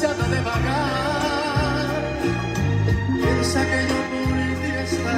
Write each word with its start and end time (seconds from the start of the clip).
que 0.00 0.06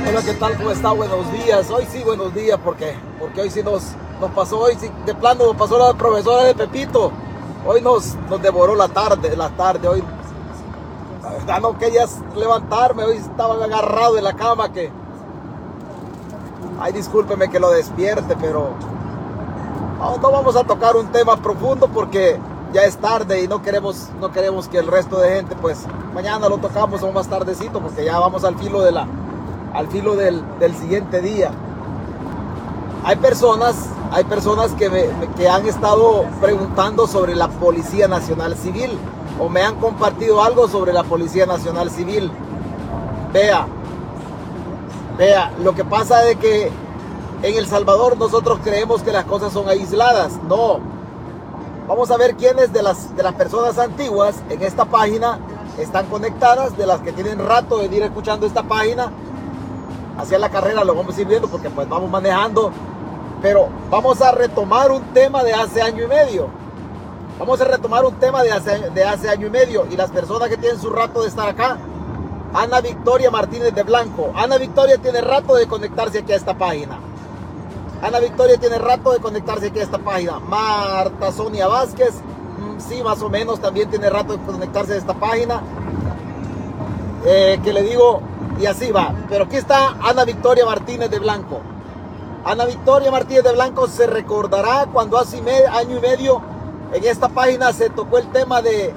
Hola, 0.09 0.23
¿qué 0.25 0.35
tal? 0.35 0.57
¿Cómo 0.57 0.71
está? 0.71 0.93
Buenos 0.93 1.31
días. 1.33 1.71
Hoy 1.71 1.87
sí, 1.91 2.03
buenos 2.03 2.35
días, 2.35 2.59
porque 2.65 2.97
porque 3.19 3.43
hoy 3.43 3.51
sí 3.51 3.63
nos, 3.63 3.93
nos 4.21 4.31
pasó, 4.31 4.59
hoy 4.59 4.77
sí, 4.81 4.91
de 5.05 5.15
plano 5.15 5.45
nos 5.45 5.57
pasó 5.57 5.79
la 5.79 5.93
profesora 5.95 6.45
de 6.45 6.55
Pepito. 6.55 7.13
Hoy 7.67 7.83
nos, 7.83 8.15
nos 8.31 8.41
devoró 8.41 8.75
la 8.75 8.89
tarde, 8.89 9.37
la 9.37 9.51
tarde, 9.51 9.87
hoy. 9.87 10.03
No 11.61 11.79
quería 11.79 12.07
levantarme, 12.35 13.05
hoy 13.05 13.17
estaba 13.19 13.63
agarrado 13.63 14.17
en 14.17 14.25
la 14.25 14.35
cama 14.35 14.73
que... 14.73 14.91
Ay, 16.81 16.93
discúlpeme 16.93 17.51
que 17.51 17.61
lo 17.61 17.71
despierte, 17.71 18.35
pero... 18.41 18.71
No 20.23 20.31
vamos 20.33 20.57
a 20.57 20.65
tocar 20.65 20.97
un 20.97 21.13
tema 21.13 21.37
profundo 21.37 21.89
porque 21.89 22.39
ya 22.73 22.83
es 22.83 22.97
tarde 22.97 23.43
y 23.43 23.49
no 23.49 23.63
queremos, 23.63 24.09
no 24.21 24.31
queremos 24.31 24.69
que 24.69 24.79
el 24.79 24.87
resto 24.87 25.19
de 25.19 25.37
gente, 25.37 25.57
pues 25.57 25.87
mañana 26.15 26.49
lo 26.49 26.59
tocamos 26.59 27.03
o 27.03 27.13
más 27.13 27.29
tardecito 27.29 27.81
porque 27.81 28.05
ya 28.05 28.19
vamos 28.19 28.45
al 28.45 28.57
filo 28.57 28.83
de 28.83 28.93
la, 28.93 29.07
al 29.75 29.89
filo 29.89 30.15
del, 30.17 30.43
del 30.59 30.75
siguiente 30.77 31.21
día. 31.21 31.51
Hay 33.05 33.17
personas, 33.17 33.75
hay 34.13 34.25
personas 34.25 34.73
que, 34.73 34.91
me, 34.91 35.05
que 35.37 35.49
han 35.49 35.67
estado 35.67 36.25
preguntando 36.41 37.07
sobre 37.07 37.35
la 37.35 37.49
Policía 37.49 38.09
Nacional 38.09 38.57
Civil 38.57 38.91
o 39.39 39.49
me 39.49 39.63
han 39.63 39.77
compartido 39.77 40.43
algo 40.43 40.69
sobre 40.69 40.93
la 40.93 41.03
Policía 41.03 41.47
Nacional 41.47 41.91
Civil. 41.91 42.31
Vea, 43.33 43.67
vea, 45.17 45.53
lo 45.63 45.75
que 45.75 45.85
pasa 45.85 46.29
es 46.29 46.37
que 46.37 46.71
en 47.43 47.57
El 47.57 47.67
Salvador 47.67 48.19
nosotros 48.19 48.59
creemos 48.63 49.03
que 49.03 49.13
las 49.13 49.25
cosas 49.25 49.53
son 49.53 49.69
aisladas. 49.69 50.39
No. 50.47 51.00
Vamos 51.91 52.09
a 52.13 52.17
ver 52.17 52.37
quiénes 52.37 52.73
de 52.73 52.85
las, 52.85 53.17
de 53.17 53.23
las 53.25 53.35
personas 53.35 53.77
antiguas 53.77 54.37
en 54.49 54.63
esta 54.63 54.85
página 54.85 55.41
están 55.77 56.07
conectadas, 56.07 56.77
de 56.77 56.87
las 56.87 57.01
que 57.01 57.11
tienen 57.11 57.45
rato 57.45 57.79
de 57.79 57.87
ir 57.87 58.05
escuchando 58.05 58.47
esta 58.47 58.63
página. 58.63 59.11
Hacia 60.17 60.39
la 60.39 60.51
carrera 60.51 60.85
lo 60.85 60.95
vamos 60.95 61.19
a 61.19 61.21
ir 61.21 61.27
viendo 61.27 61.49
porque 61.49 61.69
pues 61.69 61.89
vamos 61.89 62.09
manejando. 62.09 62.71
Pero 63.43 63.71
vamos 63.91 64.23
a 64.23 64.31
retomar 64.31 64.93
un 64.93 65.03
tema 65.13 65.43
de 65.43 65.53
hace 65.53 65.83
año 65.83 66.05
y 66.05 66.07
medio. 66.07 66.49
Vamos 67.41 67.61
a 67.61 67.65
retomar 67.65 68.05
un 68.05 68.15
tema 68.21 68.45
de 68.45 68.53
hace, 68.53 68.91
de 68.91 69.03
hace 69.03 69.29
año 69.29 69.49
y 69.49 69.51
medio. 69.51 69.85
Y 69.91 69.97
las 69.97 70.13
personas 70.13 70.49
que 70.49 70.59
tienen 70.59 70.81
su 70.81 70.91
rato 70.91 71.23
de 71.23 71.29
estar 71.29 71.49
acá. 71.49 71.77
Ana 72.55 72.81
Victoria 72.81 73.33
Martínez 73.33 73.75
de 73.75 73.83
Blanco. 73.83 74.31
Ana 74.37 74.59
Victoria 74.59 74.97
tiene 74.99 75.23
rato 75.23 75.57
de 75.57 75.67
conectarse 75.67 76.21
aquí 76.21 76.35
a 76.35 76.37
esta 76.37 76.57
página. 76.57 77.01
Ana 78.03 78.19
Victoria 78.19 78.57
tiene 78.57 78.79
rato 78.79 79.13
de 79.13 79.19
conectarse 79.21 79.67
aquí 79.67 79.79
a 79.79 79.83
esta 79.83 79.99
página. 79.99 80.39
Marta 80.39 81.33
Sonia 81.33 81.69
Vázquez, 81.69 82.15
mm, 82.15 82.81
sí, 82.81 83.03
más 83.03 83.21
o 83.23 83.29
menos, 83.29 83.61
también 83.61 83.91
tiene 83.91 84.09
rato 84.09 84.37
de 84.37 84.45
conectarse 84.45 84.95
a 84.95 84.97
esta 84.97 85.15
página. 85.15 85.61
Eh, 87.27 87.61
que 87.63 87.73
le 87.73 87.83
digo, 87.83 88.23
y 88.59 88.67
así 88.67 88.91
va. 88.91 89.15
Pero 89.29 89.45
aquí 89.45 89.57
está 89.57 89.97
Ana 90.03 90.25
Victoria 90.25 90.65
Martínez 90.65 91.11
de 91.11 91.19
Blanco. 91.19 91.61
Ana 92.45 92.65
Victoria 92.65 93.11
Martínez 93.11 93.45
de 93.45 93.53
Blanco 93.53 93.87
se 93.87 94.07
recordará 94.07 94.87
cuando 94.91 95.19
hace 95.19 95.39
año 95.67 95.99
y 95.99 96.01
medio 96.01 96.41
en 96.93 97.05
esta 97.05 97.29
página 97.29 97.73
se 97.73 97.91
tocó 97.91 98.19
el 98.19 98.29
tema 98.33 98.63
de, 98.63 98.93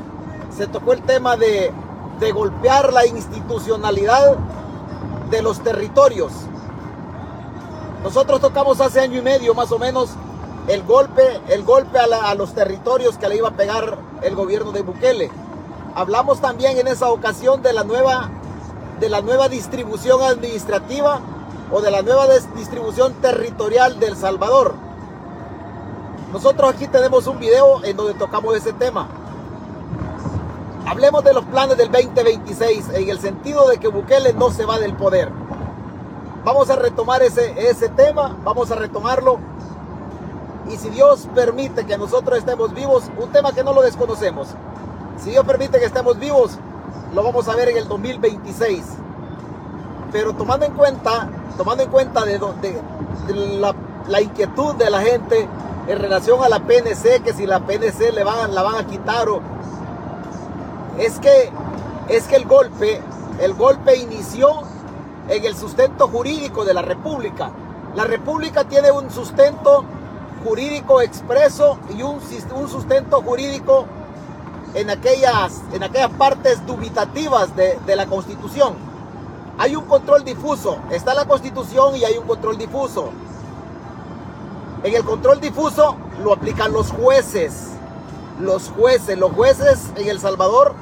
se 0.55 0.67
tocó 0.67 0.93
el 0.93 1.01
tema 1.03 1.35
de, 1.35 1.71
de 2.19 2.31
golpear 2.31 2.93
la 2.93 3.05
institucionalidad 3.05 4.37
de 5.29 5.41
los 5.41 5.59
territorios. 5.61 6.31
Nosotros 8.03 8.41
tocamos 8.41 8.81
hace 8.81 8.99
año 8.99 9.19
y 9.19 9.21
medio 9.21 9.53
más 9.53 9.71
o 9.71 9.79
menos 9.79 10.09
el 10.67 10.83
golpe, 10.83 11.39
el 11.47 11.63
golpe 11.63 11.97
a, 11.99 12.35
los 12.35 12.53
territorios 12.53 13.17
que 13.17 13.29
le 13.29 13.37
iba 13.37 13.47
a 13.47 13.55
pegar 13.55 13.97
el 14.21 14.35
gobierno 14.35 14.73
de 14.73 14.81
Bukele. 14.81 15.31
Hablamos 15.95 16.41
también 16.41 16.77
en 16.77 16.87
esa 16.87 17.09
ocasión 17.11 17.61
de 17.61 17.71
la 17.71 17.85
nueva, 17.85 18.29
de 18.99 19.07
la 19.07 19.21
nueva 19.21 19.47
distribución 19.47 20.21
administrativa 20.21 21.21
o 21.71 21.79
de 21.79 21.91
la 21.91 22.01
nueva 22.01 22.27
distribución 22.55 23.13
territorial 23.13 23.97
del 24.01 24.17
Salvador. 24.17 24.75
Nosotros 26.33 26.73
aquí 26.73 26.87
tenemos 26.87 27.25
un 27.27 27.39
video 27.39 27.85
en 27.85 27.95
donde 27.95 28.15
tocamos 28.15 28.53
ese 28.57 28.73
tema. 28.73 29.07
Hablemos 30.85 31.23
de 31.23 31.33
los 31.33 31.45
planes 31.45 31.77
del 31.77 31.89
2026 31.89 32.89
en 32.95 33.09
el 33.09 33.19
sentido 33.21 33.69
de 33.69 33.77
que 33.77 33.87
Bukele 33.87 34.33
no 34.33 34.51
se 34.51 34.65
va 34.65 34.77
del 34.77 34.93
poder. 34.93 35.42
Vamos 36.43 36.69
a 36.69 36.75
retomar 36.75 37.23
ese, 37.23 37.53
ese 37.69 37.87
tema, 37.89 38.37
vamos 38.43 38.69
a 38.69 38.75
retomarlo. 38.75 39.39
Y 40.69 40.77
si 40.77 40.89
Dios 40.89 41.27
permite 41.33 41.85
que 41.85 41.97
nosotros 41.97 42.37
estemos 42.37 42.73
vivos, 42.73 43.05
un 43.17 43.31
tema 43.31 43.53
que 43.53 43.63
no 43.63 43.73
lo 43.73 43.81
desconocemos. 43.81 44.49
Si 45.17 45.29
Dios 45.29 45.45
permite 45.45 45.79
que 45.79 45.85
estemos 45.85 46.19
vivos, 46.19 46.57
lo 47.13 47.23
vamos 47.23 47.47
a 47.47 47.55
ver 47.55 47.69
en 47.69 47.77
el 47.77 47.87
2026. 47.87 48.83
Pero 50.11 50.33
tomando 50.33 50.65
en 50.65 50.73
cuenta, 50.73 51.29
tomando 51.57 51.83
en 51.83 51.89
cuenta 51.89 52.25
de, 52.25 52.37
de, 52.37 52.81
de 53.27 53.33
la, 53.59 53.73
la, 54.07 54.21
inquietud 54.21 54.75
de 54.75 54.89
la 54.89 54.99
gente 54.99 55.47
en 55.87 55.99
relación 55.99 56.43
a 56.43 56.49
la 56.49 56.59
PNC, 56.59 57.23
que 57.23 57.33
si 57.33 57.45
la 57.45 57.61
PNC 57.61 58.11
le 58.13 58.23
van, 58.23 58.53
la 58.53 58.63
van 58.63 58.75
a 58.75 58.85
quitar 58.85 59.29
o 59.29 59.41
es 60.99 61.19
que 61.19 61.51
es 62.09 62.25
que 62.25 62.35
el 62.35 62.45
golpe, 62.45 63.01
el 63.39 63.53
golpe 63.53 63.95
inició 63.95 64.63
en 65.27 65.45
el 65.45 65.55
sustento 65.55 66.07
jurídico 66.07 66.65
de 66.65 66.73
la 66.73 66.81
República. 66.81 67.51
La 67.95 68.05
República 68.05 68.63
tiene 68.65 68.91
un 68.91 69.09
sustento 69.11 69.85
jurídico 70.43 71.01
expreso 71.01 71.77
y 71.95 72.01
un, 72.01 72.19
un 72.55 72.69
sustento 72.69 73.21
jurídico 73.21 73.85
en 74.73 74.89
aquellas, 74.89 75.61
en 75.71 75.83
aquellas 75.83 76.11
partes 76.11 76.65
dubitativas 76.65 77.55
de, 77.55 77.79
de, 77.85 77.95
la 77.95 78.07
Constitución. 78.07 78.73
Hay 79.57 79.75
un 79.75 79.85
control 79.85 80.23
difuso, 80.23 80.79
está 80.91 81.13
la 81.13 81.25
Constitución 81.25 81.95
y 81.95 82.03
hay 82.03 82.17
un 82.17 82.25
control 82.25 82.57
difuso. 82.57 83.11
En 84.83 84.93
el 84.93 85.03
control 85.03 85.39
difuso 85.39 85.95
lo 86.23 86.33
aplican 86.33 86.73
los 86.73 86.91
jueces. 86.91 87.69
Los 88.39 88.69
jueces, 88.69 89.17
los 89.17 89.31
jueces 89.31 89.91
en 89.95 90.09
El 90.09 90.19
Salvador, 90.19 90.73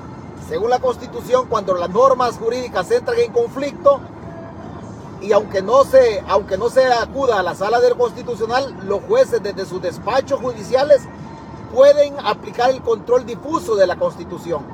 según 0.48 0.70
la 0.70 0.80
Constitución, 0.80 1.48
cuando 1.48 1.76
las 1.76 1.90
normas 1.90 2.38
jurídicas 2.38 2.90
entran 2.92 3.20
en 3.20 3.32
conflicto, 3.32 4.00
y 5.22 5.32
aunque 5.34 5.62
no 5.62 5.84
se 5.84 6.24
aunque 6.28 6.58
no 6.58 6.70
se 6.70 6.86
acuda 6.92 7.40
a 7.40 7.44
la 7.44 7.56
sala 7.56 7.80
del 7.80 7.96
constitucional 7.96 8.76
los 8.84 9.02
jueces 9.04 9.42
desde 9.42 9.66
sus 9.66 9.82
despachos 9.82 10.40
judiciales 10.40 11.04
pueden 11.74 12.16
aplicar 12.20 12.72
el 12.72 12.82
control 12.82 13.26
difuso 13.26 13.76
de 13.76 13.88
la 13.88 13.96
constitución. 13.96 14.66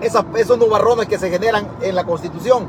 Esos 0.00 0.56
nubarrones 0.56 1.08
que 1.08 1.18
se 1.18 1.30
generan 1.30 1.68
en 1.82 1.94
la 1.94 2.04
constitución. 2.04 2.68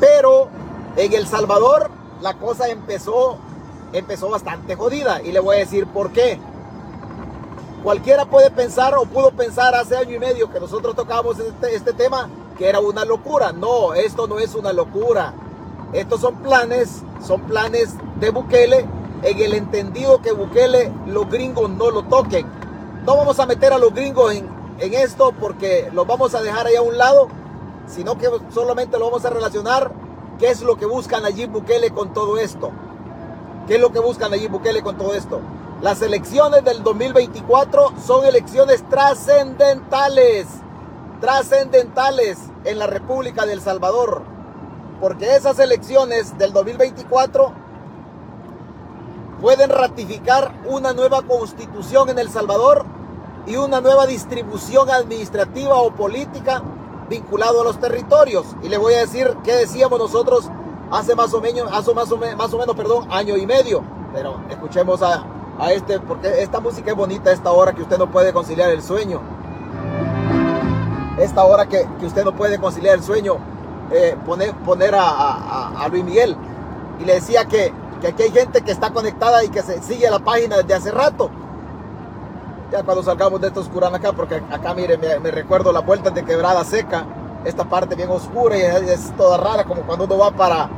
Pero 0.00 0.48
en 0.96 1.12
El 1.12 1.26
Salvador 1.26 1.90
la 2.20 2.34
cosa 2.34 2.68
empezó 2.68 3.38
empezó 3.92 4.28
bastante 4.28 4.74
jodida 4.74 5.22
y 5.22 5.32
le 5.32 5.40
voy 5.40 5.56
a 5.56 5.58
decir 5.60 5.86
por 5.86 6.10
qué. 6.10 6.40
Cualquiera 7.84 8.24
puede 8.24 8.50
pensar 8.50 8.94
o 8.96 9.04
pudo 9.04 9.30
pensar 9.30 9.74
hace 9.74 9.96
año 9.96 10.16
y 10.16 10.18
medio 10.18 10.50
que 10.50 10.58
nosotros 10.58 10.96
tocábamos 10.96 11.38
este, 11.38 11.76
este 11.76 11.92
tema 11.92 12.28
que 12.56 12.68
era 12.68 12.80
una 12.80 13.04
locura. 13.04 13.52
No, 13.52 13.94
esto 13.94 14.26
no 14.26 14.38
es 14.38 14.54
una 14.54 14.72
locura. 14.72 15.34
Estos 15.92 16.20
son 16.20 16.36
planes, 16.36 17.02
son 17.24 17.42
planes 17.42 17.94
de 18.20 18.30
Bukele 18.30 18.86
en 19.22 19.38
el 19.38 19.54
entendido 19.54 20.20
que 20.20 20.32
Bukele 20.32 20.92
los 21.06 21.28
gringos 21.28 21.70
no 21.70 21.90
lo 21.90 22.02
toquen. 22.04 22.46
No 23.04 23.16
vamos 23.16 23.38
a 23.38 23.46
meter 23.46 23.72
a 23.72 23.78
los 23.78 23.94
gringos 23.94 24.34
en, 24.34 24.48
en 24.78 24.94
esto 24.94 25.32
porque 25.38 25.90
los 25.92 26.06
vamos 26.06 26.34
a 26.34 26.42
dejar 26.42 26.66
ahí 26.66 26.76
a 26.76 26.82
un 26.82 26.98
lado, 26.98 27.28
sino 27.86 28.18
que 28.18 28.28
solamente 28.52 28.98
lo 28.98 29.06
vamos 29.06 29.24
a 29.24 29.30
relacionar 29.30 29.92
qué 30.38 30.48
es 30.48 30.62
lo 30.62 30.76
que 30.76 30.86
buscan 30.86 31.24
allí 31.24 31.46
Bukele 31.46 31.90
con 31.90 32.12
todo 32.12 32.38
esto. 32.38 32.70
¿Qué 33.66 33.76
es 33.76 33.80
lo 33.80 33.90
que 33.90 34.00
buscan 34.00 34.32
allí 34.32 34.48
Bukele 34.48 34.82
con 34.82 34.96
todo 34.96 35.14
esto? 35.14 35.40
Las 35.82 36.00
elecciones 36.02 36.64
del 36.64 36.82
2024 36.82 37.92
son 38.04 38.24
elecciones 38.24 38.82
trascendentales 38.88 40.46
trascendentales 41.20 42.38
en 42.64 42.78
la 42.78 42.86
República 42.86 43.46
del 43.46 43.60
Salvador, 43.60 44.22
porque 45.00 45.34
esas 45.34 45.58
elecciones 45.58 46.36
del 46.38 46.52
2024 46.52 47.52
pueden 49.40 49.70
ratificar 49.70 50.52
una 50.66 50.92
nueva 50.92 51.22
constitución 51.22 52.08
en 52.08 52.18
El 52.18 52.30
Salvador 52.30 52.84
y 53.46 53.56
una 53.56 53.80
nueva 53.80 54.06
distribución 54.06 54.90
administrativa 54.90 55.76
o 55.76 55.92
política 55.92 56.62
vinculado 57.08 57.60
a 57.60 57.64
los 57.64 57.78
territorios. 57.78 58.46
Y 58.62 58.68
le 58.68 58.78
voy 58.78 58.94
a 58.94 59.00
decir 59.00 59.36
qué 59.44 59.52
decíamos 59.52 59.98
nosotros 59.98 60.50
hace 60.90 61.14
más 61.14 61.32
o 61.34 61.40
menos, 61.40 61.70
hace 61.72 61.94
más 61.94 62.10
o, 62.10 62.16
más 62.16 62.52
o 62.52 62.58
menos, 62.58 62.74
perdón, 62.74 63.06
año 63.10 63.36
y 63.36 63.46
medio. 63.46 63.84
Pero 64.12 64.40
escuchemos 64.48 65.02
a, 65.02 65.24
a 65.58 65.72
este, 65.72 66.00
porque 66.00 66.42
esta 66.42 66.58
música 66.58 66.90
es 66.90 66.96
bonita 66.96 67.30
a 67.30 67.32
esta 67.34 67.52
hora 67.52 67.72
que 67.72 67.82
usted 67.82 67.98
no 67.98 68.10
puede 68.10 68.32
conciliar 68.32 68.70
el 68.70 68.82
sueño 68.82 69.35
esta 71.18 71.44
hora 71.44 71.66
que, 71.66 71.86
que, 71.98 72.06
usted 72.06 72.24
no 72.24 72.32
puede 72.32 72.58
conciliar 72.58 72.96
el 72.96 73.02
sueño, 73.02 73.36
eh, 73.90 74.16
poner, 74.26 74.54
poner 74.54 74.94
a, 74.94 75.82
a, 75.82 75.88
Luis 75.88 76.04
Miguel. 76.04 76.36
Y 77.00 77.04
le 77.04 77.14
decía 77.14 77.46
que, 77.46 77.72
que, 78.00 78.08
aquí 78.08 78.24
hay 78.24 78.30
gente 78.30 78.62
que 78.62 78.72
está 78.72 78.90
conectada 78.90 79.44
y 79.44 79.48
que 79.48 79.62
se 79.62 79.82
sigue 79.82 80.10
la 80.10 80.18
página 80.18 80.58
desde 80.58 80.74
hace 80.74 80.90
rato. 80.90 81.30
Ya 82.70 82.82
cuando 82.82 83.02
salgamos 83.02 83.40
de 83.40 83.48
esta 83.48 83.60
oscurana 83.60 83.98
acá, 83.98 84.12
porque 84.12 84.42
acá 84.50 84.74
mire, 84.74 84.98
me, 84.98 85.18
me 85.20 85.30
recuerdo 85.30 85.72
las 85.72 85.86
vueltas 85.86 86.14
de 86.14 86.24
quebrada 86.24 86.64
seca, 86.64 87.06
esta 87.44 87.64
parte 87.64 87.94
bien 87.94 88.10
oscura 88.10 88.56
y 88.56 88.60
es, 88.60 88.82
es 88.82 89.16
toda 89.16 89.36
rara, 89.38 89.64
como 89.64 89.82
cuando 89.82 90.04
uno 90.04 90.18
va 90.18 90.32
para, 90.32 90.68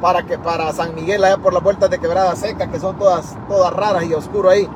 para, 0.00 0.24
que, 0.24 0.38
para 0.38 0.72
San 0.72 0.94
Miguel, 0.94 1.22
allá 1.24 1.36
por 1.36 1.52
las 1.52 1.62
vueltas 1.62 1.90
de 1.90 1.98
quebrada 1.98 2.34
seca, 2.36 2.68
que 2.68 2.80
son 2.80 2.96
todas, 2.96 3.36
todas 3.48 3.72
raras 3.72 4.04
y 4.04 4.14
oscuro 4.14 4.48
ahí. 4.48 4.68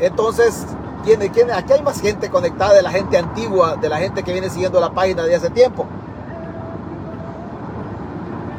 Entonces, 0.00 0.66
¿quién, 1.04 1.20
quién, 1.32 1.50
aquí 1.50 1.72
hay 1.72 1.82
más 1.82 2.00
gente 2.00 2.30
conectada 2.30 2.74
de 2.74 2.82
la 2.82 2.90
gente 2.90 3.18
antigua, 3.18 3.76
de 3.76 3.88
la 3.88 3.98
gente 3.98 4.22
que 4.22 4.32
viene 4.32 4.50
siguiendo 4.50 4.80
la 4.80 4.90
página 4.90 5.24
de 5.24 5.34
hace 5.34 5.50
tiempo. 5.50 5.86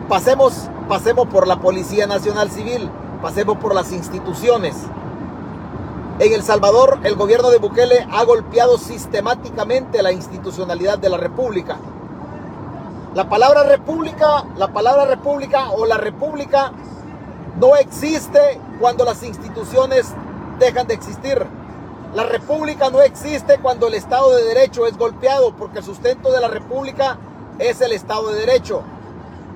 Pasemos, 0.07 0.69
pasemos 0.87 1.27
por 1.27 1.47
la 1.47 1.59
Policía 1.59 2.07
Nacional 2.07 2.49
Civil, 2.49 2.89
pasemos 3.21 3.57
por 3.57 3.75
las 3.75 3.91
instituciones. 3.91 4.75
En 6.19 6.33
El 6.33 6.43
Salvador, 6.43 6.99
el 7.03 7.15
gobierno 7.15 7.49
de 7.49 7.59
Bukele 7.59 8.07
ha 8.11 8.23
golpeado 8.25 8.77
sistemáticamente 8.77 10.03
la 10.03 10.11
institucionalidad 10.11 10.97
de 10.97 11.09
la 11.09 11.17
República. 11.17 11.77
La 13.15 13.29
palabra 13.29 13.63
república, 13.63 14.45
la 14.57 14.67
palabra 14.67 15.05
república 15.05 15.69
o 15.71 15.85
la 15.85 15.97
república 15.97 16.71
no 17.59 17.75
existe 17.75 18.59
cuando 18.79 19.05
las 19.05 19.23
instituciones 19.23 20.13
dejan 20.59 20.87
de 20.87 20.93
existir. 20.93 21.45
La 22.15 22.23
república 22.23 22.89
no 22.89 23.01
existe 23.01 23.59
cuando 23.59 23.85
el 23.85 23.93
Estado 23.93 24.35
de 24.35 24.43
Derecho 24.43 24.87
es 24.87 24.97
golpeado, 24.97 25.55
porque 25.55 25.77
el 25.77 25.85
sustento 25.85 26.31
de 26.31 26.41
la 26.41 26.47
república 26.47 27.19
es 27.59 27.81
el 27.81 27.91
Estado 27.91 28.31
de 28.31 28.39
Derecho. 28.39 28.81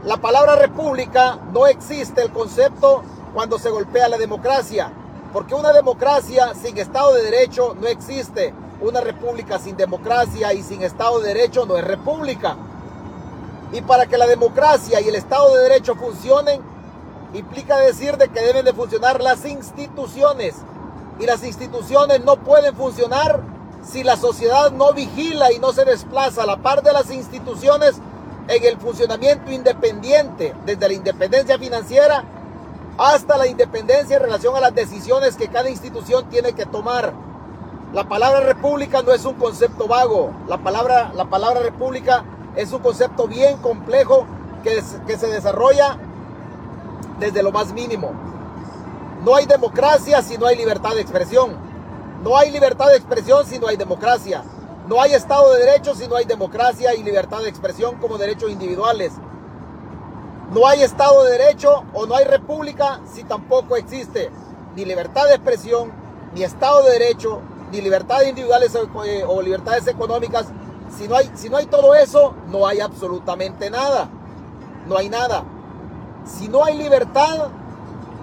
La 0.06 0.18
palabra 0.18 0.56
república 0.56 1.40
no 1.52 1.66
existe 1.66 2.22
el 2.22 2.32
concepto 2.32 3.02
cuando 3.34 3.58
se 3.58 3.72
golpea 3.72 4.08
la 4.08 4.20
democracia, 4.20 4.92
porque 5.34 5.56
una 5.56 5.74
democracia 5.74 6.54
sin 6.54 6.78
Estado 6.78 7.16
de 7.16 7.24
Derecho 7.24 7.76
no 7.82 7.88
existe. 7.88 8.54
Una 8.82 9.02
república 9.02 9.58
sin 9.58 9.76
democracia 9.76 10.54
y 10.54 10.62
sin 10.62 10.84
Estado 10.84 11.22
de 11.22 11.30
Derecho 11.30 11.66
no 11.66 11.76
es 11.76 11.84
república. 11.84 12.56
Y 13.72 13.82
para 13.82 14.06
que 14.06 14.18
la 14.20 14.28
democracia 14.28 15.02
y 15.02 15.08
el 15.08 15.16
Estado 15.16 15.56
de 15.56 15.64
Derecho 15.64 15.96
funcionen, 15.96 16.62
implica 17.34 17.78
decir 17.78 18.18
de 18.18 18.28
que 18.28 18.42
deben 18.42 18.64
de 18.64 18.74
funcionar 18.74 19.24
las 19.24 19.44
instituciones. 19.44 20.54
Y 21.20 21.26
las 21.26 21.44
instituciones 21.44 22.24
no 22.24 22.38
pueden 22.38 22.76
funcionar 22.76 23.40
si 23.84 24.04
la 24.04 24.18
sociedad 24.18 24.72
no 24.72 24.94
vigila 24.94 25.52
y 25.52 25.60
no 25.60 25.74
se 25.74 25.86
desplaza 25.86 26.44
a 26.44 26.46
la 26.46 26.58
par 26.58 26.82
de 26.82 26.94
las 26.94 27.12
instituciones 27.12 27.96
en 28.48 28.64
el 28.64 28.78
funcionamiento 28.78 29.52
independiente, 29.52 30.54
desde 30.66 30.88
la 30.88 30.94
independencia 30.94 31.58
financiera 31.58 32.24
hasta 32.98 33.38
la 33.38 33.48
independencia 33.48 34.18
en 34.18 34.24
relación 34.24 34.56
a 34.56 34.60
las 34.60 34.76
decisiones 34.76 35.36
que 35.36 35.48
cada 35.48 35.70
institución 35.70 36.26
tiene 36.30 36.54
que 36.54 36.66
tomar. 36.66 37.14
La 37.94 38.08
palabra 38.08 38.42
república 38.42 39.02
no 39.02 39.12
es 39.12 39.26
un 39.26 39.36
concepto 39.36 39.88
vago, 39.88 40.32
la 40.48 40.58
palabra, 40.58 41.12
la 41.16 41.26
palabra 41.26 41.62
república 41.62 42.24
es 42.56 42.72
un 42.72 42.80
concepto 42.80 43.28
bien 43.28 43.58
complejo 43.58 44.26
que, 44.64 44.84
que 45.08 45.18
se 45.18 45.28
desarrolla 45.28 45.98
desde 47.20 47.44
lo 47.44 47.52
más 47.52 47.74
mínimo. 47.74 48.12
No 49.24 49.36
hay 49.36 49.46
democracia 49.46 50.22
si 50.22 50.38
no 50.38 50.48
hay 50.48 50.58
libertad 50.58 50.96
de 50.96 51.02
expresión. 51.02 51.56
No 52.24 52.38
hay 52.38 52.52
libertad 52.52 52.88
de 52.90 52.98
expresión 52.98 53.46
si 53.46 53.58
no 53.58 53.68
hay 53.68 53.78
democracia. 53.78 54.44
No 54.88 55.02
hay 55.02 55.14
Estado 55.14 55.54
de 55.54 55.60
Derecho 55.60 55.96
si 55.96 56.10
no 56.10 56.18
hay 56.18 56.26
democracia 56.26 56.94
y 56.94 57.04
libertad 57.04 57.42
de 57.42 57.48
expresión 57.48 58.00
como 58.00 58.18
derechos 58.18 58.52
individuales. 58.52 59.14
No 60.52 60.68
hay 60.68 60.84
Estado 60.84 61.24
de 61.24 61.38
Derecho 61.38 61.86
o 61.94 62.06
no 62.06 62.16
hay 62.16 62.26
república 62.26 63.00
si 63.14 63.24
tampoco 63.24 63.78
existe 63.78 64.30
ni 64.76 64.84
libertad 64.84 65.28
de 65.28 65.36
expresión, 65.36 65.92
ni 66.34 66.44
Estado 66.44 66.84
de 66.84 66.92
Derecho, 66.92 67.40
ni 67.72 67.80
libertades 67.80 68.28
individuales 68.28 68.76
eh, 69.06 69.24
o 69.26 69.42
libertades 69.42 69.88
económicas. 69.88 70.48
Si 70.98 71.08
no, 71.08 71.16
hay, 71.16 71.32
si 71.36 71.50
no 71.50 71.58
hay 71.58 71.68
todo 71.68 71.96
eso, 71.96 72.36
no 72.50 72.68
hay 72.68 72.82
absolutamente 72.82 73.70
nada. 73.70 74.10
No 74.86 74.98
hay 74.98 75.08
nada. 75.08 75.46
Si 76.26 76.50
no 76.50 76.66
hay 76.66 76.78
libertad, 76.78 77.48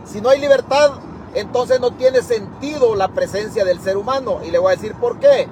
si 0.04 0.20
no 0.20 0.28
hay 0.28 0.40
libertad, 0.40 0.92
entonces 1.34 1.80
no 1.80 1.92
tiene 1.92 2.22
sentido 2.22 2.94
la 2.94 3.08
presencia 3.08 3.64
del 3.64 3.80
ser 3.80 3.96
humano. 3.96 4.40
Y 4.44 4.50
le 4.50 4.58
voy 4.58 4.72
a 4.72 4.76
decir 4.76 4.94
por 4.94 5.18
qué. 5.18 5.48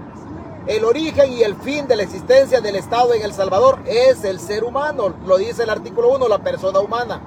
El 0.67 0.85
origen 0.85 1.33
y 1.33 1.43
el 1.43 1.57
fin 1.57 1.87
de 1.87 1.97
la 1.97 2.03
existencia 2.03 2.61
del 2.61 2.77
Estado 2.77 3.15
en 3.15 3.23
El 3.23 3.33
Salvador 3.33 3.79
es 3.87 4.23
el 4.25 4.39
ser 4.39 4.65
humano, 4.65 5.15
lo 5.25 5.39
dice 5.39 5.63
el 5.63 5.71
artículo 5.71 6.15
1, 6.15 6.29
la 6.29 6.41
persona 6.41 6.79
humana. 6.81 7.23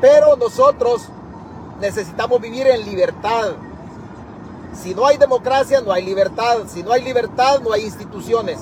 Pero 0.00 0.36
nosotros 0.36 1.02
necesitamos 1.78 2.40
vivir 2.40 2.66
en 2.66 2.86
libertad. 2.86 3.52
Si 4.72 4.94
no 4.94 5.04
hay 5.04 5.18
democracia, 5.18 5.82
no 5.82 5.92
hay 5.92 6.04
libertad. 6.04 6.60
Si 6.68 6.82
no 6.82 6.92
hay 6.92 7.02
libertad, 7.02 7.60
no 7.60 7.72
hay 7.72 7.84
instituciones. 7.84 8.60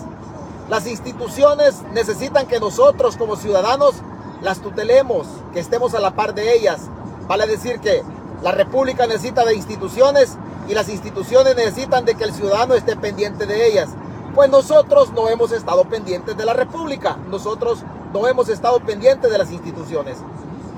Las 0.69 0.87
instituciones 0.87 1.83
necesitan 1.93 2.47
que 2.47 2.59
nosotros 2.59 3.17
como 3.17 3.37
ciudadanos 3.37 3.95
las 4.43 4.61
tutelemos, 4.61 5.27
que 5.53 5.61
estemos 5.61 5.95
a 5.95 6.01
la 6.01 6.15
par 6.17 6.35
de 6.35 6.55
ellas. 6.55 6.81
Vale 7.31 7.47
decir 7.47 7.79
que 7.79 8.03
la 8.43 8.51
República 8.51 9.07
necesita 9.07 9.45
de 9.45 9.55
instituciones 9.55 10.37
y 10.67 10.75
las 10.75 10.89
instituciones 10.89 11.55
necesitan 11.55 12.05
de 12.05 12.17
que 12.17 12.25
el 12.25 12.35
ciudadano 12.35 12.75
esté 12.75 12.97
pendiente 12.97 13.47
de 13.47 13.69
ellas. 13.69 13.91
Pues 14.35 14.51
nosotros 14.51 15.13
no 15.13 15.29
hemos 15.29 15.53
estado 15.53 15.85
pendientes 15.85 16.37
de 16.37 16.45
la 16.45 16.55
República, 16.55 17.19
nosotros 17.29 17.85
no 18.13 18.27
hemos 18.27 18.49
estado 18.49 18.81
pendientes 18.81 19.31
de 19.31 19.39
las 19.39 19.53
instituciones. 19.53 20.19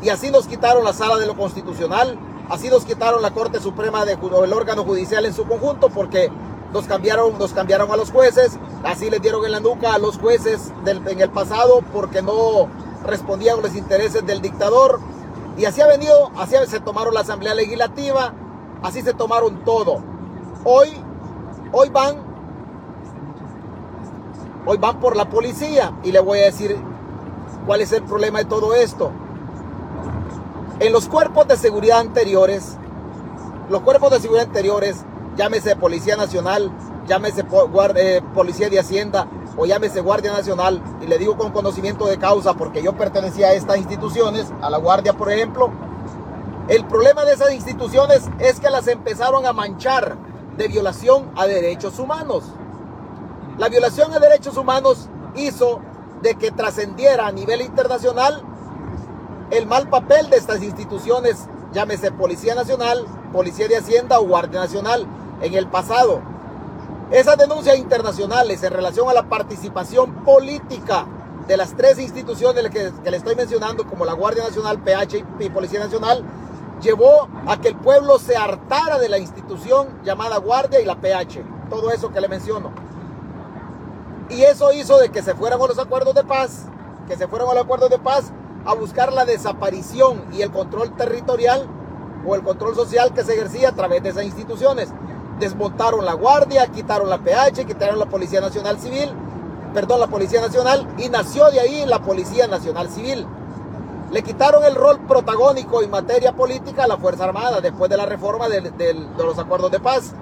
Y 0.02 0.10
así 0.10 0.30
nos 0.30 0.46
quitaron 0.46 0.84
la 0.84 0.92
sala 0.92 1.16
de 1.16 1.24
lo 1.24 1.38
constitucional, 1.38 2.18
así 2.50 2.68
nos 2.68 2.84
quitaron 2.84 3.22
la 3.22 3.30
Corte 3.30 3.58
Suprema 3.58 4.04
de, 4.04 4.16
o 4.16 4.44
el 4.44 4.52
órgano 4.52 4.84
judicial 4.84 5.24
en 5.24 5.32
su 5.32 5.46
conjunto, 5.46 5.88
porque 5.88 6.30
nos 6.74 6.84
cambiaron, 6.84 7.38
nos 7.38 7.54
cambiaron 7.54 7.90
a 7.90 7.96
los 7.96 8.10
jueces, 8.10 8.58
así 8.84 9.08
les 9.08 9.22
dieron 9.22 9.42
en 9.46 9.52
la 9.52 9.60
nuca 9.60 9.94
a 9.94 9.98
los 9.98 10.18
jueces 10.18 10.70
en 10.84 11.18
el 11.18 11.30
pasado 11.30 11.80
porque 11.94 12.20
no 12.20 12.68
respondían 13.06 13.58
a 13.58 13.62
los 13.62 13.74
intereses 13.74 14.26
del 14.26 14.42
dictador. 14.42 15.00
Y 15.56 15.64
así 15.64 15.80
ha 15.80 15.86
venido, 15.86 16.30
así 16.36 16.56
se 16.66 16.80
tomaron 16.80 17.14
la 17.14 17.20
Asamblea 17.20 17.54
Legislativa, 17.54 18.32
Así 18.82 19.00
se 19.02 19.14
tomaron 19.14 19.64
todo. 19.64 20.02
Hoy, 20.64 20.88
hoy 21.70 21.88
van, 21.90 22.16
hoy 24.66 24.76
van 24.76 24.98
por 24.98 25.16
la 25.16 25.28
policía 25.28 25.92
y 26.02 26.10
le 26.10 26.20
voy 26.20 26.40
a 26.40 26.44
decir 26.44 26.76
cuál 27.64 27.80
es 27.80 27.92
el 27.92 28.02
problema 28.02 28.40
de 28.40 28.46
todo 28.46 28.74
esto. 28.74 29.12
En 30.80 30.92
los 30.92 31.08
cuerpos 31.08 31.46
de 31.46 31.56
seguridad 31.56 32.00
anteriores, 32.00 32.76
los 33.70 33.82
cuerpos 33.82 34.10
de 34.10 34.18
seguridad 34.18 34.46
anteriores, 34.46 35.04
llámese 35.36 35.76
Policía 35.76 36.16
Nacional, 36.16 36.72
llámese 37.12 37.44
eh, 37.96 38.22
Policía 38.34 38.70
de 38.70 38.80
Hacienda 38.80 39.26
o 39.58 39.66
llámese 39.66 40.00
Guardia 40.00 40.32
Nacional, 40.32 40.82
y 41.02 41.06
le 41.06 41.18
digo 41.18 41.36
con 41.36 41.52
conocimiento 41.52 42.06
de 42.06 42.16
causa 42.16 42.54
porque 42.54 42.82
yo 42.82 42.94
pertenecía 42.94 43.48
a 43.48 43.52
estas 43.52 43.76
instituciones, 43.76 44.50
a 44.62 44.70
la 44.70 44.78
Guardia 44.78 45.12
por 45.12 45.30
ejemplo, 45.30 45.70
el 46.68 46.86
problema 46.86 47.26
de 47.26 47.34
esas 47.34 47.52
instituciones 47.52 48.30
es 48.38 48.60
que 48.60 48.70
las 48.70 48.88
empezaron 48.88 49.44
a 49.44 49.52
manchar 49.52 50.16
de 50.56 50.68
violación 50.68 51.30
a 51.36 51.46
derechos 51.46 51.98
humanos. 51.98 52.44
La 53.58 53.68
violación 53.68 54.10
a 54.14 54.18
derechos 54.18 54.56
humanos 54.56 55.10
hizo 55.34 55.80
de 56.22 56.36
que 56.36 56.50
trascendiera 56.50 57.26
a 57.26 57.32
nivel 57.32 57.60
internacional 57.60 58.42
el 59.50 59.66
mal 59.66 59.90
papel 59.90 60.30
de 60.30 60.38
estas 60.38 60.62
instituciones, 60.62 61.46
llámese 61.74 62.10
Policía 62.10 62.54
Nacional, 62.54 63.04
Policía 63.34 63.68
de 63.68 63.76
Hacienda 63.76 64.18
o 64.18 64.26
Guardia 64.26 64.60
Nacional, 64.60 65.06
en 65.42 65.52
el 65.52 65.66
pasado. 65.66 66.31
Esas 67.12 67.36
denuncias 67.36 67.76
internacionales 67.76 68.62
en 68.62 68.72
relación 68.72 69.06
a 69.10 69.12
la 69.12 69.24
participación 69.24 70.24
política 70.24 71.04
de 71.46 71.58
las 71.58 71.76
tres 71.76 71.98
instituciones 71.98 72.70
que, 72.70 72.90
le 73.10 73.16
estoy 73.18 73.36
mencionando, 73.36 73.86
como 73.86 74.06
la 74.06 74.14
Guardia 74.14 74.44
Nacional, 74.44 74.78
PH 74.78 75.22
y 75.40 75.50
Policía 75.50 75.80
Nacional, 75.80 76.24
llevó 76.80 77.28
a 77.46 77.60
que 77.60 77.68
el 77.68 77.76
pueblo 77.76 78.18
se 78.18 78.34
hartara 78.34 78.98
de 78.98 79.10
la 79.10 79.18
institución 79.18 79.88
llamada 80.02 80.38
Guardia 80.38 80.80
y 80.80 80.86
la 80.86 81.02
PH. 81.02 81.44
Todo 81.68 81.90
eso 81.90 82.10
que 82.10 82.20
le 82.22 82.28
menciono. 82.28 82.70
Y 84.30 84.44
eso 84.44 84.72
hizo 84.72 84.96
de 84.98 85.10
que 85.10 85.22
se 85.22 85.34
fueran 85.34 85.60
a 85.60 85.66
los 85.66 85.78
acuerdos 85.78 86.14
de 86.14 86.24
paz, 86.24 86.64
que 87.06 87.16
se 87.16 87.28
fueran 87.28 87.50
a 87.50 87.52
los 87.52 87.64
acuerdos 87.64 87.90
de 87.90 87.98
paz 87.98 88.32
a 88.64 88.72
buscar 88.72 89.12
la 89.12 89.26
desaparición 89.26 90.24
y 90.32 90.40
el 90.40 90.50
control 90.50 90.96
territorial 90.96 91.68
o 92.26 92.34
el 92.36 92.42
control 92.42 92.74
social 92.74 93.12
que 93.12 93.22
se 93.22 93.34
ejercía 93.34 93.68
a 93.68 93.72
través 93.72 94.02
de 94.02 94.08
esas 94.08 94.24
instituciones. 94.24 94.88
Desmontaron 95.42 96.04
la 96.04 96.12
Guardia, 96.12 96.68
quitaron 96.68 97.10
la 97.10 97.18
PH, 97.18 97.64
quitaron 97.64 97.98
la 97.98 98.06
Policía 98.06 98.40
Nacional 98.40 98.78
Civil, 98.78 99.10
perdón, 99.74 99.98
la 99.98 100.06
Policía 100.06 100.40
Nacional 100.40 100.86
y 100.98 101.08
nació 101.08 101.50
de 101.50 101.58
ahí 101.58 101.84
la 101.84 102.00
Policía 102.00 102.46
Nacional 102.46 102.88
Civil. 102.88 103.26
Le 104.12 104.22
quitaron 104.22 104.62
el 104.62 104.76
rol 104.76 105.00
protagónico 105.00 105.82
en 105.82 105.90
materia 105.90 106.30
política 106.30 106.84
a 106.84 106.86
la 106.86 106.96
Fuerza 106.96 107.24
Armada 107.24 107.60
después 107.60 107.90
de 107.90 107.96
la 107.96 108.06
reforma 108.06 108.48
de, 108.48 108.94
los 109.18 109.36
acuerdos 109.36 109.72
de 109.72 109.80
paz. 109.80 110.12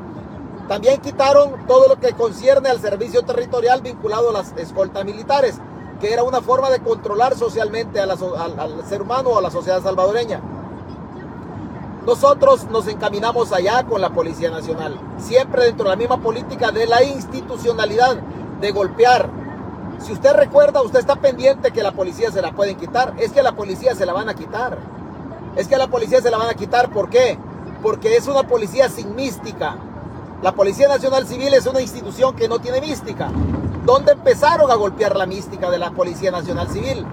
También 0.68 1.02
quitaron 1.02 1.66
todo 1.66 1.86
lo 1.88 2.00
que 2.00 2.14
concierne 2.14 2.70
al 2.70 2.80
servicio 2.80 3.20
territorial 3.20 3.82
vinculado 3.82 4.30
a 4.30 4.32
las 4.32 4.54
escoltas 4.56 5.04
militares, 5.04 5.60
que 6.00 6.14
era 6.14 6.22
una 6.22 6.40
forma 6.40 6.70
de 6.70 6.80
controlar 6.80 7.36
socialmente 7.36 8.00
al, 8.00 8.16
ser 8.88 9.02
humano 9.02 9.28
o 9.28 9.38
a 9.38 9.42
la 9.42 9.50
sociedad 9.50 9.82
salvadoreña. 9.82 10.40
Nosotros 12.06 12.66
nos 12.70 12.88
encaminamos 12.88 13.52
allá 13.52 13.84
con 13.84 14.00
la 14.00 14.10
Policía 14.10 14.50
Nacional, 14.50 14.98
siempre 15.18 15.64
dentro 15.64 15.84
de 15.84 15.90
la 15.90 15.96
misma 15.96 16.16
política 16.18 16.70
de 16.72 16.86
la 16.86 17.02
institucionalidad, 17.02 18.16
de 18.60 18.70
golpear. 18.72 19.28
Si 19.98 20.12
usted 20.12 20.32
recuerda, 20.32 20.80
usted 20.80 20.98
está 20.98 21.16
pendiente 21.16 21.72
que 21.72 21.82
la 21.82 21.92
policía 21.92 22.30
se 22.30 22.40
la 22.40 22.52
pueden 22.52 22.76
quitar, 22.76 23.12
es 23.18 23.32
que 23.32 23.42
la 23.42 23.52
policía 23.52 23.94
se 23.94 24.06
la 24.06 24.14
van 24.14 24.30
a 24.30 24.34
quitar. 24.34 24.78
Es 25.56 25.68
que 25.68 25.76
la 25.76 25.88
policía 25.88 26.22
se 26.22 26.30
la 26.30 26.38
van 26.38 26.48
a 26.48 26.54
quitar, 26.54 26.90
¿por 26.90 27.10
qué? 27.10 27.36
Porque 27.82 28.16
es 28.16 28.26
una 28.28 28.44
policía 28.44 28.88
sin 28.88 29.14
mística. 29.14 29.76
La 30.42 30.52
Policía 30.52 30.88
Nacional 30.88 31.26
Civil 31.26 31.52
es 31.52 31.66
una 31.66 31.82
institución 31.82 32.34
que 32.34 32.48
no 32.48 32.60
tiene 32.60 32.80
mística. 32.80 33.28
¿Dónde 33.84 34.12
empezaron 34.12 34.70
a 34.70 34.74
golpear 34.74 35.14
la 35.14 35.26
mística 35.26 35.70
de 35.70 35.78
la 35.78 35.90
Policía 35.90 36.30
Nacional 36.30 36.68
Civil? 36.68 37.04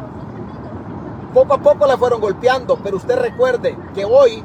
Poco 1.34 1.56
a 1.56 1.58
poco 1.58 1.86
la 1.86 1.98
fueron 1.98 2.22
golpeando, 2.22 2.79
pero 2.82 2.96
usted 2.96 3.17
recuerde 3.17 3.77
que 3.94 4.06
hoy, 4.06 4.41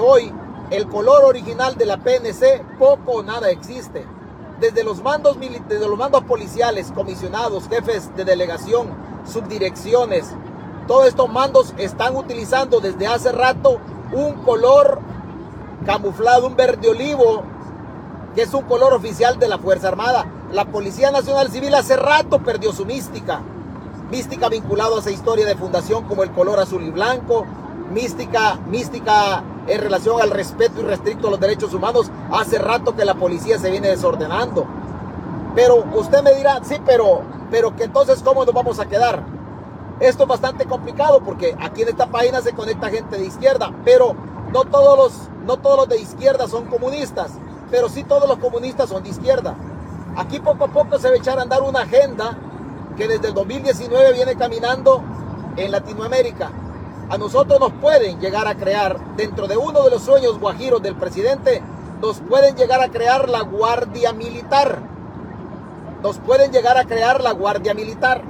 hoy 0.00 0.32
el 0.70 0.88
color 0.88 1.24
original 1.24 1.76
de 1.76 1.86
la 1.86 1.98
PNC 1.98 2.78
poco 2.78 3.12
o 3.12 3.22
nada 3.22 3.50
existe. 3.50 4.04
Desde 4.60 4.84
los 4.84 5.02
mandos 5.02 5.36
desde 5.38 5.88
los 5.88 5.98
mandos 5.98 6.24
policiales, 6.24 6.92
comisionados, 6.94 7.68
jefes 7.68 8.14
de 8.16 8.24
delegación, 8.24 8.88
subdirecciones, 9.26 10.26
todos 10.86 11.06
estos 11.06 11.30
mandos 11.30 11.74
están 11.78 12.16
utilizando 12.16 12.80
desde 12.80 13.06
hace 13.06 13.32
rato 13.32 13.78
un 14.12 14.34
color 14.44 15.00
camuflado, 15.84 16.46
un 16.46 16.56
verde 16.56 16.88
olivo, 16.88 17.42
que 18.34 18.42
es 18.42 18.54
un 18.54 18.62
color 18.62 18.92
oficial 18.92 19.38
de 19.38 19.48
la 19.48 19.58
Fuerza 19.58 19.88
Armada. 19.88 20.26
La 20.52 20.66
Policía 20.66 21.10
Nacional 21.10 21.50
Civil 21.50 21.74
hace 21.74 21.96
rato 21.96 22.38
perdió 22.40 22.72
su 22.72 22.84
mística. 22.84 23.40
Mística 24.10 24.48
vinculada 24.48 24.96
a 24.96 25.00
esa 25.00 25.10
historia 25.10 25.46
de 25.46 25.56
fundación 25.56 26.04
como 26.04 26.22
el 26.22 26.30
color 26.30 26.60
azul 26.60 26.82
y 26.82 26.90
blanco. 26.90 27.46
Mística, 27.90 28.56
mística 28.66 29.42
en 29.66 29.80
relación 29.80 30.20
al 30.20 30.30
respeto 30.30 30.80
irrestricto 30.80 31.28
a 31.28 31.30
los 31.32 31.40
derechos 31.40 31.72
humanos. 31.74 32.10
Hace 32.32 32.58
rato 32.58 32.94
que 32.94 33.04
la 33.04 33.14
policía 33.14 33.58
se 33.58 33.70
viene 33.70 33.88
desordenando. 33.88 34.66
Pero 35.54 35.84
usted 35.94 36.22
me 36.22 36.34
dirá, 36.34 36.60
sí, 36.64 36.76
pero, 36.84 37.22
pero 37.50 37.76
que 37.76 37.84
entonces 37.84 38.22
¿cómo 38.22 38.44
nos 38.44 38.54
vamos 38.54 38.80
a 38.80 38.86
quedar? 38.86 39.22
Esto 40.00 40.24
es 40.24 40.28
bastante 40.28 40.64
complicado 40.64 41.20
porque 41.20 41.56
aquí 41.60 41.82
en 41.82 41.88
esta 41.88 42.06
página 42.06 42.40
se 42.40 42.52
conecta 42.52 42.90
gente 42.90 43.16
de 43.16 43.26
izquierda, 43.26 43.72
pero 43.84 44.14
no 44.52 44.64
todos 44.64 44.98
los, 44.98 45.28
no 45.46 45.56
todos 45.58 45.76
los 45.76 45.88
de 45.88 46.00
izquierda 46.00 46.48
son 46.48 46.66
comunistas, 46.66 47.30
pero 47.70 47.88
sí 47.88 48.02
todos 48.02 48.28
los 48.28 48.38
comunistas 48.38 48.88
son 48.88 49.04
de 49.04 49.10
izquierda. 49.10 49.54
Aquí 50.16 50.40
poco 50.40 50.64
a 50.64 50.68
poco 50.68 50.98
se 50.98 51.08
va 51.08 51.14
a 51.14 51.18
echar 51.18 51.38
a 51.38 51.42
andar 51.42 51.62
una 51.62 51.82
agenda 51.82 52.36
que 52.96 53.06
desde 53.06 53.28
el 53.28 53.34
2019 53.34 54.12
viene 54.12 54.34
caminando 54.34 55.02
en 55.56 55.70
Latinoamérica. 55.70 56.50
A 57.10 57.18
nosotros 57.18 57.60
nos 57.60 57.72
pueden 57.72 58.18
llegar 58.20 58.48
a 58.48 58.54
crear, 58.54 58.98
dentro 59.16 59.46
de 59.46 59.56
uno 59.56 59.82
de 59.82 59.90
los 59.90 60.02
sueños 60.02 60.38
guajiros 60.38 60.82
del 60.82 60.96
presidente, 60.96 61.62
nos 62.00 62.20
pueden 62.20 62.56
llegar 62.56 62.80
a 62.82 62.88
crear 62.88 63.28
la 63.28 63.42
Guardia 63.42 64.12
Militar. 64.12 64.78
Nos 66.02 66.18
pueden 66.18 66.52
llegar 66.52 66.76
a 66.76 66.84
crear 66.84 67.22
la 67.22 67.32
Guardia 67.32 67.74
Militar. 67.74 68.22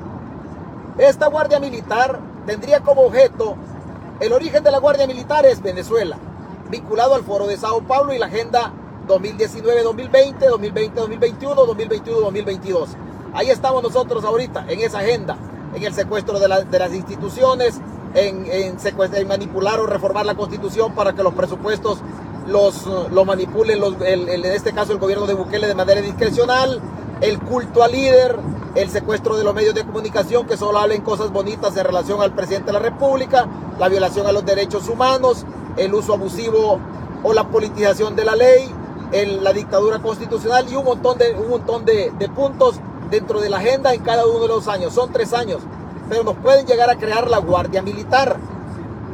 Esta 0.98 1.28
Guardia 1.28 1.60
Militar 1.60 2.20
tendría 2.46 2.80
como 2.80 3.02
objeto, 3.02 3.56
el 4.20 4.32
origen 4.32 4.62
de 4.62 4.70
la 4.70 4.78
Guardia 4.78 5.06
Militar 5.06 5.44
es 5.44 5.60
Venezuela, 5.60 6.16
vinculado 6.70 7.14
al 7.14 7.24
Foro 7.24 7.46
de 7.46 7.56
Sao 7.56 7.82
Paulo 7.82 8.14
y 8.14 8.18
la 8.18 8.26
Agenda 8.26 8.72
2019-2020, 9.08 10.38
2020-2021, 10.38 11.40
2021-2022. 11.40 12.88
Ahí 13.34 13.50
estamos 13.50 13.82
nosotros 13.82 14.24
ahorita, 14.24 14.66
en 14.68 14.80
esa 14.80 15.00
agenda, 15.00 15.36
en 15.74 15.82
el 15.82 15.92
secuestro 15.92 16.38
de, 16.38 16.48
las 16.48 16.94
instituciones, 16.94 17.80
en, 18.14 18.46
en, 18.46 19.28
manipular 19.28 19.80
o 19.80 19.86
reformar 19.86 20.24
la 20.24 20.34
constitución 20.34 20.94
para 20.94 21.12
que 21.14 21.22
los 21.22 21.34
presupuestos 21.34 21.98
los, 22.46 22.86
lo 23.10 23.24
manipulen, 23.24 23.80
en 24.04 24.44
este 24.44 24.72
caso 24.72 24.92
el 24.92 24.98
gobierno 24.98 25.26
de 25.26 25.34
Bukele 25.34 25.66
de 25.66 25.74
manera 25.74 26.00
discrecional, 26.00 26.80
el 27.20 27.38
culto 27.40 27.82
al 27.82 27.92
líder, 27.92 28.38
el 28.74 28.90
secuestro 28.90 29.36
de 29.36 29.44
los 29.44 29.54
medios 29.54 29.74
de 29.74 29.84
comunicación 29.84 30.46
que 30.46 30.56
solo 30.56 30.78
hablen 30.78 31.02
cosas 31.02 31.30
bonitas 31.30 31.76
en 31.76 31.84
relación 31.84 32.20
al 32.20 32.34
presidente 32.34 32.66
de 32.66 32.74
la 32.74 32.80
República, 32.80 33.46
la 33.78 33.88
violación 33.88 34.26
a 34.26 34.32
los 34.32 34.44
derechos 34.44 34.88
humanos, 34.88 35.44
el 35.76 35.94
uso 35.94 36.14
abusivo 36.14 36.78
o 37.22 37.32
la 37.32 37.48
politización 37.48 38.14
de 38.14 38.24
la 38.24 38.36
ley, 38.36 38.70
la 39.40 39.52
dictadura 39.52 40.00
constitucional 40.00 40.66
y 40.70 40.76
un 40.76 40.84
montón, 40.84 41.18
de, 41.18 41.34
un 41.34 41.48
montón 41.48 41.84
de 41.84 42.30
puntos 42.34 42.80
dentro 43.10 43.40
de 43.40 43.48
la 43.48 43.58
agenda 43.58 43.94
en 43.94 44.02
cada 44.02 44.26
uno 44.26 44.40
de 44.40 44.48
los 44.48 44.68
años. 44.68 44.92
Son 44.92 45.12
tres 45.12 45.32
años, 45.32 45.62
pero 46.08 46.24
nos 46.24 46.36
pueden 46.36 46.66
llegar 46.66 46.90
a 46.90 46.96
crear 46.96 47.28
la 47.28 47.38
Guardia 47.38 47.82
Militar. 47.82 48.36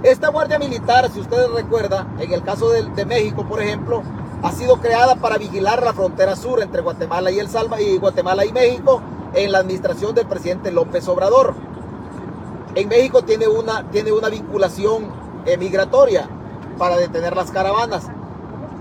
Esta 0.03 0.29
Guardia 0.29 0.59
Militar, 0.59 1.11
si 1.13 1.21
ustedes 1.21 1.51
recuerdan, 1.51 2.17
en 2.19 2.33
el 2.33 2.43
caso 2.43 2.71
de, 2.71 3.05
México, 3.05 3.45
por 3.47 3.61
ejemplo, 3.61 4.03
ha 4.43 4.53
sido 4.53 4.77
creada 4.77 5.17
para 5.17 5.37
vigilar 5.37 5.83
la 5.83 5.93
frontera 5.93 6.37
sur 6.37 6.63
entre 6.63 6.81
Guatemala 6.81 7.31
y 7.31 7.39
el 7.39 7.49
Salva 7.49 7.81
y 7.81 7.99
Guatemala 7.99 8.45
y 8.47 8.53
México 8.53 9.03
en 9.35 9.53
la 9.53 9.59
administración 9.59 10.15
del 10.15 10.27
presidente 10.27 10.73
López 10.73 11.07
Obrador. 11.09 11.55
En 12.75 12.89
México 12.89 13.23
tiene 13.23 13.47
una, 13.47 13.91
tiene 13.91 14.13
una 14.13 14.29
vinculación 14.29 15.09
migratoria 15.59 16.29
para 16.79 16.97
detener 16.97 17.37
las 17.37 17.51
caravanas. 17.51 18.07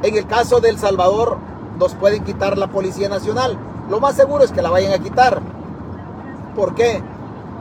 En 0.03 0.15
el 0.15 0.25
caso 0.27 0.61
de 0.61 0.69
El 0.69 0.79
Salvador, 0.79 1.37
nos 1.77 1.95
pueden 1.95 2.23
quitar 2.23 2.57
la 2.57 2.67
Policía 2.67 3.09
Nacional. 3.09 3.57
Lo 3.89 3.99
más 3.99 4.15
seguro 4.15 4.43
es 4.43 4.51
que 4.51 4.61
la 4.61 4.69
vayan 4.69 4.93
a 4.93 4.99
quitar. 4.99 5.41
¿Por 6.55 6.75
qué? 6.75 7.01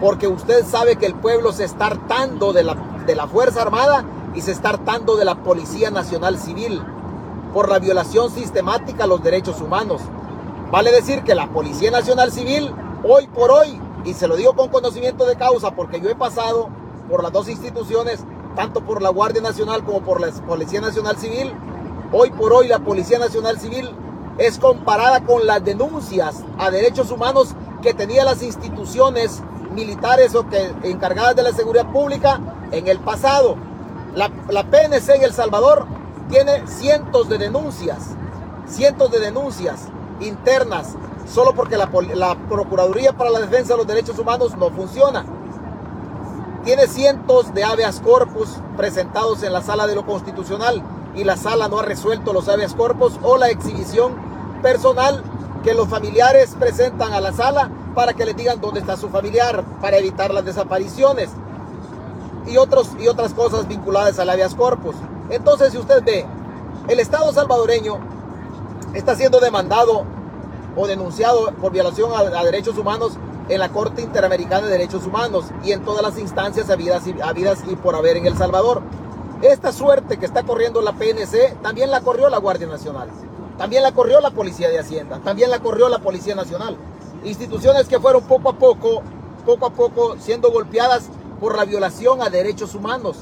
Porque 0.01 0.29
usted 0.29 0.65
sabe 0.65 0.97
que 0.97 1.07
el 1.07 1.15
pueblo 1.15 1.53
se 1.53 1.65
está 1.65 1.87
hartando 1.87 2.53
de 2.53 2.63
la, 2.63 2.75
de 3.07 3.15
la 3.17 3.27
Fuerza 3.27 3.63
Armada 3.63 4.05
y 4.35 4.43
se 4.43 4.53
está 4.53 4.71
hartando 4.71 5.17
de 5.17 5.25
la 5.25 5.43
Policía 5.43 5.91
Nacional 5.91 6.39
Civil 6.39 6.81
por 7.53 7.69
la 7.69 7.79
violación 7.79 8.31
sistemática 8.31 9.05
a 9.05 9.07
los 9.09 9.23
derechos 9.23 9.61
humanos. 9.61 10.01
Vale 10.71 10.93
decir 10.93 11.23
que 11.23 11.35
la 11.35 11.49
Policía 11.49 11.91
Nacional 11.91 12.31
Civil, 12.31 12.73
hoy 13.03 13.27
por 13.27 13.51
hoy, 13.51 13.81
y 14.05 14.15
se 14.15 14.29
lo 14.29 14.37
digo 14.37 14.55
con 14.55 14.69
conocimiento 14.69 15.25
de 15.27 15.37
causa, 15.37 15.73
porque 15.75 16.01
yo 16.01 16.11
he 16.11 16.15
pasado 16.15 16.69
por 17.11 17.23
las 17.23 17.33
dos 17.33 17.49
instituciones, 17.49 18.21
tanto 18.55 18.83
por 18.83 19.03
la 19.03 19.09
Guardia 19.09 19.41
Nacional 19.41 19.85
como 19.85 20.03
por 20.03 20.21
la 20.21 20.31
Policía 20.47 20.81
Nacional 20.81 21.17
Civil, 21.17 21.53
hoy 22.13 22.31
por 22.31 22.53
hoy 22.53 22.69
la 22.69 22.81
Policía 22.81 23.19
Nacional 23.19 23.59
Civil 23.59 23.91
es 24.39 24.59
comparada 24.59 25.23
con 25.25 25.47
las 25.47 25.65
denuncias 25.65 26.45
a 26.59 26.71
derechos 26.71 27.11
humanos 27.11 27.55
que 27.83 27.95
tenían 27.95 28.27
las 28.27 28.43
instituciones 28.43 29.43
militares 29.79 30.35
o 30.35 30.49
que 30.49 30.73
encargadas 30.83 31.37
de 31.37 31.43
la 31.43 31.53
seguridad 31.53 31.87
pública 31.93 32.41
en 32.73 32.89
el 32.89 32.99
pasado. 32.99 33.57
La, 34.15 34.31
la 34.49 34.65
PNC 34.65 35.17
en 35.17 35.23
El 35.23 35.33
Salvador 35.33 35.87
tiene 36.29 36.67
cientos 36.67 37.29
de 37.29 37.39
denuncias, 37.39 38.11
cientos 38.67 39.11
de 39.11 39.21
denuncias 39.21 39.89
internas, 40.21 40.95
solo 41.33 41.55
porque 41.55 41.77
la, 41.77 41.89
Procuraduría 42.49 43.13
para 43.13 43.31
la 43.31 43.41
Defensa 43.41 43.75
de 43.75 43.79
los 43.79 43.87
Derechos 43.87 44.19
Humanos 44.19 44.57
no 44.57 44.71
funciona. 44.71 45.25
Tiene 46.65 46.87
cientos 46.87 47.55
de 47.55 47.65
habeas 47.65 48.01
corpus 48.01 48.49
presentados 48.77 49.43
en 49.43 49.53
la 49.53 49.63
sala 49.63 49.87
de 49.87 49.95
lo 49.95 50.05
constitucional 50.05 50.83
y 51.15 51.25
la 51.25 51.37
sala 51.37 51.69
no 51.69 51.79
ha 51.79 51.83
resuelto 51.83 52.33
los 52.33 52.49
habeas 52.49 52.75
corpus 52.75 53.15
o 53.23 53.39
la 53.39 53.49
exhibición 53.49 54.17
personal 54.61 55.23
que 55.63 55.75
los 55.75 55.89
familiares 55.89 56.57
presentan 56.59 57.13
a 57.13 57.21
la 57.21 57.33
sala 57.33 57.71
para 57.99 58.15
que 58.15 58.25
les 58.25 58.37
digan 58.37 58.61
dónde 58.61 58.79
está 58.79 58.97
su 58.97 59.09
familiar, 59.09 59.65
para 59.81 59.97
evitar 59.97 60.33
las 60.33 60.45
desapariciones 60.45 61.31
y, 62.47 62.57
otros, 62.57 62.91
y 63.01 63.09
otras 63.09 63.35
cosas 63.35 63.67
vinculadas 63.67 64.21
al 64.21 64.31
habeas 64.31 64.55
corpus. 64.55 64.95
Entonces, 65.31 65.73
si 65.73 65.79
usted 65.79 66.05
ve, 66.05 66.25
el 66.87 67.01
Estado 67.01 67.33
salvadoreño 67.33 67.99
está 68.95 69.17
siendo 69.17 69.41
demandado 69.41 70.05
o 70.77 70.87
denunciado 70.87 71.51
por 71.61 71.73
violación 71.73 72.13
a, 72.15 72.45
derechos 72.45 72.79
humanos 72.79 73.15
en 73.49 73.59
la 73.59 73.71
Corte 73.71 74.01
Interamericana 74.01 74.69
de 74.69 74.75
Derechos 74.75 75.05
Humanos 75.05 75.47
y 75.65 75.73
en 75.73 75.85
todas 75.85 76.03
las 76.05 76.21
instancias 76.21 76.71
habidas 76.71 77.05
y, 77.05 77.21
habidas 77.21 77.65
y 77.69 77.75
por 77.75 77.97
haber 77.97 78.17
en 78.17 78.27
El 78.27 78.39
Salvador. 78.39 78.81
Esta 79.43 79.73
suerte 79.73 80.19
que 80.19 80.27
está 80.27 80.45
corriendo 80.45 80.83
la 80.83 80.93
PNC 80.93 81.63
también 81.63 81.91
la 81.91 82.01
corrió 82.03 82.29
la 82.29 82.39
Guardia 82.39 82.69
Nacional, 82.69 83.09
también 83.59 83.83
la 83.83 83.91
corrió 83.91 84.21
la 84.21 84.31
Policía 84.31 84.69
de 84.69 84.79
Hacienda, 84.79 85.19
también 85.25 85.51
la 85.51 85.59
corrió 85.59 85.89
la 85.89 85.99
Policía 85.99 86.37
Nacional. 86.37 86.77
Instituciones 87.25 87.89
que 87.89 87.99
fueron 87.99 88.23
poco 88.23 88.51
a 88.51 88.53
poco, 88.55 89.03
poco 89.45 89.67
a 89.67 89.71
poco 89.71 90.17
siendo 90.19 90.51
golpeadas 90.51 91.09
por 91.41 91.57
la 91.57 91.65
violación 91.65 92.23
a 92.23 92.31
derechos 92.31 92.75
humanos. 92.75 93.19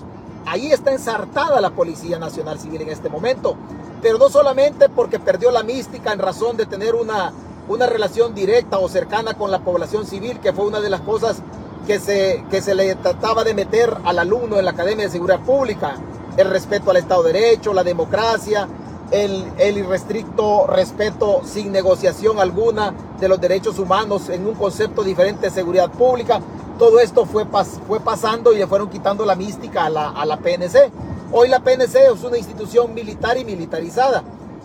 Ahí 0.47 0.71
está 0.71 0.93
ensartada 0.93 1.61
la 1.61 1.71
Policía 1.71 2.19
Nacional 2.19 2.59
Civil 2.59 2.83
en 2.83 2.91
este 2.91 3.09
momento 3.09 3.57
pero 4.03 4.19
no 4.19 4.29
solamente 4.29 4.89
porque 4.89 5.19
perdió 5.19 5.51
la 5.51 5.63
mística 5.63 6.13
en 6.13 6.19
razón 6.19 6.57
de 6.57 6.67
tener 6.67 6.95
una, 6.95 7.33
una 7.69 7.87
relación 7.87 8.35
directa 8.35 8.79
o 8.79 8.89
cercana 8.89 9.35
con 9.35 9.51
la 9.51 9.61
población 9.61 10.07
civil, 10.07 10.39
que 10.41 10.53
fue 10.53 10.67
una 10.67 10.81
de 10.81 10.91
las 10.91 11.01
cosas 11.01 11.39
que 11.87 11.99
se, 11.99 12.45
que 12.51 12.61
se 12.61 12.75
le 12.75 12.95
trataba 12.97 13.45
de 13.45 13.55
meter 13.55 13.97
al 14.05 14.19
alumno 14.19 14.59
en 14.59 14.65
la 14.65 14.73
Academia 14.73 15.07
de 15.07 15.11
Seguridad 15.11 15.41
Pública, 15.41 15.97
el 16.37 16.51
respeto 16.51 16.91
al 16.91 16.99
Estado 16.99 17.23
de 17.25 17.33
Derecho, 17.33 17.73
la 17.73 17.85
democracia, 17.85 18.69
el, 19.11 19.77
irrestricto 19.77 20.67
respeto 20.67 21.43
sin 21.45 21.73
negociación 21.73 22.41
alguna 22.41 22.93
de 23.21 23.29
los 23.29 23.41
derechos 23.41 23.79
humanos 23.79 24.29
en 24.29 24.47
un 24.47 24.55
concepto 24.55 25.03
diferente 25.03 25.47
de 25.47 25.51
seguridad 25.51 25.91
pública. 25.91 26.41
Todo 26.79 27.01
esto 27.01 27.25
fue, 27.25 27.47
fue 27.87 28.01
pasando 28.01 28.53
y 28.53 28.59
le 28.59 28.67
fueron 28.67 28.91
quitando 28.91 29.25
la 29.25 29.35
mística 29.35 29.87
a 29.87 29.91
la, 29.91 30.11
a 30.11 30.27
la 30.27 30.37
PNC. 30.39 30.91
Hoy 31.33 31.49
la 31.49 31.61
PNC 31.61 32.13
es 32.15 32.23
una 32.25 32.37
institución 32.37 32.95
militar 32.95 33.39
y 33.39 33.45
militarizada. 33.45 34.23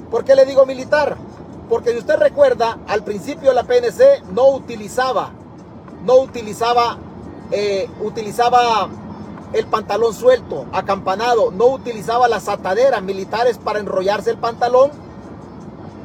¿Por 0.10 0.24
qué 0.26 0.36
le 0.36 0.46
digo 0.46 0.66
militar? 0.66 1.18
Porque 1.70 1.92
si 1.92 2.00
usted 2.00 2.18
recuerda, 2.18 2.80
al 2.88 3.04
principio 3.04 3.54
la 3.54 3.64
PNC 3.64 4.24
no 4.34 4.50
utilizaba, 4.50 5.32
no 6.06 6.18
utilizaba, 6.18 6.98
eh, 7.50 7.90
utilizaba 8.02 8.90
el 9.54 9.66
pantalón 9.66 10.14
suelto, 10.14 10.66
acampanado, 10.72 11.52
no 11.52 11.68
utilizaba 11.68 12.28
las 12.28 12.48
ataderas 12.48 13.02
militares 13.02 13.58
para 13.58 13.80
enrollarse 13.80 14.30
el 14.30 14.38
pantalón 14.38 14.92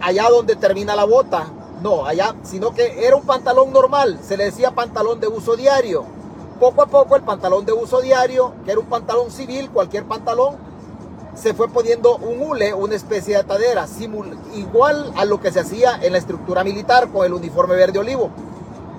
allá 0.00 0.28
donde 0.28 0.56
termina 0.56 0.96
la 0.96 1.04
bota. 1.04 1.46
No, 1.82 2.06
allá, 2.06 2.34
sino 2.42 2.72
que 2.72 3.06
era 3.06 3.16
un 3.16 3.26
pantalón 3.26 3.72
normal, 3.72 4.18
se 4.22 4.36
le 4.36 4.44
decía 4.44 4.70
pantalón 4.70 5.20
de 5.20 5.28
uso 5.28 5.56
diario. 5.56 6.04
Poco 6.58 6.82
a 6.82 6.86
poco 6.86 7.16
el 7.16 7.22
pantalón 7.22 7.66
de 7.66 7.72
uso 7.72 8.00
diario, 8.00 8.54
que 8.64 8.72
era 8.72 8.80
un 8.80 8.86
pantalón 8.86 9.30
civil, 9.30 9.70
cualquier 9.70 10.04
pantalón, 10.04 10.56
se 11.34 11.52
fue 11.52 11.68
poniendo 11.68 12.16
un 12.16 12.40
hule, 12.40 12.72
una 12.72 12.94
especie 12.94 13.34
de 13.34 13.40
atadera, 13.40 13.86
igual 14.54 15.12
a 15.16 15.26
lo 15.26 15.38
que 15.38 15.52
se 15.52 15.60
hacía 15.60 15.98
en 16.00 16.12
la 16.12 16.18
estructura 16.18 16.64
militar 16.64 17.10
con 17.12 17.26
el 17.26 17.34
uniforme 17.34 17.76
verde 17.76 17.98
olivo. 17.98 18.30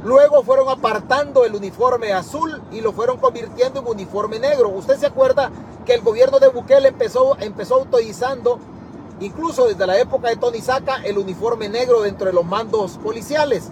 Luego 0.03 0.43
fueron 0.43 0.69
apartando 0.69 1.43
el 1.43 1.55
uniforme 1.55 2.13
azul 2.13 2.61
y 2.71 2.81
lo 2.81 2.93
fueron 2.93 3.17
convirtiendo 3.17 3.79
en 3.79 3.87
uniforme 3.87 4.39
negro. 4.39 4.69
Usted 4.69 4.97
se 4.97 5.07
acuerda 5.07 5.51
que 5.85 5.93
el 5.93 6.01
gobierno 6.01 6.39
de 6.39 6.49
Bukele 6.49 6.89
empezó, 6.89 7.37
empezó 7.39 7.75
autorizando, 7.75 8.59
incluso 9.19 9.67
desde 9.67 9.87
la 9.87 9.97
época 9.97 10.29
de 10.29 10.35
Tony 10.35 10.61
Saca, 10.61 10.97
el 11.03 11.17
uniforme 11.17 11.67
negro 11.67 12.01
dentro 12.01 12.27
de 12.27 12.33
los 12.33 12.45
mandos 12.45 12.97
policiales. 12.97 13.69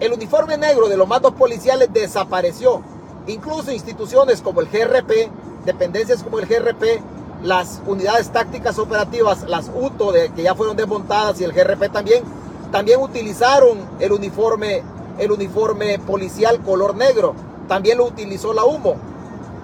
El 0.00 0.12
uniforme 0.12 0.56
negro 0.56 0.88
de 0.88 0.96
los 0.96 1.06
mandos 1.06 1.34
policiales 1.34 1.88
desapareció. 1.92 2.82
Incluso 3.28 3.70
instituciones 3.70 4.40
como 4.40 4.60
el 4.60 4.66
GRP, 4.66 5.30
dependencias 5.64 6.24
como 6.24 6.40
el 6.40 6.46
GRP, 6.46 7.00
las 7.44 7.80
unidades 7.86 8.30
tácticas 8.30 8.78
operativas, 8.78 9.44
las 9.48 9.70
UTO, 9.72 10.12
que 10.12 10.42
ya 10.42 10.56
fueron 10.56 10.76
desmontadas, 10.76 11.40
y 11.40 11.44
el 11.44 11.52
GRP 11.52 11.92
también, 11.92 12.24
también 12.72 13.00
utilizaron 13.00 13.78
el 14.00 14.12
uniforme 14.12 14.82
el 15.18 15.32
uniforme 15.32 15.98
policial 15.98 16.60
color 16.60 16.94
negro. 16.94 17.34
También 17.68 17.98
lo 17.98 18.04
utilizó 18.04 18.52
la 18.52 18.64
humo. 18.64 18.96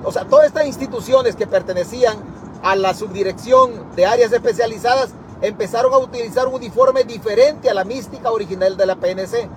O 0.05 0.13
sea, 0.13 0.25
todas 0.25 0.47
estas 0.47 0.67
instituciones 0.67 1.37
que 1.37 1.47
pertenecían 1.47 2.17
a 2.63 2.77
la 2.77 2.95
subdirección 2.95 3.95
de 3.95 4.07
áreas 4.07 4.33
especializadas 4.33 5.11
empezaron 5.43 5.93
a 5.93 5.99
utilizar 5.99 6.49
un 6.49 6.55
uniforme 6.55 7.05
diferente 7.05 7.71
a 7.71 7.75
la 7.75 7.85
mística 7.85 8.31
original 8.31 8.77
de 8.77 8.87
la 8.87 8.97
PNC. 8.97 9.49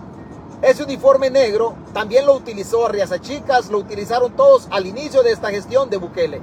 Ese 0.61 0.83
uniforme 0.83 1.31
negro 1.31 1.73
también 1.93 2.25
lo 2.27 2.35
utilizó 2.35 2.85
Arriaza 2.85 3.19
Chicas, 3.19 3.69
lo 3.71 3.79
utilizaron 3.79 4.33
todos 4.33 4.67
al 4.69 4.85
inicio 4.85 5.23
de 5.23 5.31
esta 5.31 5.49
gestión 5.49 5.89
de 5.89 5.97
Bukele. 5.97 6.39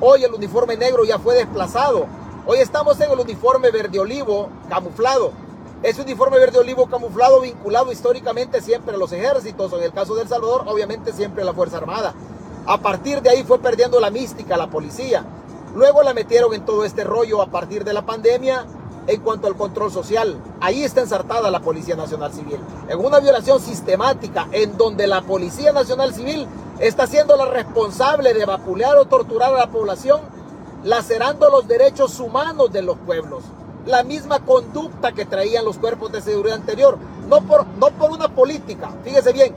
Hoy 0.00 0.24
el 0.24 0.34
uniforme 0.34 0.76
negro 0.76 1.04
ya 1.04 1.18
fue 1.18 1.34
desplazado. 1.34 2.06
Hoy 2.46 2.58
estamos 2.58 3.00
en 3.00 3.10
el 3.10 3.18
uniforme 3.18 3.70
verde 3.70 3.98
olivo 3.98 4.50
camuflado. 4.68 5.32
Es 5.84 5.98
un 5.98 6.04
uniforme 6.04 6.38
verde 6.38 6.58
olivo 6.58 6.86
camuflado 6.86 7.42
vinculado 7.42 7.92
históricamente 7.92 8.62
siempre 8.62 8.94
a 8.94 8.98
los 8.98 9.12
ejércitos, 9.12 9.70
en 9.74 9.82
el 9.82 9.92
caso 9.92 10.14
de 10.14 10.22
El 10.22 10.28
Salvador, 10.28 10.62
obviamente 10.66 11.12
siempre 11.12 11.42
a 11.42 11.44
la 11.44 11.52
Fuerza 11.52 11.76
Armada. 11.76 12.14
A 12.64 12.78
partir 12.78 13.20
de 13.20 13.28
ahí 13.28 13.44
fue 13.44 13.58
perdiendo 13.58 14.00
la 14.00 14.08
mística 14.08 14.56
la 14.56 14.70
policía. 14.70 15.26
Luego 15.74 16.02
la 16.02 16.14
metieron 16.14 16.54
en 16.54 16.64
todo 16.64 16.86
este 16.86 17.04
rollo 17.04 17.42
a 17.42 17.48
partir 17.48 17.84
de 17.84 17.92
la 17.92 18.00
pandemia 18.00 18.64
en 19.06 19.20
cuanto 19.20 19.46
al 19.46 19.56
control 19.56 19.92
social. 19.92 20.38
Ahí 20.58 20.84
está 20.84 21.02
ensartada 21.02 21.50
la 21.50 21.60
Policía 21.60 21.96
Nacional 21.96 22.32
Civil, 22.32 22.60
en 22.88 23.04
una 23.04 23.20
violación 23.20 23.60
sistemática 23.60 24.48
en 24.52 24.78
donde 24.78 25.06
la 25.06 25.20
Policía 25.20 25.72
Nacional 25.72 26.14
Civil 26.14 26.46
está 26.78 27.06
siendo 27.06 27.36
la 27.36 27.44
responsable 27.44 28.32
de 28.32 28.46
vapulear 28.46 28.96
o 28.96 29.04
torturar 29.04 29.52
a 29.52 29.58
la 29.58 29.70
población, 29.70 30.22
lacerando 30.82 31.50
los 31.50 31.68
derechos 31.68 32.20
humanos 32.20 32.72
de 32.72 32.80
los 32.80 32.96
pueblos 32.96 33.42
la 33.86 34.02
misma 34.02 34.40
conducta 34.40 35.12
que 35.12 35.24
traían 35.24 35.64
los 35.64 35.78
cuerpos 35.78 36.12
de 36.12 36.20
seguridad 36.20 36.56
anterior, 36.56 36.98
no 37.28 37.40
por, 37.42 37.66
no 37.66 37.90
por 37.90 38.10
una 38.10 38.28
política. 38.28 38.90
Fíjese 39.04 39.32
bien, 39.32 39.54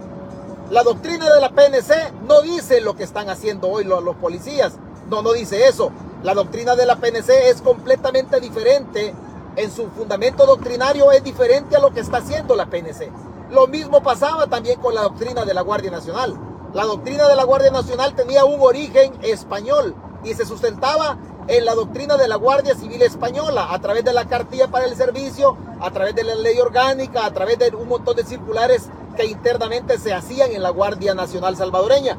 la 0.69 0.83
doctrina 0.83 1.33
de 1.33 1.39
la 1.39 1.49
PNC 1.49 2.13
no 2.27 2.41
dice 2.41 2.81
lo 2.81 2.95
que 2.95 3.03
están 3.03 3.29
haciendo 3.29 3.69
hoy 3.69 3.83
los, 3.83 4.03
los 4.03 4.15
policías, 4.17 4.73
no, 5.09 5.21
no 5.21 5.33
dice 5.33 5.67
eso. 5.67 5.91
La 6.23 6.33
doctrina 6.33 6.75
de 6.75 6.85
la 6.85 6.97
PNC 6.97 7.29
es 7.49 7.61
completamente 7.61 8.39
diferente, 8.39 9.13
en 9.55 9.71
su 9.71 9.87
fundamento 9.89 10.45
doctrinario 10.45 11.11
es 11.11 11.23
diferente 11.23 11.75
a 11.75 11.79
lo 11.79 11.91
que 11.91 12.01
está 12.01 12.17
haciendo 12.17 12.55
la 12.55 12.67
PNC. 12.67 13.09
Lo 13.51 13.67
mismo 13.67 14.03
pasaba 14.03 14.47
también 14.47 14.79
con 14.79 14.93
la 14.93 15.01
doctrina 15.01 15.45
de 15.45 15.53
la 15.53 15.61
Guardia 15.61 15.89
Nacional. 15.89 16.37
La 16.73 16.83
doctrina 16.83 17.27
de 17.27 17.35
la 17.35 17.43
Guardia 17.43 17.71
Nacional 17.71 18.13
tenía 18.13 18.45
un 18.45 18.59
origen 18.61 19.13
español 19.23 19.95
y 20.23 20.33
se 20.33 20.45
sustentaba 20.45 21.17
en 21.47 21.65
la 21.65 21.75
doctrina 21.75 22.17
de 22.17 22.27
la 22.27 22.35
Guardia 22.35 22.75
Civil 22.75 23.01
Española, 23.01 23.67
a 23.71 23.79
través 23.79 24.03
de 24.03 24.13
la 24.13 24.25
cartilla 24.25 24.67
para 24.67 24.85
el 24.85 24.95
servicio, 24.95 25.57
a 25.79 25.91
través 25.91 26.13
de 26.15 26.23
la 26.23 26.35
ley 26.35 26.59
orgánica, 26.59 27.25
a 27.25 27.31
través 27.31 27.57
de 27.57 27.69
un 27.69 27.87
montón 27.87 28.17
de 28.17 28.25
circulares 28.25 28.89
que 29.15 29.25
internamente 29.25 29.97
se 29.97 30.13
hacían 30.13 30.51
en 30.51 30.61
la 30.61 30.69
Guardia 30.71 31.13
Nacional 31.13 31.55
Salvadoreña, 31.55 32.17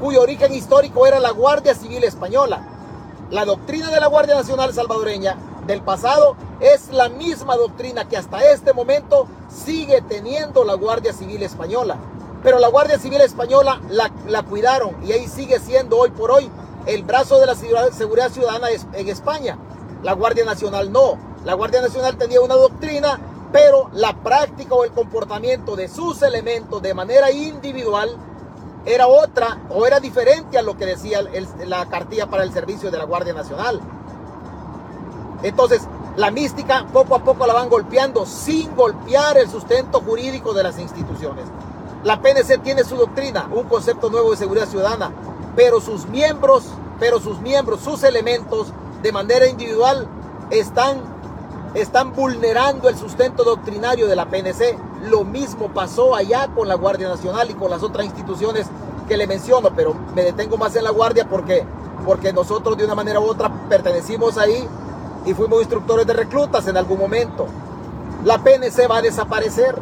cuyo 0.00 0.22
origen 0.22 0.54
histórico 0.54 1.06
era 1.06 1.18
la 1.18 1.30
Guardia 1.30 1.74
Civil 1.74 2.04
Española. 2.04 2.62
La 3.30 3.44
doctrina 3.44 3.90
de 3.90 4.00
la 4.00 4.06
Guardia 4.06 4.36
Nacional 4.36 4.72
Salvadoreña 4.72 5.36
del 5.66 5.82
pasado 5.82 6.36
es 6.60 6.92
la 6.92 7.08
misma 7.08 7.56
doctrina 7.56 8.08
que 8.08 8.16
hasta 8.16 8.52
este 8.52 8.72
momento 8.72 9.26
sigue 9.48 10.00
teniendo 10.02 10.64
la 10.64 10.74
Guardia 10.74 11.12
Civil 11.12 11.42
Española. 11.42 11.96
Pero 12.44 12.58
la 12.58 12.68
Guardia 12.68 12.98
Civil 12.98 13.22
Española 13.22 13.80
la, 13.88 14.12
la 14.28 14.42
cuidaron 14.42 14.94
y 15.04 15.12
ahí 15.12 15.26
sigue 15.26 15.58
siendo 15.58 15.98
hoy 15.98 16.10
por 16.10 16.30
hoy 16.30 16.50
el 16.86 17.02
brazo 17.02 17.38
de 17.38 17.46
la 17.46 17.54
seguridad 17.54 18.30
ciudadana 18.30 18.68
en 18.92 19.08
España. 19.08 19.58
La 20.02 20.12
Guardia 20.12 20.44
Nacional 20.44 20.92
no. 20.92 21.18
La 21.44 21.54
Guardia 21.54 21.80
Nacional 21.80 22.16
tenía 22.16 22.40
una 22.40 22.54
doctrina, 22.54 23.18
pero 23.52 23.90
la 23.92 24.14
práctica 24.14 24.74
o 24.74 24.84
el 24.84 24.92
comportamiento 24.92 25.76
de 25.76 25.88
sus 25.88 26.22
elementos 26.22 26.82
de 26.82 26.94
manera 26.94 27.30
individual 27.30 28.16
era 28.86 29.06
otra 29.06 29.62
o 29.70 29.86
era 29.86 30.00
diferente 30.00 30.58
a 30.58 30.62
lo 30.62 30.76
que 30.76 30.86
decía 30.86 31.20
la 31.66 31.86
cartilla 31.86 32.26
para 32.26 32.42
el 32.42 32.52
servicio 32.52 32.90
de 32.90 32.98
la 32.98 33.04
Guardia 33.04 33.32
Nacional. 33.32 33.80
Entonces, 35.42 35.82
la 36.16 36.30
mística 36.30 36.86
poco 36.92 37.14
a 37.14 37.24
poco 37.24 37.46
la 37.46 37.54
van 37.54 37.68
golpeando 37.68 38.24
sin 38.26 38.74
golpear 38.76 39.36
el 39.38 39.48
sustento 39.48 40.00
jurídico 40.00 40.52
de 40.52 40.62
las 40.62 40.78
instituciones. 40.78 41.46
La 42.02 42.20
PNC 42.20 42.62
tiene 42.62 42.84
su 42.84 42.96
doctrina, 42.96 43.48
un 43.50 43.64
concepto 43.64 44.10
nuevo 44.10 44.30
de 44.30 44.36
seguridad 44.36 44.68
ciudadana, 44.68 45.10
pero 45.56 45.80
sus 45.80 46.06
miembros, 46.06 46.64
pero 46.98 47.20
sus 47.20 47.40
miembros, 47.40 47.80
sus 47.80 48.02
elementos 48.02 48.68
de 49.02 49.12
manera 49.12 49.46
individual 49.46 50.06
están, 50.50 51.00
están 51.74 52.12
vulnerando 52.14 52.88
el 52.88 52.96
sustento 52.96 53.44
doctrinario 53.44 54.06
de 54.06 54.16
la 54.16 54.26
PNC. 54.26 54.78
Lo 55.08 55.24
mismo 55.24 55.68
pasó 55.68 56.14
allá 56.14 56.48
con 56.54 56.68
la 56.68 56.74
Guardia 56.74 57.08
Nacional 57.08 57.50
y 57.50 57.54
con 57.54 57.70
las 57.70 57.82
otras 57.82 58.06
instituciones 58.06 58.66
que 59.08 59.16
le 59.16 59.26
menciono, 59.26 59.70
pero 59.74 59.94
me 60.14 60.22
detengo 60.22 60.56
más 60.56 60.74
en 60.76 60.84
la 60.84 60.90
Guardia 60.90 61.28
porque, 61.28 61.64
porque 62.06 62.32
nosotros 62.32 62.76
de 62.76 62.84
una 62.84 62.94
manera 62.94 63.20
u 63.20 63.24
otra 63.24 63.50
pertenecimos 63.68 64.38
ahí 64.38 64.66
y 65.26 65.34
fuimos 65.34 65.60
instructores 65.60 66.06
de 66.06 66.14
reclutas 66.14 66.66
en 66.66 66.76
algún 66.76 66.98
momento. 66.98 67.46
La 68.24 68.38
PNC 68.38 68.90
va 68.90 68.98
a 68.98 69.02
desaparecer 69.02 69.74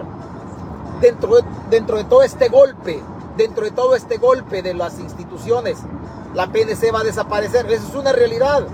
dentro 1.00 1.38
dentro 1.70 1.96
de 1.96 2.04
todo 2.04 2.22
este 2.22 2.48
golpe 2.48 3.02
dentro 3.37 3.64
de 3.64 3.71
todo 3.71 3.95
este 3.95 4.18
golpe 4.18 4.62
de 4.62 4.75
las 4.75 4.99
instituciones, 4.99 5.79
la 6.35 6.49
PNC 6.49 6.92
va 6.92 7.01
a 7.01 7.05
desaparecer. 7.05 7.71
Eso 7.71 7.88
es 7.88 7.95
una 7.95 8.12
realidad. 8.12 8.66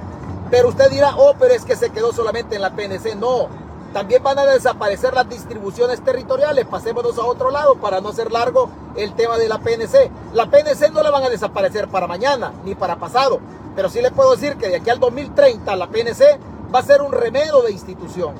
Pero 0.51 0.68
usted 0.68 0.90
dirá, 0.90 1.14
oh, 1.16 1.35
pero 1.38 1.55
es 1.55 1.64
que 1.64 1.77
se 1.77 1.90
quedó 1.90 2.12
solamente 2.12 2.57
en 2.57 2.62
la 2.62 2.75
PNC. 2.75 3.16
No, 3.16 3.49
también 3.92 4.23
van 4.23 4.38
a 4.38 4.44
desaparecer 4.44 5.14
las 5.14 5.29
distribuciones 5.29 6.03
territoriales. 6.03 6.66
Pasémonos 6.66 7.18
a 7.18 7.25
otro 7.25 7.51
lado 7.51 7.77
para 7.77 8.01
no 8.01 8.11
hacer 8.11 8.33
largo 8.33 8.71
el 8.97 9.14
tema 9.14 9.38
de 9.38 9.49
la 9.49 9.59
PNC. 9.59 10.11
La 10.35 10.51
PNC 10.51 10.90
no 10.92 11.03
la 11.03 11.11
van 11.11 11.25
a 11.25 11.29
desaparecer 11.31 11.88
para 11.88 12.07
mañana 12.07 12.53
ni 12.64 12.75
para 12.75 12.97
pasado. 12.97 13.40
Pero 13.75 13.88
sí 13.88 14.01
le 14.01 14.11
puedo 14.11 14.33
decir 14.33 14.57
que 14.57 14.68
de 14.68 14.77
aquí 14.77 14.90
al 14.90 15.01
2030 15.01 15.77
la 15.77 15.88
PNC 15.88 16.38
va 16.75 16.81
a 16.81 16.83
ser 16.83 17.01
un 17.03 17.12
remedio 17.12 17.62
de 17.62 17.73
institución. 17.73 18.35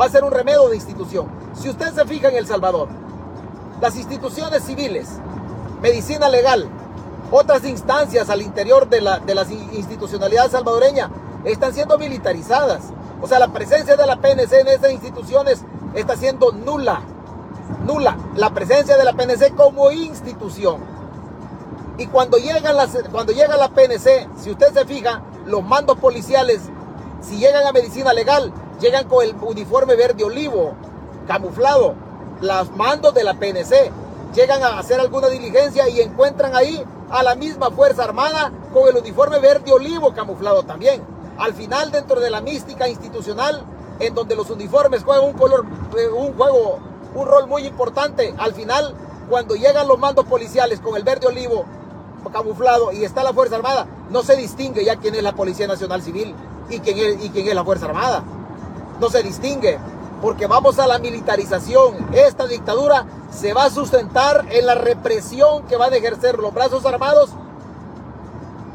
Va 0.00 0.06
a 0.06 0.08
ser 0.08 0.24
un 0.24 0.30
remedio 0.30 0.68
de 0.68 0.76
institución. 0.76 1.26
Si 1.54 1.68
usted 1.68 1.92
se 1.92 2.04
fija 2.04 2.28
en 2.28 2.36
El 2.36 2.46
Salvador, 2.46 2.88
las 3.80 3.96
instituciones 3.96 4.62
civiles, 4.64 5.08
medicina 5.80 6.28
legal, 6.28 6.68
otras 7.30 7.64
instancias 7.64 8.28
al 8.28 8.42
interior 8.42 8.88
de 8.88 9.00
la, 9.00 9.20
de 9.20 9.34
las 9.34 9.50
institucionalidades 9.50 10.52
salvadoreña 10.52 11.10
están 11.44 11.72
siendo 11.72 11.96
militarizadas. 11.96 12.82
O 13.22 13.28
sea, 13.28 13.38
la 13.38 13.48
presencia 13.48 13.96
de 13.96 14.06
la 14.06 14.16
PNC 14.16 14.52
en 14.60 14.68
esas 14.68 14.92
instituciones 14.92 15.64
está 15.94 16.16
siendo 16.16 16.52
nula. 16.52 17.02
Nula. 17.86 18.18
La 18.36 18.50
presencia 18.50 18.96
de 18.96 19.04
la 19.04 19.12
PNC 19.12 19.54
como 19.54 19.90
institución. 19.90 20.80
Y 21.98 22.06
cuando, 22.06 22.38
llegan 22.38 22.76
las, 22.76 22.96
cuando 23.12 23.32
llega 23.32 23.56
la 23.56 23.68
PNC, 23.68 24.28
si 24.38 24.50
usted 24.50 24.72
se 24.74 24.84
fija, 24.86 25.22
los 25.46 25.62
mandos 25.62 25.98
policiales, 25.98 26.62
si 27.20 27.38
llegan 27.38 27.66
a 27.66 27.72
medicina 27.72 28.12
legal, 28.12 28.52
llegan 28.80 29.06
con 29.06 29.24
el 29.24 29.34
uniforme 29.40 29.94
verde 29.94 30.24
olivo, 30.24 30.72
camuflado 31.26 31.94
los 32.40 32.70
mandos 32.76 33.14
de 33.14 33.24
la 33.24 33.34
PNC 33.34 33.90
llegan 34.34 34.62
a 34.62 34.78
hacer 34.78 35.00
alguna 35.00 35.28
diligencia 35.28 35.88
y 35.88 36.00
encuentran 36.00 36.54
ahí 36.54 36.82
a 37.10 37.22
la 37.22 37.34
misma 37.34 37.70
Fuerza 37.70 38.04
Armada 38.04 38.52
con 38.72 38.88
el 38.88 38.96
uniforme 38.96 39.38
verde 39.38 39.72
olivo 39.72 40.14
camuflado 40.14 40.62
también. 40.62 41.02
Al 41.38 41.54
final, 41.54 41.90
dentro 41.90 42.20
de 42.20 42.30
la 42.30 42.40
mística 42.40 42.88
institucional, 42.88 43.64
en 43.98 44.14
donde 44.14 44.36
los 44.36 44.48
uniformes 44.50 45.04
juegan 45.04 45.24
un 45.24 45.32
color, 45.32 45.66
eh, 45.98 46.08
un 46.08 46.34
juego, 46.34 46.78
un 47.14 47.26
rol 47.26 47.46
muy 47.46 47.66
importante, 47.66 48.34
al 48.38 48.54
final, 48.54 48.94
cuando 49.28 49.54
llegan 49.54 49.88
los 49.88 49.98
mandos 49.98 50.24
policiales 50.26 50.80
con 50.80 50.96
el 50.96 51.02
verde 51.02 51.26
olivo 51.26 51.64
camuflado 52.32 52.92
y 52.92 53.04
está 53.04 53.22
la 53.22 53.32
Fuerza 53.32 53.56
Armada, 53.56 53.86
no 54.10 54.22
se 54.22 54.36
distingue 54.36 54.84
ya 54.84 54.96
quién 54.96 55.14
es 55.14 55.22
la 55.22 55.32
Policía 55.32 55.66
Nacional 55.66 56.02
Civil 56.02 56.34
y 56.68 56.78
quién 56.80 56.98
es, 56.98 57.24
y 57.24 57.30
quién 57.30 57.48
es 57.48 57.54
la 57.54 57.64
Fuerza 57.64 57.86
Armada. 57.86 58.22
No 59.00 59.08
se 59.08 59.22
distingue 59.22 59.78
porque 60.20 60.46
vamos 60.46 60.78
a 60.78 60.86
la 60.86 60.98
militarización. 60.98 62.08
Esta 62.12 62.46
dictadura 62.46 63.06
se 63.30 63.52
va 63.52 63.64
a 63.64 63.70
sustentar 63.70 64.46
en 64.50 64.66
la 64.66 64.74
represión 64.74 65.66
que 65.66 65.76
van 65.76 65.92
a 65.92 65.96
ejercer 65.96 66.38
los 66.38 66.52
brazos 66.52 66.84
armados. 66.84 67.30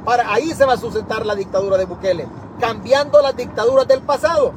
Para 0.03 0.31
ahí 0.33 0.53
se 0.53 0.65
va 0.65 0.73
a 0.73 0.77
sustentar 0.77 1.25
la 1.25 1.35
dictadura 1.35 1.77
de 1.77 1.85
Bukele, 1.85 2.27
cambiando 2.59 3.21
las 3.21 3.35
dictaduras 3.35 3.87
del 3.87 4.01
pasado. 4.01 4.53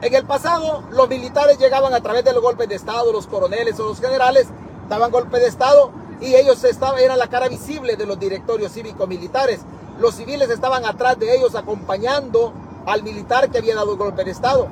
En 0.00 0.14
el 0.14 0.24
pasado, 0.24 0.84
los 0.90 1.08
militares 1.08 1.58
llegaban 1.58 1.92
a 1.92 2.00
través 2.00 2.24
de 2.24 2.32
los 2.32 2.42
golpes 2.42 2.68
de 2.68 2.76
Estado, 2.76 3.12
los 3.12 3.26
coroneles 3.26 3.78
o 3.80 3.88
los 3.88 4.00
generales 4.00 4.48
daban 4.88 5.10
golpe 5.10 5.38
de 5.38 5.46
Estado 5.46 5.90
y 6.20 6.34
ellos 6.34 6.62
estaban, 6.64 6.98
eran 6.98 7.18
la 7.18 7.28
cara 7.28 7.48
visible 7.48 7.96
de 7.96 8.06
los 8.06 8.18
directorios 8.18 8.72
cívico-militares. 8.72 9.60
Los 10.00 10.14
civiles 10.14 10.50
estaban 10.50 10.84
atrás 10.84 11.18
de 11.18 11.36
ellos 11.36 11.54
acompañando 11.54 12.52
al 12.86 13.02
militar 13.02 13.50
que 13.50 13.58
había 13.58 13.74
dado 13.74 13.92
el 13.92 13.98
golpe 13.98 14.24
de 14.24 14.30
Estado. 14.30 14.68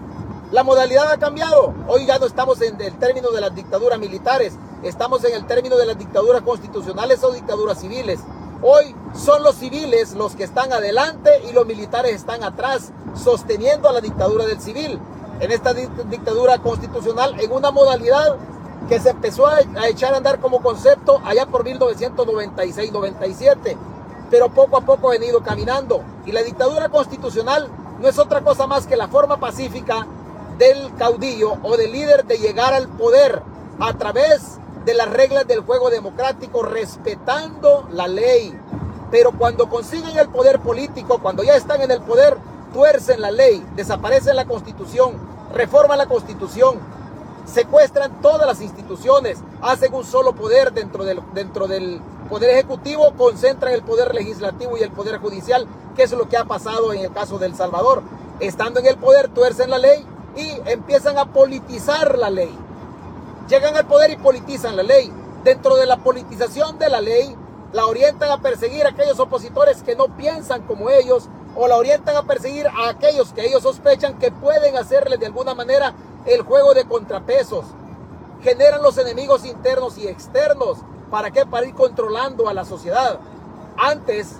La 0.52 0.62
modalidad 0.62 1.10
ha 1.10 1.18
cambiado. 1.18 1.74
Hoy 1.88 2.06
ya 2.06 2.20
no 2.20 2.26
estamos 2.26 2.62
en 2.62 2.80
el 2.80 2.96
término 2.98 3.30
de 3.30 3.40
las 3.40 3.52
dictaduras 3.52 3.98
militares, 3.98 4.52
estamos 4.84 5.24
en 5.24 5.34
el 5.34 5.44
término 5.44 5.76
de 5.76 5.86
las 5.86 5.98
dictaduras 5.98 6.42
constitucionales 6.42 7.24
o 7.24 7.32
dictaduras 7.32 7.80
civiles. 7.80 8.20
Hoy 8.62 8.94
son 9.14 9.42
los 9.42 9.56
civiles 9.56 10.14
los 10.14 10.36
que 10.36 10.44
están 10.44 10.72
adelante 10.72 11.42
y 11.48 11.52
los 11.52 11.66
militares 11.66 12.14
están 12.14 12.44
atrás, 12.44 12.92
sosteniendo 13.16 13.88
a 13.88 13.92
la 13.92 14.00
dictadura 14.00 14.46
del 14.46 14.60
civil. 14.60 15.00
En 15.40 15.50
esta 15.50 15.74
dictadura 15.74 16.58
constitucional, 16.58 17.40
en 17.40 17.50
una 17.50 17.72
modalidad 17.72 18.36
que 18.88 19.00
se 19.00 19.10
empezó 19.10 19.48
a 19.48 19.58
echar 19.88 20.14
a 20.14 20.18
andar 20.18 20.38
como 20.38 20.62
concepto 20.62 21.20
allá 21.24 21.46
por 21.46 21.64
1996-97, 21.64 23.76
pero 24.30 24.48
poco 24.50 24.76
a 24.76 24.82
poco 24.82 25.08
ha 25.08 25.12
venido 25.12 25.42
caminando. 25.42 26.04
Y 26.24 26.30
la 26.30 26.44
dictadura 26.44 26.88
constitucional 26.88 27.68
no 28.00 28.08
es 28.08 28.16
otra 28.18 28.42
cosa 28.42 28.68
más 28.68 28.86
que 28.86 28.96
la 28.96 29.08
forma 29.08 29.38
pacífica 29.38 30.06
del 30.58 30.94
caudillo 30.96 31.54
o 31.62 31.76
del 31.76 31.92
líder 31.92 32.24
de 32.24 32.38
llegar 32.38 32.74
al 32.74 32.88
poder 32.88 33.42
a 33.78 33.92
través 33.94 34.58
de 34.84 34.94
las 34.94 35.10
reglas 35.10 35.46
del 35.46 35.60
juego 35.60 35.90
democrático, 35.90 36.62
respetando 36.62 37.88
la 37.92 38.06
ley. 38.06 38.56
Pero 39.10 39.32
cuando 39.32 39.68
consiguen 39.68 40.16
el 40.18 40.28
poder 40.28 40.60
político, 40.60 41.18
cuando 41.18 41.42
ya 41.42 41.56
están 41.56 41.82
en 41.82 41.90
el 41.90 42.00
poder, 42.00 42.36
tuercen 42.72 43.20
la 43.20 43.30
ley, 43.30 43.64
desaparecen 43.74 44.36
la 44.36 44.44
constitución, 44.44 45.14
reforman 45.52 45.98
la 45.98 46.06
constitución, 46.06 46.78
secuestran 47.46 48.20
todas 48.20 48.46
las 48.46 48.60
instituciones, 48.60 49.38
hacen 49.60 49.92
un 49.94 50.04
solo 50.04 50.34
poder 50.34 50.72
dentro 50.72 51.04
del, 51.04 51.20
dentro 51.34 51.66
del 51.66 52.00
poder 52.28 52.50
ejecutivo, 52.50 53.12
concentran 53.16 53.72
el 53.72 53.82
poder 53.82 54.14
legislativo 54.14 54.76
y 54.76 54.82
el 54.82 54.90
poder 54.90 55.18
judicial, 55.18 55.66
que 55.96 56.02
es 56.04 56.12
lo 56.12 56.28
que 56.28 56.36
ha 56.36 56.44
pasado 56.44 56.92
en 56.92 57.00
el 57.00 57.12
caso 57.12 57.38
del 57.38 57.54
Salvador. 57.54 58.02
Estando 58.40 58.80
en 58.80 58.86
el 58.86 58.96
poder, 58.96 59.28
tuercen 59.28 59.70
la 59.70 59.78
ley 59.78 60.06
y 60.36 60.60
empiezan 60.66 61.18
a 61.18 61.32
politizar 61.32 62.18
la 62.18 62.30
ley. 62.30 62.54
Llegan 63.48 63.76
al 63.76 63.86
poder 63.86 64.10
y 64.10 64.16
politizan 64.16 64.76
la 64.76 64.82
ley. 64.82 65.12
Dentro 65.44 65.76
de 65.76 65.86
la 65.86 65.96
politización 65.96 66.78
de 66.78 66.90
la 66.90 67.00
ley, 67.00 67.34
la 67.72 67.86
orientan 67.86 68.30
a 68.30 68.40
perseguir 68.40 68.86
a 68.86 68.90
aquellos 68.90 69.18
opositores 69.18 69.82
que 69.82 69.96
no 69.96 70.16
piensan 70.16 70.62
como 70.62 70.90
ellos 70.90 71.28
o 71.56 71.68
la 71.68 71.76
orientan 71.76 72.16
a 72.16 72.22
perseguir 72.22 72.66
a 72.66 72.88
aquellos 72.88 73.32
que 73.32 73.46
ellos 73.46 73.62
sospechan 73.62 74.18
que 74.18 74.30
pueden 74.30 74.76
hacerle 74.76 75.16
de 75.16 75.26
alguna 75.26 75.54
manera 75.54 75.94
el 76.26 76.42
juego 76.42 76.74
de 76.74 76.84
contrapesos. 76.84 77.64
Generan 78.42 78.82
los 78.82 78.98
enemigos 78.98 79.44
internos 79.44 79.96
y 79.96 80.06
externos. 80.06 80.78
¿Para 81.10 81.30
qué? 81.30 81.46
Para 81.46 81.66
ir 81.66 81.74
controlando 81.74 82.48
a 82.48 82.54
la 82.54 82.64
sociedad. 82.64 83.18
Antes 83.78 84.36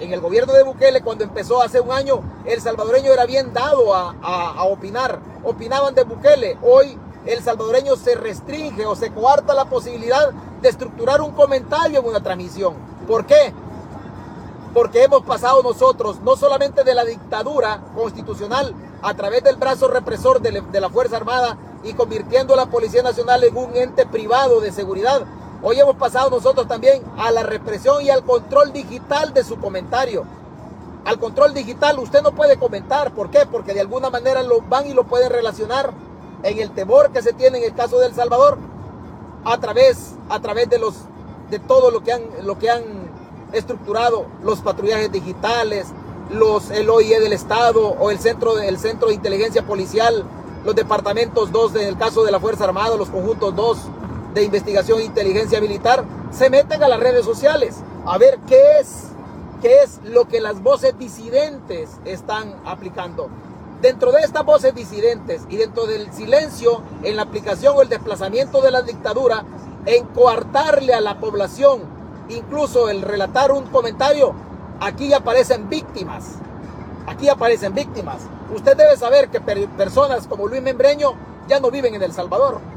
en 0.00 0.12
el 0.12 0.20
gobierno 0.20 0.52
de 0.52 0.64
Bukele, 0.64 1.02
cuando 1.02 1.24
empezó 1.24 1.62
hace 1.62 1.80
un 1.80 1.92
año, 1.92 2.20
el 2.44 2.60
salvadoreño 2.60 3.12
era 3.12 3.26
bien 3.26 3.52
dado 3.52 3.94
a, 3.94 4.64
opinar. 4.64 5.20
Opinaban 5.44 5.94
de 5.94 6.04
Bukele. 6.04 6.58
Hoy 6.62 6.98
el 7.26 7.42
salvadoreño 7.42 7.96
se 7.96 8.14
restringe 8.14 8.86
o 8.86 8.96
se 8.96 9.12
coarta 9.12 9.54
la 9.54 9.66
posibilidad 9.66 10.30
de 10.60 10.68
estructurar 10.68 11.20
un 11.20 11.32
comentario 11.32 12.00
en 12.00 12.06
una 12.06 12.22
transmisión. 12.22 12.74
¿Por 13.06 13.24
qué? 13.26 13.52
Porque 14.72 15.04
hemos 15.04 15.22
pasado 15.22 15.62
nosotros 15.62 16.20
no 16.22 16.36
solamente 16.36 16.82
de 16.82 16.94
la 16.94 17.04
dictadura 17.04 17.80
constitucional 17.94 18.74
a 19.02 19.14
través 19.14 19.44
del 19.44 19.56
brazo 19.56 19.88
represor 19.88 20.40
de, 20.40 20.60
de 20.60 20.80
la 20.80 20.90
Fuerza 20.90 21.16
Armada 21.16 21.56
y 21.84 21.92
convirtiendo 21.92 22.54
a 22.54 22.56
la 22.56 22.66
Policía 22.66 23.02
Nacional 23.02 23.44
en 23.44 23.56
un 23.56 23.76
ente 23.76 24.06
privado 24.06 24.60
de 24.60 24.72
seguridad, 24.72 25.22
Hoy 25.66 25.80
hemos 25.80 25.96
pasado 25.96 26.28
nosotros 26.28 26.68
también 26.68 27.02
a 27.16 27.30
la 27.30 27.42
represión 27.42 28.04
y 28.04 28.10
al 28.10 28.22
control 28.22 28.70
digital 28.74 29.32
de 29.32 29.42
su 29.42 29.56
comentario. 29.56 30.24
Al 31.06 31.18
control 31.18 31.54
digital 31.54 31.98
usted 31.98 32.20
no 32.20 32.32
puede 32.32 32.58
comentar. 32.58 33.14
¿Por 33.14 33.30
qué? 33.30 33.46
Porque 33.50 33.72
de 33.72 33.80
alguna 33.80 34.10
manera 34.10 34.42
lo 34.42 34.60
van 34.60 34.86
y 34.86 34.92
lo 34.92 35.04
pueden 35.04 35.30
relacionar 35.30 35.94
en 36.42 36.58
el 36.58 36.72
temor 36.72 37.12
que 37.12 37.22
se 37.22 37.32
tiene 37.32 37.56
en 37.56 37.64
el 37.64 37.74
caso 37.74 37.98
de 37.98 38.08
El 38.08 38.14
Salvador 38.14 38.58
a 39.46 39.56
través, 39.56 40.16
a 40.28 40.38
través 40.38 40.68
de, 40.68 40.78
los, 40.78 40.96
de 41.48 41.58
todo 41.60 41.90
lo 41.90 42.04
que, 42.04 42.12
han, 42.12 42.24
lo 42.42 42.58
que 42.58 42.68
han 42.68 42.82
estructurado 43.54 44.26
los 44.42 44.60
patrullajes 44.60 45.10
digitales, 45.10 45.86
los, 46.28 46.70
el 46.72 46.90
OIE 46.90 47.20
del 47.20 47.32
Estado 47.32 47.88
o 47.88 48.10
el 48.10 48.18
centro, 48.18 48.58
el 48.58 48.78
centro 48.78 49.08
de 49.08 49.14
Inteligencia 49.14 49.66
Policial, 49.66 50.24
los 50.62 50.74
departamentos 50.74 51.50
2 51.52 51.76
en 51.76 51.88
el 51.88 51.96
caso 51.96 52.22
de 52.22 52.32
la 52.32 52.38
Fuerza 52.38 52.64
Armada, 52.64 52.98
los 52.98 53.08
conjuntos 53.08 53.56
2 53.56 53.78
de 54.34 54.42
investigación 54.42 54.98
e 54.98 55.04
inteligencia 55.04 55.60
militar 55.60 56.04
se 56.30 56.50
meten 56.50 56.82
a 56.82 56.88
las 56.88 57.00
redes 57.00 57.24
sociales 57.24 57.76
a 58.04 58.18
ver 58.18 58.38
qué 58.48 58.80
es, 58.80 59.06
qué 59.62 59.82
es 59.82 60.00
lo 60.02 60.26
que 60.26 60.40
las 60.40 60.60
voces 60.62 60.98
disidentes 60.98 61.90
están 62.04 62.54
aplicando. 62.64 63.28
Dentro 63.80 64.12
de 64.12 64.22
estas 64.22 64.44
voces 64.44 64.74
disidentes 64.74 65.42
y 65.48 65.56
dentro 65.56 65.86
del 65.86 66.12
silencio 66.12 66.82
en 67.02 67.16
la 67.16 67.22
aplicación 67.22 67.74
o 67.76 67.82
el 67.82 67.88
desplazamiento 67.88 68.60
de 68.60 68.70
la 68.70 68.82
dictadura, 68.82 69.44
en 69.86 70.06
coartarle 70.06 70.94
a 70.94 71.00
la 71.00 71.20
población, 71.20 71.82
incluso 72.30 72.88
el 72.88 73.02
relatar 73.02 73.52
un 73.52 73.66
comentario, 73.66 74.34
aquí 74.80 75.12
aparecen 75.12 75.68
víctimas. 75.68 76.36
Aquí 77.06 77.28
aparecen 77.28 77.74
víctimas. 77.74 78.22
Usted 78.54 78.76
debe 78.76 78.96
saber 78.96 79.28
que 79.28 79.40
personas 79.40 80.26
como 80.26 80.48
Luis 80.48 80.62
Membreño 80.62 81.14
ya 81.46 81.60
no 81.60 81.70
viven 81.70 81.94
en 81.94 82.02
El 82.02 82.12
Salvador 82.12 82.73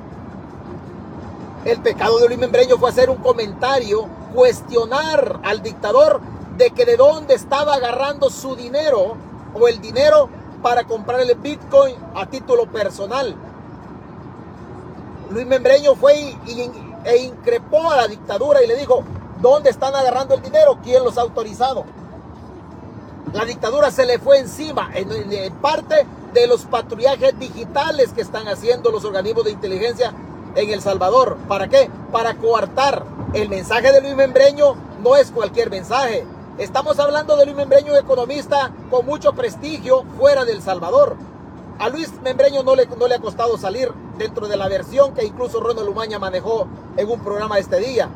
el 1.68 1.82
pecado 1.82 2.20
de 2.20 2.28
Luis 2.28 2.40
Membreño 2.40 2.78
fue 2.78 2.90
hacer 2.90 3.10
un 3.10 3.18
comentario, 3.18 4.08
cuestionar 4.34 5.42
al 5.44 5.62
dictador 5.62 6.22
de 6.56 6.72
que 6.72 6.86
de 6.86 6.96
dónde 6.96 7.34
estaba 7.34 7.74
agarrando 7.74 8.30
su 8.30 8.56
dinero 8.56 9.18
o 9.54 9.68
el 9.68 9.82
dinero 9.82 10.30
para 10.62 10.86
comprar 10.86 11.20
el 11.20 11.36
Bitcoin 11.36 11.96
a 12.16 12.26
título 12.26 12.68
personal. 12.68 13.36
Luis 15.30 15.46
Membreño 15.46 15.96
fue 15.96 16.36
e 17.04 17.18
increpó 17.18 17.92
a 17.92 17.98
la 17.98 18.08
dictadura 18.08 18.64
y 18.64 18.68
le 18.68 18.78
dijo, 18.78 19.04
¿dónde 19.42 19.70
están 19.70 19.94
agarrando 19.94 20.36
el 20.36 20.42
dinero? 20.42 20.80
¿Quién 20.82 21.04
los 21.04 21.18
ha 21.18 21.22
autorizado? 21.22 21.84
La 23.34 23.44
dictadura 23.44 23.92
se 23.92 24.06
le 24.06 24.20
fue 24.20 24.40
encima 24.40 24.90
en, 24.94 25.12
en 25.34 25.54
parte 25.56 26.08
de 26.34 26.48
los 26.48 26.64
patrullajes 26.64 27.38
digitales 27.38 28.14
que 28.14 28.22
están 28.22 28.48
haciendo 28.48 28.90
los 28.90 29.04
organismos 29.04 29.44
de 29.44 29.52
inteligencia 29.52 30.14
en 30.58 30.72
El 30.72 30.82
Salvador. 30.82 31.38
¿Para 31.48 31.68
qué? 31.68 31.90
Para 32.12 32.36
coartar. 32.36 33.04
El 33.34 33.50
mensaje 33.50 33.92
de 33.92 34.02
Luis 34.02 34.16
Membreño 34.16 34.76
no 35.04 35.16
es 35.16 35.32
cualquier 35.32 35.70
mensaje. 35.70 36.26
Estamos 36.58 36.98
hablando 37.00 37.38
de 37.38 37.46
Luis 37.46 37.56
Membreño, 37.56 37.96
economista 37.96 38.72
con 38.90 39.06
mucho 39.06 39.34
prestigio 39.34 40.04
fuera 40.18 40.46
del 40.46 40.62
Salvador. 40.62 41.16
A 41.78 41.90
Luis 41.90 42.12
Membreño 42.24 42.64
no 42.64 42.76
le, 42.76 42.88
no 42.88 43.08
le 43.08 43.16
ha 43.16 43.20
costado 43.20 43.58
salir 43.58 43.92
dentro 44.18 44.48
de 44.48 44.58
la 44.58 44.68
versión 44.68 45.14
que 45.14 45.26
incluso 45.26 45.60
Ronald 45.60 45.88
Lumaña 45.88 46.18
manejó 46.18 46.68
en 46.98 47.08
un 47.08 47.20
programa 47.20 47.60
este 47.60 47.80
día. 47.80 48.10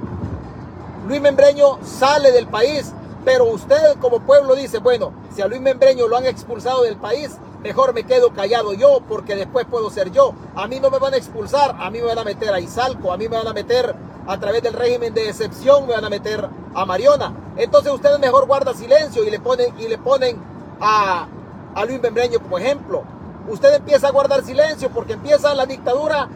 Luis 1.08 1.21
Membreño 1.21 1.77
sale 1.84 2.32
del 2.32 2.47
país, 2.47 2.91
pero 3.23 3.45
usted 3.45 3.99
como 3.99 4.21
pueblo 4.21 4.56
dice, 4.56 4.80
bueno, 4.80 5.13
si 5.36 5.43
a 5.43 5.47
Luis 5.47 5.62
Membreño 5.62 6.08
lo 6.08 6.17
han 6.17 6.25
expulsado 6.25 6.82
del 6.82 6.95
país, 6.97 7.38
mejor 7.63 7.93
me 7.93 8.04
quedo 8.04 8.34
callado 8.34 8.74
yo 8.74 9.02
porque 9.08 9.36
después 9.36 9.65
puedo 9.65 9.89
ser 9.89 10.12
yo. 10.12 10.34
A 10.56 10.67
mí 10.67 10.80
no 10.80 10.89
me 10.89 11.00
van 11.00 11.13
a 11.13 11.17
expulsar, 11.17 11.76
a 11.80 11.89
mí 11.89 12.00
me 12.00 12.08
van 12.08 12.19
a 12.19 12.24
meter 12.24 12.54
a 12.54 12.60
Izalco, 12.60 13.12
a 13.12 13.17
mí 13.17 13.28
me 13.28 13.38
van 13.38 13.47
a 13.47 13.54
meter 13.54 13.95
a 14.28 14.39
través 14.39 14.62
del 14.63 14.74
régimen 14.74 15.13
de 15.13 15.30
excepción, 15.30 15.88
me 15.88 15.93
van 15.93 16.06
a 16.06 16.10
meter 16.10 16.47
a 16.74 16.86
Mariona. 16.86 17.34
Entonces 17.58 17.91
ustedes 17.91 18.19
mejor 18.19 18.47
guarda 18.47 18.74
silencio 18.74 19.24
y 19.24 19.30
le 19.30 19.39
ponen, 19.39 19.74
y 19.80 19.88
le 19.88 19.97
ponen 19.97 20.38
a, 20.80 21.28
a 21.76 21.86
Luis 21.86 22.02
Membreño 22.02 22.39
como 22.39 22.58
ejemplo. 22.58 23.04
Usted 23.47 23.76
empieza 23.76 24.08
a 24.08 24.12
guardar 24.12 24.43
silencio 24.43 24.89
porque 24.89 25.13
empieza 25.13 25.54
la 25.56 25.65
dictadura, 25.65 26.30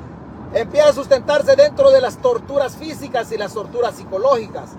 empieza 0.53 0.89
a 0.89 0.93
sustentarse 0.93 1.55
dentro 1.55 1.91
de 1.91 2.01
las 2.01 2.17
torturas 2.17 2.75
físicas 2.75 3.31
y 3.31 3.37
las 3.37 3.53
torturas 3.53 3.95
psicológicas. 3.95 4.71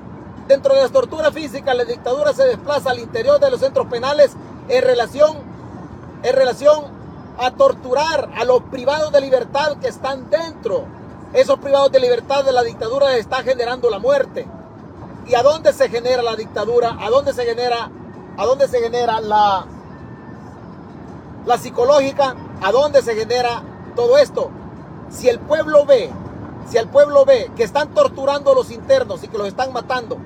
Dentro 0.48 0.74
de 0.74 0.82
las 0.82 0.92
torturas 0.92 1.32
físicas, 1.32 1.76
la 1.76 1.84
dictadura 1.84 2.32
se 2.32 2.44
desplaza 2.44 2.90
al 2.90 3.00
interior 3.00 3.40
de 3.40 3.50
los 3.50 3.60
centros 3.60 3.86
penales 3.86 4.32
en 4.68 4.82
relación, 4.82 5.38
en 6.26 6.34
relación 6.34 6.84
a 7.38 7.52
torturar 7.52 8.30
a 8.36 8.44
los 8.44 8.62
privados 8.62 9.12
de 9.12 9.20
libertad 9.20 9.76
que 9.80 9.86
están 9.86 10.28
dentro. 10.28 10.84
Esos 11.32 11.60
privados 11.60 11.92
de 11.92 12.00
libertad 12.00 12.44
de 12.44 12.50
la 12.50 12.64
dictadura 12.64 13.10
les 13.10 13.20
está 13.20 13.44
generando 13.44 13.88
la 13.90 14.00
muerte. 14.00 14.44
¿Y 15.28 15.36
a 15.36 15.42
dónde 15.44 15.72
se 15.72 15.88
genera 15.88 16.22
la 16.22 16.34
dictadura? 16.34 16.96
¿A 17.00 17.10
dónde 17.10 17.32
se 17.32 17.44
genera, 17.44 17.90
a 18.36 18.44
dónde 18.44 18.66
se 18.66 18.80
genera 18.80 19.20
la, 19.20 19.66
la 21.46 21.58
psicológica? 21.58 22.34
¿A 22.60 22.72
dónde 22.72 23.02
se 23.02 23.14
genera 23.14 23.62
todo 23.94 24.18
esto? 24.18 24.50
Si 25.10 25.28
el 25.28 25.38
pueblo 25.38 25.86
ve, 25.86 26.10
si 26.68 26.76
el 26.76 26.88
pueblo 26.88 27.24
ve 27.24 27.52
que 27.56 27.62
están 27.62 27.94
torturando 27.94 28.50
a 28.50 28.54
los 28.56 28.72
internos 28.72 29.22
y 29.22 29.28
que 29.28 29.38
los 29.38 29.46
están 29.46 29.72
matando, 29.72 30.16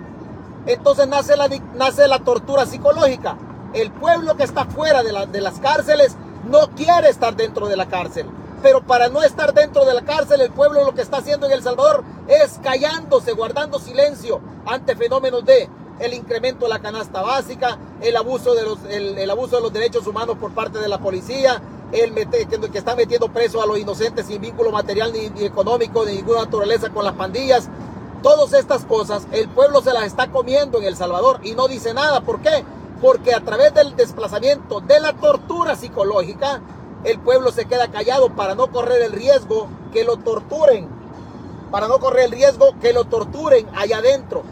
entonces 0.64 1.06
nace 1.08 1.36
la, 1.36 1.46
nace 1.74 2.08
la 2.08 2.20
tortura 2.20 2.64
psicológica. 2.64 3.36
El 3.72 3.90
pueblo 3.92 4.36
que 4.36 4.42
está 4.42 4.64
fuera 4.64 5.02
de, 5.02 5.40
las 5.40 5.60
cárceles 5.60 6.16
no 6.48 6.70
quiere 6.70 7.08
estar 7.08 7.36
dentro 7.36 7.68
de 7.68 7.76
la 7.76 7.86
cárcel. 7.86 8.26
Pero 8.62 8.82
para 8.82 9.08
no 9.08 9.22
estar 9.22 9.54
dentro 9.54 9.84
de 9.84 9.94
la 9.94 10.02
cárcel, 10.02 10.40
el 10.40 10.50
pueblo 10.50 10.84
lo 10.84 10.94
que 10.94 11.02
está 11.02 11.18
haciendo 11.18 11.46
en 11.46 11.52
El 11.52 11.62
Salvador 11.62 12.04
es 12.28 12.58
callándose, 12.62 13.32
guardando 13.32 13.78
silencio 13.78 14.40
ante 14.66 14.96
fenómenos 14.96 15.44
de 15.44 15.68
el 16.00 16.14
incremento 16.14 16.64
de 16.64 16.70
la 16.70 16.80
canasta 16.80 17.22
básica, 17.22 17.78
el 18.00 18.16
abuso 18.16 18.54
de 18.54 18.62
los, 18.62 18.78
el, 18.88 19.30
abuso 19.30 19.56
de 19.56 19.62
los 19.62 19.72
derechos 19.72 20.06
humanos 20.06 20.36
por 20.38 20.52
parte 20.52 20.78
de 20.78 20.88
la 20.88 20.98
policía, 20.98 21.60
el 21.92 22.14
que, 22.14 22.78
está 22.78 22.96
metiendo 22.96 23.28
preso 23.28 23.62
a 23.62 23.66
los 23.66 23.78
inocentes 23.78 24.26
sin 24.26 24.40
vínculo 24.40 24.72
material 24.72 25.12
ni, 25.12 25.28
ni 25.28 25.44
económico 25.44 26.04
de 26.04 26.14
ninguna 26.14 26.40
naturaleza 26.40 26.90
con 26.90 27.04
las 27.04 27.14
pandillas. 27.14 27.68
Todas 28.22 28.52
estas 28.52 28.84
cosas 28.84 29.26
el 29.32 29.48
pueblo 29.48 29.80
se 29.80 29.92
las 29.92 30.04
está 30.04 30.30
comiendo 30.30 30.78
en 30.78 30.84
El 30.84 30.96
Salvador 30.96 31.40
y 31.42 31.54
no 31.54 31.68
dice 31.68 31.94
nada. 31.94 32.20
¿Por 32.20 32.40
qué? 32.40 32.64
Porque 33.00 33.34
a 33.34 33.40
través 33.40 33.72
del 33.74 33.96
desplazamiento 33.96 34.80
de 34.80 35.00
la 35.00 35.14
tortura 35.14 35.74
psicológica, 35.74 36.60
el 37.04 37.18
pueblo 37.18 37.50
se 37.50 37.64
queda 37.64 37.88
callado 37.88 38.30
para 38.30 38.54
no 38.54 38.70
correr 38.70 39.02
el 39.02 39.12
riesgo 39.12 39.68
que 39.92 40.04
lo 40.04 40.18
torturen, 40.18 40.88
para 41.70 41.88
no 41.88 41.98
correr 41.98 42.26
el 42.26 42.32
riesgo 42.32 42.74
que 42.80 42.92
lo 42.92 43.04
torturen 43.04 43.66
allá 43.74 43.98
adentro. 43.98 44.42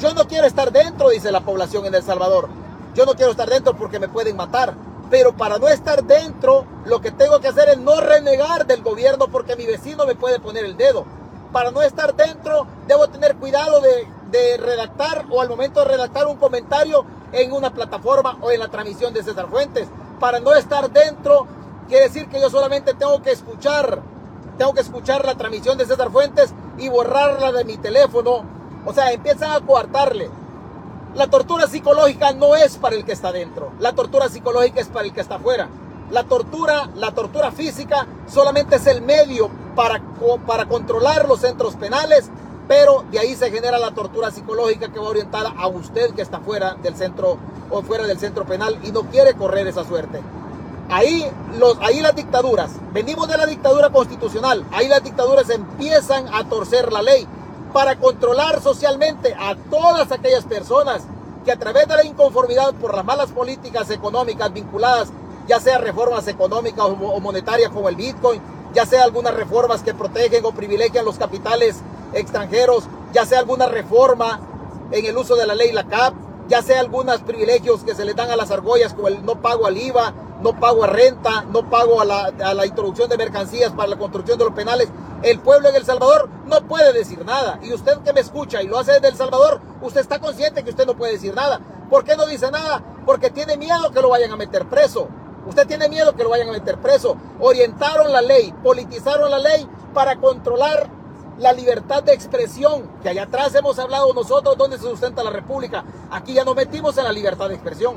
Yo 0.00 0.12
no 0.14 0.26
quiero 0.26 0.46
estar 0.46 0.72
dentro, 0.72 1.10
dice 1.10 1.30
la 1.30 1.42
población 1.42 1.86
en 1.86 1.94
El 1.94 2.02
Salvador. 2.02 2.48
Yo 2.94 3.06
no 3.06 3.14
quiero 3.14 3.30
estar 3.30 3.48
dentro 3.48 3.76
porque 3.76 4.00
me 4.00 4.08
pueden 4.08 4.36
matar. 4.36 4.74
Pero 5.10 5.36
para 5.36 5.58
no 5.58 5.68
estar 5.68 6.02
dentro, 6.04 6.64
lo 6.86 7.00
que 7.00 7.10
tengo 7.10 7.38
que 7.40 7.48
hacer 7.48 7.68
es 7.68 7.78
no 7.78 8.00
renegar 8.00 8.66
del 8.66 8.82
gobierno 8.82 9.28
porque 9.28 9.56
mi 9.56 9.66
vecino 9.66 10.06
me 10.06 10.14
puede 10.14 10.40
poner 10.40 10.64
el 10.64 10.76
dedo. 10.76 11.04
Para 11.52 11.70
no 11.70 11.82
estar 11.82 12.16
dentro, 12.16 12.66
debo 12.88 13.08
tener 13.08 13.36
cuidado 13.36 13.80
de, 13.80 14.08
de 14.30 14.56
redactar 14.56 15.26
o 15.30 15.40
al 15.40 15.48
momento 15.48 15.80
de 15.80 15.86
redactar 15.86 16.26
un 16.26 16.36
comentario 16.36 17.04
en 17.32 17.52
una 17.52 17.72
plataforma 17.72 18.38
o 18.40 18.50
en 18.50 18.60
la 18.60 18.68
transmisión 18.68 19.12
de 19.12 19.22
César 19.22 19.48
Fuentes. 19.48 19.88
Para 20.20 20.38
no 20.38 20.54
estar 20.54 20.90
dentro, 20.90 21.46
Quiere 21.88 22.06
decir 22.08 22.28
que 22.28 22.40
yo 22.40 22.48
solamente 22.48 22.94
tengo 22.94 23.20
que 23.22 23.32
escuchar, 23.32 24.00
tengo 24.56 24.72
que 24.72 24.80
escuchar 24.80 25.24
la 25.24 25.34
transmisión 25.34 25.76
de 25.76 25.84
César 25.84 26.10
Fuentes 26.10 26.54
y 26.78 26.88
borrarla 26.88 27.52
de 27.52 27.64
mi 27.64 27.76
teléfono. 27.76 28.44
O 28.86 28.94
sea, 28.94 29.12
empiezan 29.12 29.50
a 29.50 29.60
coartarle. 29.60 30.30
La 31.14 31.26
tortura 31.26 31.66
psicológica 31.66 32.32
no 32.32 32.56
es 32.56 32.78
para 32.78 32.96
el 32.96 33.04
que 33.04 33.12
está 33.12 33.32
dentro. 33.32 33.72
La 33.78 33.92
tortura 33.92 34.28
psicológica 34.28 34.80
es 34.80 34.88
para 34.88 35.04
el 35.04 35.12
que 35.12 35.20
está 35.20 35.34
afuera. 35.34 35.68
La 36.10 36.24
tortura, 36.24 36.88
la 36.94 37.12
tortura 37.12 37.52
física 37.52 38.06
solamente 38.26 38.76
es 38.76 38.86
el 38.86 39.02
medio 39.02 39.50
para, 39.76 40.00
para 40.46 40.66
controlar 40.66 41.28
los 41.28 41.40
centros 41.40 41.76
penales, 41.76 42.30
pero 42.68 43.04
de 43.10 43.18
ahí 43.18 43.34
se 43.34 43.50
genera 43.50 43.78
la 43.78 43.92
tortura 43.92 44.30
psicológica 44.30 44.88
que 44.92 44.98
va 44.98 45.08
orientada 45.08 45.52
a 45.56 45.66
usted 45.68 46.14
que 46.14 46.22
está 46.22 46.40
fuera 46.40 46.74
del 46.74 46.96
centro 46.96 47.38
o 47.70 47.82
fuera 47.82 48.06
del 48.06 48.18
centro 48.18 48.44
penal 48.44 48.78
y 48.82 48.92
no 48.92 49.02
quiere 49.02 49.34
correr 49.34 49.66
esa 49.66 49.84
suerte. 49.84 50.20
Ahí, 50.88 51.26
los, 51.58 51.78
ahí 51.80 52.00
las 52.00 52.14
dictaduras, 52.14 52.72
venimos 52.92 53.28
de 53.28 53.38
la 53.38 53.46
dictadura 53.46 53.90
constitucional, 53.90 54.64
ahí 54.72 54.88
las 54.88 55.02
dictaduras 55.02 55.48
empiezan 55.48 56.26
a 56.32 56.44
torcer 56.44 56.92
la 56.92 57.02
ley 57.02 57.26
para 57.72 57.96
controlar 57.96 58.60
socialmente 58.60 59.34
a 59.38 59.54
todas 59.70 60.12
aquellas 60.12 60.44
personas 60.44 61.02
que 61.44 61.52
a 61.52 61.58
través 61.58 61.88
de 61.88 61.96
la 61.96 62.04
inconformidad 62.04 62.74
por 62.74 62.94
las 62.94 63.04
malas 63.04 63.30
políticas 63.30 63.90
económicas 63.90 64.52
vinculadas, 64.52 65.08
ya 65.48 65.58
sea 65.58 65.78
reformas 65.78 66.28
económicas 66.28 66.84
o 66.84 67.20
monetarias 67.20 67.70
como 67.70 67.88
el 67.88 67.96
Bitcoin, 67.96 68.40
ya 68.72 68.86
sea 68.86 69.04
algunas 69.04 69.34
reformas 69.34 69.82
que 69.82 69.94
protegen 69.94 70.44
o 70.44 70.52
privilegian 70.52 71.04
los 71.04 71.18
capitales 71.18 71.80
extranjeros, 72.14 72.84
ya 73.12 73.26
sea 73.26 73.38
alguna 73.38 73.66
reforma 73.66 74.40
en 74.90 75.06
el 75.06 75.16
uso 75.16 75.36
de 75.36 75.46
la 75.46 75.54
ley 75.54 75.72
la 75.72 75.84
CAP, 75.84 76.14
ya 76.48 76.62
sea 76.62 76.80
algunos 76.80 77.20
privilegios 77.20 77.82
que 77.82 77.94
se 77.94 78.04
le 78.04 78.14
dan 78.14 78.30
a 78.30 78.36
las 78.36 78.50
argollas 78.50 78.94
como 78.94 79.08
el 79.08 79.24
no 79.24 79.40
pago 79.40 79.66
al 79.66 79.78
IVA, 79.78 80.12
no 80.42 80.58
pago 80.58 80.84
a 80.84 80.88
renta, 80.88 81.42
no 81.42 81.70
pago 81.70 82.00
a 82.00 82.04
la, 82.04 82.66
introducción 82.66 83.08
de 83.08 83.16
mercancías 83.16 83.72
para 83.72 83.88
la 83.88 83.96
construcción 83.96 84.38
de 84.38 84.44
los 84.44 84.54
penales. 84.54 84.88
El 85.22 85.38
pueblo 85.38 85.68
en 85.68 85.76
El 85.76 85.84
Salvador 85.84 86.28
no 86.46 86.62
puede 86.66 86.92
decir 86.92 87.24
nada. 87.24 87.60
Y 87.62 87.72
usted 87.72 87.98
que 87.98 88.12
me 88.12 88.20
escucha 88.20 88.60
y 88.60 88.66
lo 88.66 88.78
hace 88.78 88.92
desde 88.92 89.08
El 89.08 89.16
Salvador, 89.16 89.60
usted 89.80 90.00
está 90.00 90.18
consciente 90.18 90.64
que 90.64 90.70
usted 90.70 90.84
no 90.84 90.94
puede 90.94 91.12
decir 91.12 91.34
nada. 91.34 91.60
¿Por 91.88 92.04
qué 92.04 92.16
no 92.16 92.26
dice 92.26 92.50
nada? 92.50 92.82
Porque 93.06 93.30
tiene 93.30 93.56
miedo 93.56 93.92
que 93.92 94.00
lo 94.00 94.08
vayan 94.08 94.32
a 94.32 94.36
meter 94.36 94.66
preso. 94.66 95.08
Usted 95.46 95.66
tiene 95.66 95.88
miedo 95.88 96.14
que 96.14 96.22
lo 96.22 96.30
vayan 96.30 96.48
a 96.48 96.52
meter 96.52 96.78
preso. 96.78 97.16
Orientaron 97.40 98.12
la 98.12 98.22
ley, 98.22 98.54
politizaron 98.62 99.30
la 99.30 99.38
ley 99.38 99.68
para 99.92 100.16
controlar 100.16 100.88
la 101.38 101.52
libertad 101.52 102.02
de 102.02 102.12
expresión, 102.12 102.88
que 103.02 103.08
allá 103.08 103.24
atrás 103.24 103.54
hemos 103.54 103.78
hablado 103.78 104.12
nosotros 104.14 104.56
donde 104.56 104.78
se 104.78 104.84
sustenta 104.84 105.24
la 105.24 105.30
República. 105.30 105.84
Aquí 106.10 106.34
ya 106.34 106.44
nos 106.44 106.54
metimos 106.54 106.96
en 106.98 107.04
la 107.04 107.12
libertad 107.12 107.48
de 107.48 107.54
expresión. 107.54 107.96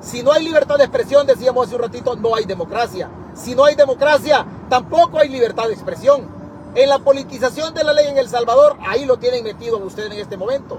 Si 0.00 0.22
no 0.22 0.32
hay 0.32 0.42
libertad 0.44 0.78
de 0.78 0.84
expresión, 0.84 1.26
decíamos 1.26 1.66
hace 1.66 1.76
un 1.76 1.82
ratito, 1.82 2.16
no 2.16 2.34
hay 2.34 2.44
democracia. 2.44 3.08
Si 3.34 3.54
no 3.54 3.64
hay 3.64 3.76
democracia, 3.76 4.44
tampoco 4.68 5.18
hay 5.18 5.28
libertad 5.28 5.68
de 5.68 5.74
expresión. 5.74 6.26
En 6.74 6.88
la 6.88 6.98
politización 6.98 7.72
de 7.74 7.84
la 7.84 7.92
ley 7.92 8.08
en 8.08 8.18
El 8.18 8.28
Salvador, 8.28 8.76
ahí 8.80 9.04
lo 9.04 9.18
tienen 9.18 9.44
metido 9.44 9.78
ustedes 9.78 10.10
en 10.10 10.18
este 10.18 10.36
momento. 10.36 10.78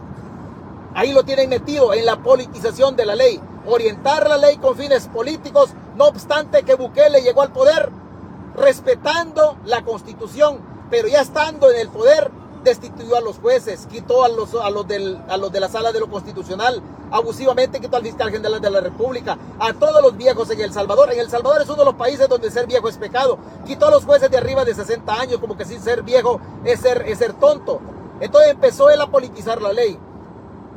Ahí 0.93 1.13
lo 1.13 1.23
tienen 1.23 1.49
metido 1.49 1.93
en 1.93 2.05
la 2.05 2.17
politización 2.17 2.95
de 2.95 3.05
la 3.05 3.15
ley. 3.15 3.39
Orientar 3.65 4.27
la 4.27 4.37
ley 4.37 4.57
con 4.57 4.75
fines 4.75 5.07
políticos, 5.07 5.69
no 5.95 6.05
obstante 6.05 6.63
que 6.63 6.75
Bukele 6.75 7.21
llegó 7.21 7.41
al 7.41 7.51
poder 7.51 7.89
respetando 8.55 9.57
la 9.65 9.83
constitución, 9.83 10.59
pero 10.89 11.07
ya 11.07 11.21
estando 11.21 11.71
en 11.71 11.79
el 11.79 11.89
poder, 11.89 12.31
destituyó 12.63 13.17
a 13.17 13.21
los 13.21 13.37
jueces, 13.39 13.87
quitó 13.87 14.23
a 14.23 14.29
los, 14.29 14.53
a 14.55 14.69
los, 14.69 14.87
del, 14.87 15.21
a 15.27 15.37
los 15.37 15.51
de 15.51 15.59
la 15.59 15.67
sala 15.67 15.91
de 15.91 15.99
lo 15.99 16.09
constitucional, 16.09 16.81
abusivamente 17.11 17.79
quitó 17.79 17.97
al 17.97 18.03
fiscal 18.03 18.31
general 18.31 18.61
de 18.61 18.69
la 18.69 18.81
República, 18.81 19.37
a 19.59 19.73
todos 19.73 20.01
los 20.01 20.15
viejos 20.17 20.49
en 20.49 20.61
El 20.61 20.73
Salvador. 20.73 21.11
En 21.11 21.19
El 21.19 21.29
Salvador 21.29 21.61
es 21.61 21.67
uno 21.67 21.79
de 21.79 21.85
los 21.85 21.95
países 21.95 22.29
donde 22.29 22.49
ser 22.51 22.65
viejo 22.65 22.89
es 22.89 22.97
pecado. 22.97 23.37
Quitó 23.65 23.87
a 23.87 23.91
los 23.91 24.05
jueces 24.05 24.31
de 24.31 24.37
arriba 24.37 24.65
de 24.65 24.73
60 24.73 25.13
años, 25.13 25.39
como 25.39 25.57
que 25.57 25.65
sin 25.65 25.81
ser 25.81 26.03
viejo 26.03 26.39
es 26.63 26.79
ser, 26.79 27.03
es 27.07 27.19
ser 27.19 27.33
tonto. 27.33 27.81
Entonces 28.19 28.51
empezó 28.51 28.89
él 28.89 29.01
a 29.01 29.07
politizar 29.07 29.61
la 29.61 29.73
ley. 29.73 29.99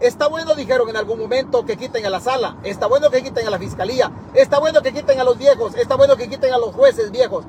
Está 0.00 0.28
bueno, 0.28 0.54
dijeron 0.54 0.88
en 0.88 0.96
algún 0.96 1.18
momento, 1.18 1.64
que 1.64 1.76
quiten 1.76 2.04
a 2.04 2.10
la 2.10 2.20
sala. 2.20 2.56
Está 2.62 2.86
bueno 2.86 3.10
que 3.10 3.22
quiten 3.22 3.46
a 3.46 3.50
la 3.50 3.58
fiscalía. 3.58 4.10
Está 4.34 4.58
bueno 4.58 4.82
que 4.82 4.92
quiten 4.92 5.18
a 5.18 5.24
los 5.24 5.38
viejos. 5.38 5.74
Está 5.74 5.96
bueno 5.96 6.16
que 6.16 6.28
quiten 6.28 6.52
a 6.52 6.58
los 6.58 6.74
jueces 6.74 7.10
viejos. 7.10 7.44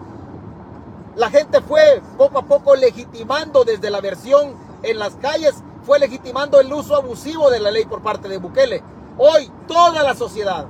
La 1.18 1.30
gente 1.30 1.62
fue 1.62 2.02
poco 2.18 2.40
a 2.40 2.44
poco 2.44 2.76
legitimando 2.76 3.64
desde 3.64 3.90
la 3.90 4.02
versión 4.02 4.56
en 4.84 5.00
las 5.00 5.16
calles, 5.16 5.56
fue 5.84 6.00
legitimando 6.00 6.60
el 6.60 6.72
uso 6.72 6.96
abusivo 6.96 7.50
de 7.50 7.60
la 7.60 7.72
ley 7.72 7.86
por 7.86 8.02
parte 8.02 8.28
de 8.28 8.38
Bukele. 8.38 8.84
Hoy 9.18 9.52
toda 9.68 10.04
la 10.04 10.14
sociedad, 10.14 10.68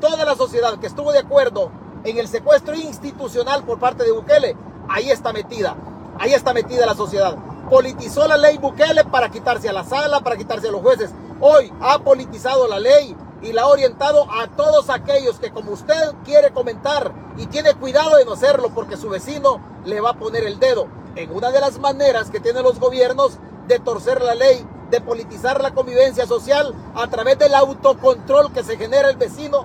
toda 0.00 0.24
la 0.24 0.36
sociedad 0.36 0.78
que 0.78 0.86
estuvo 0.86 1.12
de 1.12 1.18
acuerdo 1.18 1.70
en 2.04 2.16
el 2.16 2.28
secuestro 2.28 2.74
institucional 2.74 3.62
por 3.64 3.78
parte 3.78 4.04
de 4.04 4.12
Bukele, 4.12 4.56
ahí 4.88 5.10
está 5.10 5.34
metida, 5.34 5.76
ahí 6.18 6.32
está 6.32 6.54
metida 6.54 6.86
la 6.86 6.94
sociedad. 6.94 7.36
Politizó 7.70 8.26
la 8.26 8.36
ley 8.36 8.58
Bukele 8.58 9.04
para 9.04 9.30
quitarse 9.30 9.68
a 9.68 9.72
la 9.72 9.84
sala, 9.84 10.18
para 10.20 10.36
quitarse 10.36 10.66
a 10.66 10.72
los 10.72 10.80
jueces. 10.80 11.12
Hoy 11.40 11.72
ha 11.80 12.00
politizado 12.00 12.66
la 12.66 12.80
ley 12.80 13.16
y 13.42 13.52
la 13.52 13.62
ha 13.62 13.68
orientado 13.68 14.26
a 14.28 14.48
todos 14.48 14.90
aquellos 14.90 15.38
que 15.38 15.52
como 15.52 15.70
usted 15.70 16.12
quiere 16.24 16.50
comentar 16.50 17.12
y 17.36 17.46
tiene 17.46 17.74
cuidado 17.74 18.16
de 18.16 18.24
no 18.24 18.32
hacerlo 18.32 18.70
porque 18.74 18.96
su 18.96 19.08
vecino 19.08 19.60
le 19.84 20.00
va 20.00 20.10
a 20.10 20.18
poner 20.18 20.42
el 20.42 20.58
dedo 20.58 20.88
en 21.14 21.32
una 21.32 21.52
de 21.52 21.60
las 21.60 21.78
maneras 21.78 22.28
que 22.30 22.40
tienen 22.40 22.64
los 22.64 22.80
gobiernos 22.80 23.38
de 23.68 23.78
torcer 23.78 24.20
la 24.20 24.34
ley, 24.34 24.66
de 24.90 25.00
politizar 25.00 25.62
la 25.62 25.72
convivencia 25.72 26.26
social 26.26 26.74
a 26.96 27.06
través 27.06 27.38
del 27.38 27.54
autocontrol 27.54 28.52
que 28.52 28.64
se 28.64 28.78
genera 28.78 29.10
el 29.10 29.16
vecino 29.16 29.64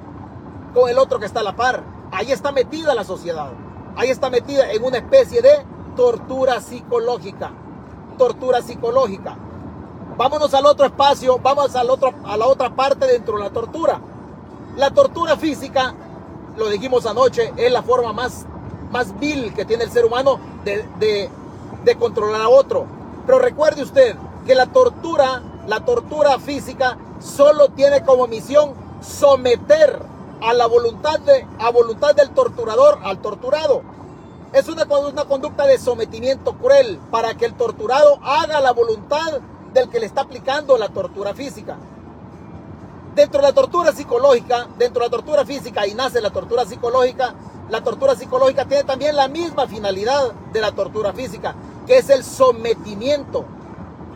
con 0.75 0.91
el 0.91 0.99
otro 0.99 1.17
que 1.17 1.25
está 1.25 1.39
a 1.39 1.43
la 1.43 1.55
par. 1.55 1.83
Ahí 2.11 2.31
está 2.31 2.51
metida 2.51 2.93
la 2.93 3.03
sociedad. 3.03 3.51
Ahí 3.95 4.11
está 4.11 4.29
metida 4.29 4.71
en 4.71 4.83
una 4.83 4.97
especie 4.97 5.41
de 5.41 5.65
tortura 5.95 6.61
psicológica. 6.61 7.51
Tortura 8.17 8.61
psicológica. 8.61 9.37
Vámonos 10.17 10.53
al 10.53 10.65
otro 10.65 10.85
espacio, 10.85 11.39
vamos 11.39 11.75
al 11.75 11.89
otro, 11.89 12.13
a 12.23 12.37
la 12.37 12.47
otra 12.47 12.73
parte 12.73 13.05
dentro 13.05 13.37
de 13.37 13.43
la 13.43 13.49
tortura. 13.49 13.99
La 14.77 14.91
tortura 14.91 15.35
física, 15.35 15.93
lo 16.57 16.69
dijimos 16.69 17.05
anoche, 17.05 17.53
es 17.57 17.71
la 17.71 17.83
forma 17.83 18.13
más, 18.13 18.45
más 18.91 19.17
vil 19.19 19.53
que 19.53 19.65
tiene 19.65 19.83
el 19.83 19.91
ser 19.91 20.05
humano 20.05 20.39
de, 20.63 21.29
de, 21.83 21.95
controlar 21.97 22.41
a 22.41 22.49
otro. 22.49 22.85
Pero 23.25 23.39
recuerde 23.39 23.83
usted 23.83 24.15
que 24.45 24.55
la 24.55 24.67
tortura 24.67 25.41
La 25.67 25.79
tortura 25.79 26.37
física 26.39 26.97
solo 27.19 27.69
tiene 27.69 28.03
como 28.03 28.27
misión 28.27 28.73
someter 29.01 29.99
a 30.41 30.53
la 30.53 30.67
voluntad, 30.67 31.19
de, 31.19 31.47
a 31.59 31.71
voluntad 31.71 32.15
del 32.15 32.29
torturador 32.29 32.99
al 33.03 33.19
torturado. 33.19 33.81
Es 34.53 34.67
una, 34.67 34.83
una 34.83 35.25
conducta 35.25 35.65
de 35.65 35.77
sometimiento 35.77 36.53
cruel 36.53 36.99
para 37.11 37.35
que 37.35 37.45
el 37.45 37.55
torturado 37.55 38.19
haga 38.23 38.61
la 38.61 38.71
voluntad 38.71 39.39
del 39.73 39.89
que 39.89 39.99
le 39.99 40.05
está 40.05 40.21
aplicando 40.21 40.77
la 40.77 40.89
tortura 40.89 41.33
física. 41.33 41.77
Dentro 43.13 43.41
de 43.41 43.47
la 43.47 43.53
tortura 43.53 43.91
psicológica, 43.91 44.67
dentro 44.77 45.01
de 45.01 45.07
la 45.07 45.11
tortura 45.11 45.45
física 45.45 45.87
y 45.87 45.93
nace 45.93 46.21
la 46.21 46.31
tortura 46.31 46.65
psicológica, 46.65 47.33
la 47.69 47.81
tortura 47.81 48.15
psicológica 48.15 48.65
tiene 48.65 48.83
también 48.83 49.15
la 49.15 49.27
misma 49.27 49.67
finalidad 49.67 50.31
de 50.53 50.61
la 50.61 50.71
tortura 50.71 51.13
física, 51.13 51.55
que 51.87 51.97
es 51.97 52.09
el 52.09 52.23
sometimiento. 52.23 53.45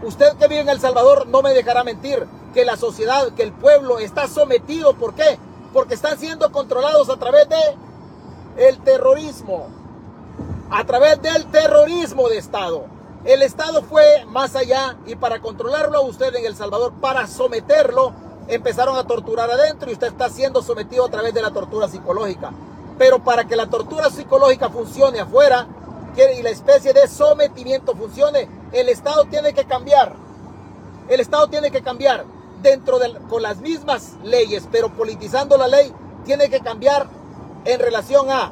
Usted 0.03 0.37
que 0.37 0.47
vive 0.47 0.61
en 0.61 0.69
El 0.69 0.79
Salvador 0.79 1.27
no 1.27 1.41
me 1.41 1.53
dejará 1.53 1.83
mentir 1.83 2.25
que 2.53 2.65
la 2.65 2.77
sociedad, 2.77 3.31
que 3.33 3.43
el 3.43 3.51
pueblo 3.51 3.99
está 3.99 4.27
sometido. 4.27 4.93
¿Por 4.93 5.13
qué? 5.13 5.37
Porque 5.73 5.95
están 5.95 6.17
siendo 6.17 6.51
controlados 6.51 7.09
a 7.09 7.17
través 7.17 7.47
de 7.49 8.67
el 8.67 8.77
terrorismo. 8.79 9.67
A 10.71 10.83
través 10.85 11.19
del 11.21 11.45
terrorismo 11.47 12.29
de 12.29 12.37
Estado. 12.37 12.85
El 13.25 13.41
Estado 13.41 13.81
fue 13.81 14.03
más 14.27 14.55
allá 14.55 14.97
y 15.07 15.15
para 15.15 15.41
controlarlo 15.41 15.97
a 15.97 16.01
usted 16.01 16.33
en 16.35 16.45
El 16.45 16.55
Salvador, 16.55 16.93
para 17.01 17.25
someterlo, 17.25 18.13
empezaron 18.47 18.95
a 18.95 19.05
torturar 19.05 19.49
adentro 19.49 19.89
y 19.89 19.93
usted 19.93 20.07
está 20.07 20.29
siendo 20.29 20.61
sometido 20.61 21.05
a 21.05 21.09
través 21.09 21.33
de 21.33 21.41
la 21.41 21.51
tortura 21.51 21.87
psicológica. 21.87 22.51
Pero 22.99 23.23
para 23.23 23.45
que 23.45 23.55
la 23.55 23.67
tortura 23.67 24.11
psicológica 24.11 24.69
funcione 24.69 25.19
afuera 25.19 25.67
y 26.37 26.41
la 26.43 26.49
especie 26.49 26.93
de 26.93 27.07
sometimiento 27.07 27.95
funcione, 27.95 28.47
el 28.71 28.89
Estado 28.89 29.25
tiene 29.25 29.53
que 29.53 29.65
cambiar. 29.65 30.13
El 31.07 31.19
Estado 31.19 31.47
tiene 31.47 31.71
que 31.71 31.81
cambiar 31.81 32.25
dentro 32.61 32.99
de 32.99 33.13
con 33.29 33.41
las 33.41 33.57
mismas 33.57 34.15
leyes, 34.23 34.67
pero 34.71 34.89
politizando 34.89 35.57
la 35.57 35.67
ley, 35.67 35.93
tiene 36.25 36.49
que 36.49 36.59
cambiar 36.59 37.07
en 37.65 37.79
relación 37.79 38.29
a 38.29 38.51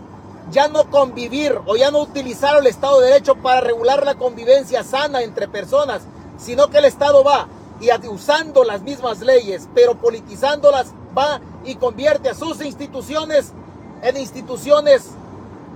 ya 0.52 0.68
no 0.68 0.90
convivir 0.90 1.60
o 1.66 1.76
ya 1.76 1.92
no 1.92 2.00
utilizar 2.00 2.58
el 2.58 2.68
Estado 2.68 3.00
de 3.00 3.08
Derecho 3.08 3.36
para 3.36 3.62
regular 3.62 4.06
la 4.06 4.16
convivencia 4.16 4.84
sana 4.84 5.22
entre 5.22 5.48
personas, 5.48 6.02
sino 6.38 6.70
que 6.70 6.78
el 6.78 6.86
Estado 6.86 7.24
va 7.24 7.48
y 7.80 8.08
usando 8.08 8.64
las 8.64 8.82
mismas 8.82 9.20
leyes, 9.20 9.68
pero 9.76 9.96
politizándolas, 9.96 10.94
va 11.16 11.40
y 11.64 11.76
convierte 11.76 12.30
a 12.30 12.34
sus 12.34 12.62
instituciones 12.62 13.54
en 14.02 14.18
instituciones 14.18 15.12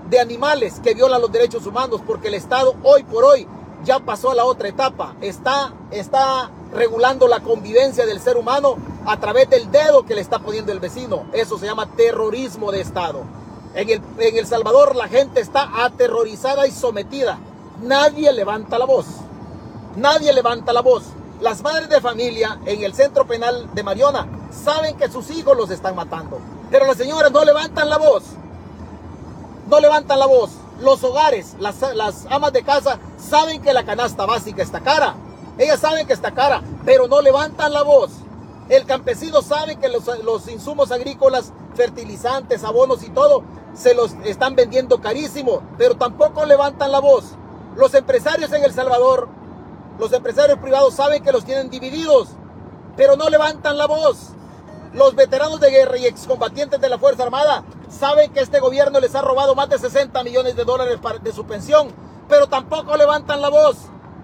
de 0.09 0.19
animales 0.19 0.79
que 0.83 0.93
violan 0.93 1.21
los 1.21 1.31
derechos 1.31 1.65
humanos, 1.65 2.01
porque 2.05 2.29
el 2.29 2.33
Estado 2.33 2.75
hoy 2.83 3.03
por 3.03 3.23
hoy 3.23 3.47
ya 3.83 3.99
pasó 3.99 4.31
a 4.31 4.35
la 4.35 4.45
otra 4.45 4.67
etapa, 4.67 5.15
está, 5.21 5.73
está 5.91 6.49
regulando 6.73 7.27
la 7.27 7.41
convivencia 7.41 8.05
del 8.05 8.19
ser 8.19 8.37
humano 8.37 8.77
a 9.05 9.19
través 9.19 9.49
del 9.49 9.71
dedo 9.71 10.05
que 10.05 10.15
le 10.15 10.21
está 10.21 10.39
poniendo 10.39 10.71
el 10.71 10.79
vecino. 10.79 11.25
Eso 11.33 11.57
se 11.57 11.65
llama 11.65 11.87
terrorismo 11.95 12.71
de 12.71 12.81
Estado. 12.81 13.23
En 13.73 13.89
el, 13.89 14.01
en 14.19 14.37
el 14.37 14.45
Salvador 14.45 14.95
la 14.95 15.07
gente 15.07 15.39
está 15.39 15.83
aterrorizada 15.83 16.67
y 16.67 16.71
sometida. 16.71 17.39
Nadie 17.81 18.31
levanta 18.33 18.77
la 18.77 18.85
voz. 18.85 19.05
Nadie 19.95 20.33
levanta 20.33 20.73
la 20.73 20.81
voz. 20.81 21.03
Las 21.41 21.61
madres 21.63 21.89
de 21.89 22.01
familia 22.01 22.59
en 22.65 22.83
el 22.83 22.93
centro 22.93 23.25
penal 23.25 23.69
de 23.73 23.83
Mariona 23.83 24.27
saben 24.51 24.95
que 24.97 25.09
sus 25.09 25.29
hijos 25.31 25.57
los 25.57 25.71
están 25.71 25.95
matando. 25.95 26.39
Pero 26.69 26.85
las 26.85 26.97
señoras 26.97 27.31
no 27.31 27.43
levantan 27.43 27.89
la 27.89 27.97
voz. 27.97 28.23
No 29.67 29.79
levantan 29.79 30.19
la 30.19 30.27
voz. 30.27 30.51
Los 30.79 31.03
hogares, 31.03 31.55
las, 31.59 31.81
las 31.95 32.25
amas 32.29 32.53
de 32.53 32.63
casa 32.63 32.99
saben 33.17 33.61
que 33.61 33.73
la 33.73 33.85
canasta 33.85 34.25
básica 34.25 34.63
está 34.63 34.79
cara. 34.81 35.15
Ellas 35.57 35.79
saben 35.79 36.07
que 36.07 36.13
está 36.13 36.31
cara, 36.31 36.61
pero 36.85 37.07
no 37.07 37.21
levantan 37.21 37.73
la 37.73 37.83
voz. 37.83 38.11
El 38.69 38.85
campesino 38.85 39.41
sabe 39.41 39.75
que 39.75 39.89
los, 39.89 40.05
los, 40.23 40.47
insumos 40.47 40.91
agrícolas, 40.91 41.51
fertilizantes, 41.75 42.63
abonos 42.63 43.03
y 43.03 43.09
todo, 43.09 43.43
se 43.73 43.93
los 43.93 44.13
están 44.25 44.55
vendiendo 44.55 45.01
carísimo, 45.01 45.61
pero 45.77 45.95
tampoco 45.95 46.45
levantan 46.45 46.91
la 46.91 46.99
voz. 46.99 47.35
Los 47.75 47.93
empresarios 47.93 48.51
en 48.51 48.63
El 48.63 48.73
Salvador 48.73 49.29
los 50.01 50.11
empresarios 50.13 50.57
privados 50.57 50.95
saben 50.95 51.23
que 51.23 51.31
los 51.31 51.45
tienen 51.45 51.69
divididos, 51.69 52.29
pero 52.97 53.15
no 53.17 53.29
levantan 53.29 53.77
la 53.77 53.85
voz. 53.85 54.29
Los 54.93 55.13
veteranos 55.13 55.59
de 55.59 55.69
guerra 55.69 55.95
y 55.97 56.07
excombatientes 56.07 56.81
de 56.81 56.89
la 56.89 56.97
Fuerza 56.97 57.21
Armada 57.21 57.63
saben 57.87 58.33
que 58.33 58.39
este 58.39 58.59
gobierno 58.59 58.99
les 58.99 59.13
ha 59.13 59.21
robado 59.21 59.53
más 59.53 59.69
de 59.69 59.77
60 59.77 60.23
millones 60.23 60.55
de 60.55 60.65
dólares 60.65 60.99
de 61.21 61.31
su 61.31 61.45
pensión, 61.45 61.89
pero 62.27 62.47
tampoco 62.47 62.97
levantan 62.97 63.41
la 63.41 63.49
voz, 63.49 63.77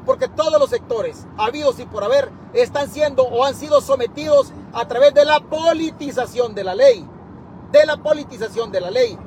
porque 0.04 0.28
todos 0.28 0.60
los 0.60 0.72
sectores, 0.72 1.28
habidos 1.38 1.80
y 1.80 1.86
por 1.86 2.04
haber, 2.04 2.32
están 2.54 2.90
siendo 2.90 3.22
o 3.24 3.46
han 3.46 3.54
sido 3.54 3.80
sometidos 3.80 4.54
a 4.74 4.88
través 4.88 5.14
de 5.14 5.26
la 5.26 5.42
politización 5.42 6.56
de 6.56 6.64
la 6.64 6.74
ley. 6.74 7.08
De 7.72 7.86
la 7.86 7.98
politización 7.98 8.72
de 8.72 8.80
la 8.80 8.90
ley. 8.90 9.18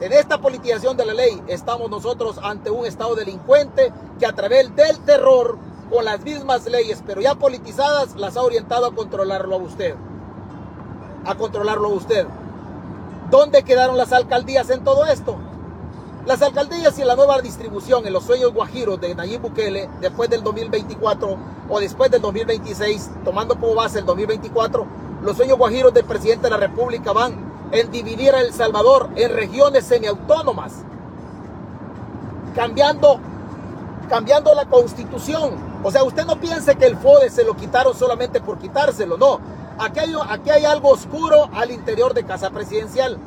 En 0.00 0.12
esta 0.12 0.38
politización 0.38 0.96
de 0.96 1.06
la 1.06 1.14
ley 1.14 1.40
estamos 1.46 1.88
nosotros 1.88 2.38
ante 2.42 2.70
un 2.70 2.84
Estado 2.84 3.14
delincuente 3.14 3.92
que 4.18 4.26
a 4.26 4.32
través 4.32 4.74
del 4.74 4.98
terror 5.00 5.56
con 5.90 6.04
las 6.04 6.20
mismas 6.20 6.66
leyes, 6.66 7.02
pero 7.06 7.20
ya 7.20 7.36
politizadas, 7.36 8.16
las 8.16 8.36
ha 8.36 8.42
orientado 8.42 8.86
a 8.86 8.94
controlarlo 8.94 9.54
a 9.54 9.58
usted. 9.58 9.94
A 11.24 11.36
controlarlo 11.36 11.88
a 11.88 11.92
usted. 11.92 12.26
¿Dónde 13.30 13.62
quedaron 13.62 13.96
las 13.96 14.12
alcaldías 14.12 14.68
en 14.70 14.82
todo 14.82 15.06
esto? 15.06 15.36
Las 16.26 16.42
alcaldías 16.42 16.98
y 16.98 17.04
la 17.04 17.14
nueva 17.14 17.40
distribución 17.40 18.04
en 18.04 18.12
los 18.12 18.24
sueños 18.24 18.52
guajiros 18.52 19.00
de 19.00 19.14
Nayib 19.14 19.42
Bukele 19.42 19.88
después 20.00 20.28
del 20.28 20.42
2024 20.42 21.36
o 21.68 21.80
después 21.80 22.10
del 22.10 22.20
2026, 22.20 23.10
tomando 23.24 23.54
como 23.54 23.76
base 23.76 24.00
el 24.00 24.06
2024, 24.06 24.86
los 25.22 25.36
sueños 25.36 25.56
guajiros 25.56 25.94
del 25.94 26.04
presidente 26.04 26.44
de 26.44 26.50
la 26.50 26.56
República 26.56 27.12
van 27.12 27.55
en 27.72 27.90
dividir 27.90 28.34
a 28.34 28.40
El 28.40 28.52
Salvador 28.52 29.08
en 29.16 29.32
regiones 29.32 29.84
semiautónomas, 29.84 30.72
cambiando, 32.54 33.18
cambiando 34.08 34.54
la 34.54 34.66
constitución 34.66 35.66
o 35.86 35.90
sea, 35.92 36.02
usted 36.02 36.26
no 36.26 36.40
piense 36.40 36.74
que 36.74 36.86
el 36.86 36.96
FODE 36.96 37.30
se 37.30 37.44
lo 37.44 37.54
quitaron 37.54 37.96
solamente 37.96 38.40
por 38.40 38.58
quitárselo, 38.58 39.16
no. 39.16 39.38
Aquí 39.78 40.00
hay, 40.00 40.14
aquí 40.28 40.50
hay 40.50 40.64
algo 40.64 40.88
oscuro 40.88 41.48
al 41.54 41.70
interior 41.70 42.12
de 42.12 42.24
Casa 42.24 42.50
Presidencial. 42.50 43.18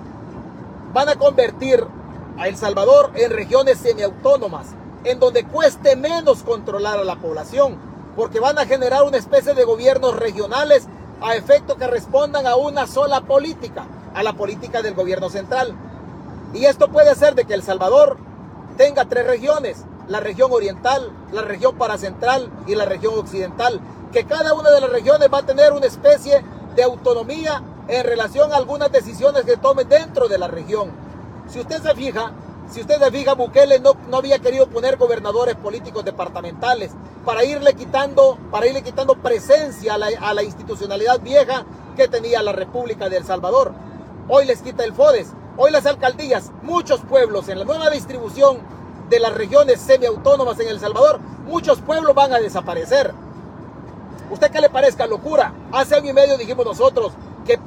Van 0.93 1.07
a 1.07 1.15
convertir 1.15 1.85
a 2.37 2.49
El 2.49 2.57
Salvador 2.57 3.11
en 3.15 3.31
regiones 3.31 3.77
semiautónomas, 3.77 4.67
en 5.05 5.21
donde 5.21 5.45
cueste 5.45 5.95
menos 5.95 6.43
controlar 6.43 6.99
a 6.99 7.05
la 7.05 7.15
población, 7.15 7.77
porque 8.17 8.41
van 8.41 8.59
a 8.59 8.65
generar 8.65 9.03
una 9.03 9.15
especie 9.15 9.53
de 9.53 9.63
gobiernos 9.63 10.17
regionales 10.17 10.85
a 11.21 11.35
efecto 11.35 11.77
que 11.77 11.87
respondan 11.87 12.45
a 12.45 12.57
una 12.57 12.87
sola 12.87 13.21
política, 13.21 13.85
a 14.19 14.23
la 14.23 14.33
política 14.33 14.81
del 14.81 14.95
gobierno 14.95 15.29
central. 15.29 15.73
Y 16.53 16.65
esto 16.65 16.89
puede 16.89 17.15
ser 17.15 17.35
de 17.35 17.45
que 17.45 17.53
El 17.53 17.63
Salvador 17.63 18.17
tenga 18.75 19.05
tres 19.05 19.25
regiones, 19.25 19.85
la 20.09 20.19
región 20.19 20.51
oriental, 20.51 21.09
la 21.31 21.41
región 21.43 21.77
paracentral 21.77 22.51
y 22.67 22.75
la 22.75 22.83
región 22.83 23.13
occidental, 23.17 23.79
que 24.11 24.25
cada 24.25 24.53
una 24.53 24.71
de 24.71 24.81
las 24.81 24.89
regiones 24.89 25.29
va 25.33 25.37
a 25.37 25.45
tener 25.45 25.71
una 25.71 25.85
especie 25.85 26.43
de 26.75 26.83
autonomía 26.83 27.63
en 27.87 28.03
relación 28.03 28.51
a 28.51 28.57
algunas 28.57 28.91
decisiones 28.91 29.43
que 29.43 29.55
tome 29.55 29.85
dentro 29.85 30.27
de 30.27 30.37
la 30.37 30.49
región. 30.49 30.91
Si 31.47 31.61
usted 31.61 31.81
se 31.81 31.95
fija, 31.95 32.33
si 32.69 32.81
usted 32.81 32.99
se 32.99 33.11
fija, 33.11 33.35
Bukele 33.35 33.79
no, 33.79 33.93
no 34.09 34.17
había 34.17 34.39
querido 34.39 34.67
poner 34.67 34.97
gobernadores 34.97 35.55
políticos 35.55 36.03
departamentales 36.03 36.91
para 37.23 37.45
irle 37.45 37.73
quitando, 37.73 38.37
para 38.51 38.67
irle 38.67 38.81
quitando 38.81 39.15
presencia 39.15 39.93
a 39.93 39.97
la, 39.97 40.07
a 40.19 40.33
la 40.33 40.43
institucionalidad 40.43 41.21
vieja 41.21 41.63
que 41.95 42.09
tenía 42.09 42.43
la 42.43 42.51
República 42.51 43.07
de 43.07 43.15
El 43.15 43.23
Salvador. 43.23 43.71
Hoy 44.31 44.45
les 44.45 44.61
quita 44.61 44.83
el 44.83 44.93
FODES, 44.93 45.29
hoy 45.57 45.71
las 45.71 45.87
alcaldías, 45.87 46.51
muchos 46.61 47.01
pueblos 47.01 47.49
en 47.49 47.57
la 47.57 47.65
nueva 47.65 47.89
distribución 47.89 48.59
de 49.09 49.19
las 49.19 49.33
regiones 49.33 49.81
semiautónomas 49.81 50.59
en 50.59 50.67
El 50.67 50.79
Salvador, 50.79 51.19
muchos 51.47 51.81
pueblos 51.81 52.13
van 52.13 52.31
a 52.31 52.39
desaparecer. 52.39 53.11
¿Usted 54.29 54.51
qué 54.51 54.61
le 54.61 54.69
parezca 54.69 55.07
locura? 55.07 55.51
Hace 55.71 55.95
año 55.95 56.11
y 56.11 56.13
medio 56.13 56.37
dijimos 56.37 56.63
nosotros 56.63 57.13
que 57.43 57.57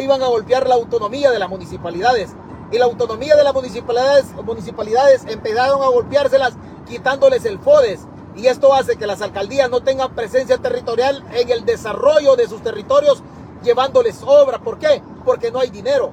iban 0.00 0.20
a 0.20 0.26
golpear 0.26 0.66
la 0.66 0.74
autonomía 0.74 1.30
de 1.30 1.38
las 1.38 1.48
municipalidades. 1.48 2.30
Y 2.72 2.78
la 2.78 2.86
autonomía 2.86 3.36
de 3.36 3.44
las 3.44 3.54
municipalidades, 3.54 4.26
municipalidades 4.44 5.24
empezaron 5.28 5.82
a 5.82 5.86
golpeárselas 5.86 6.54
quitándoles 6.88 7.44
el 7.44 7.60
FODES. 7.60 8.00
Y 8.34 8.48
esto 8.48 8.74
hace 8.74 8.96
que 8.96 9.06
las 9.06 9.22
alcaldías 9.22 9.70
no 9.70 9.84
tengan 9.84 10.12
presencia 10.16 10.58
territorial 10.58 11.24
en 11.32 11.48
el 11.50 11.64
desarrollo 11.64 12.34
de 12.34 12.48
sus 12.48 12.60
territorios, 12.60 13.22
llevándoles 13.62 14.22
obra. 14.24 14.58
¿Por 14.58 14.78
qué? 14.78 15.02
Porque 15.24 15.50
no 15.50 15.60
hay 15.60 15.70
dinero. 15.70 16.10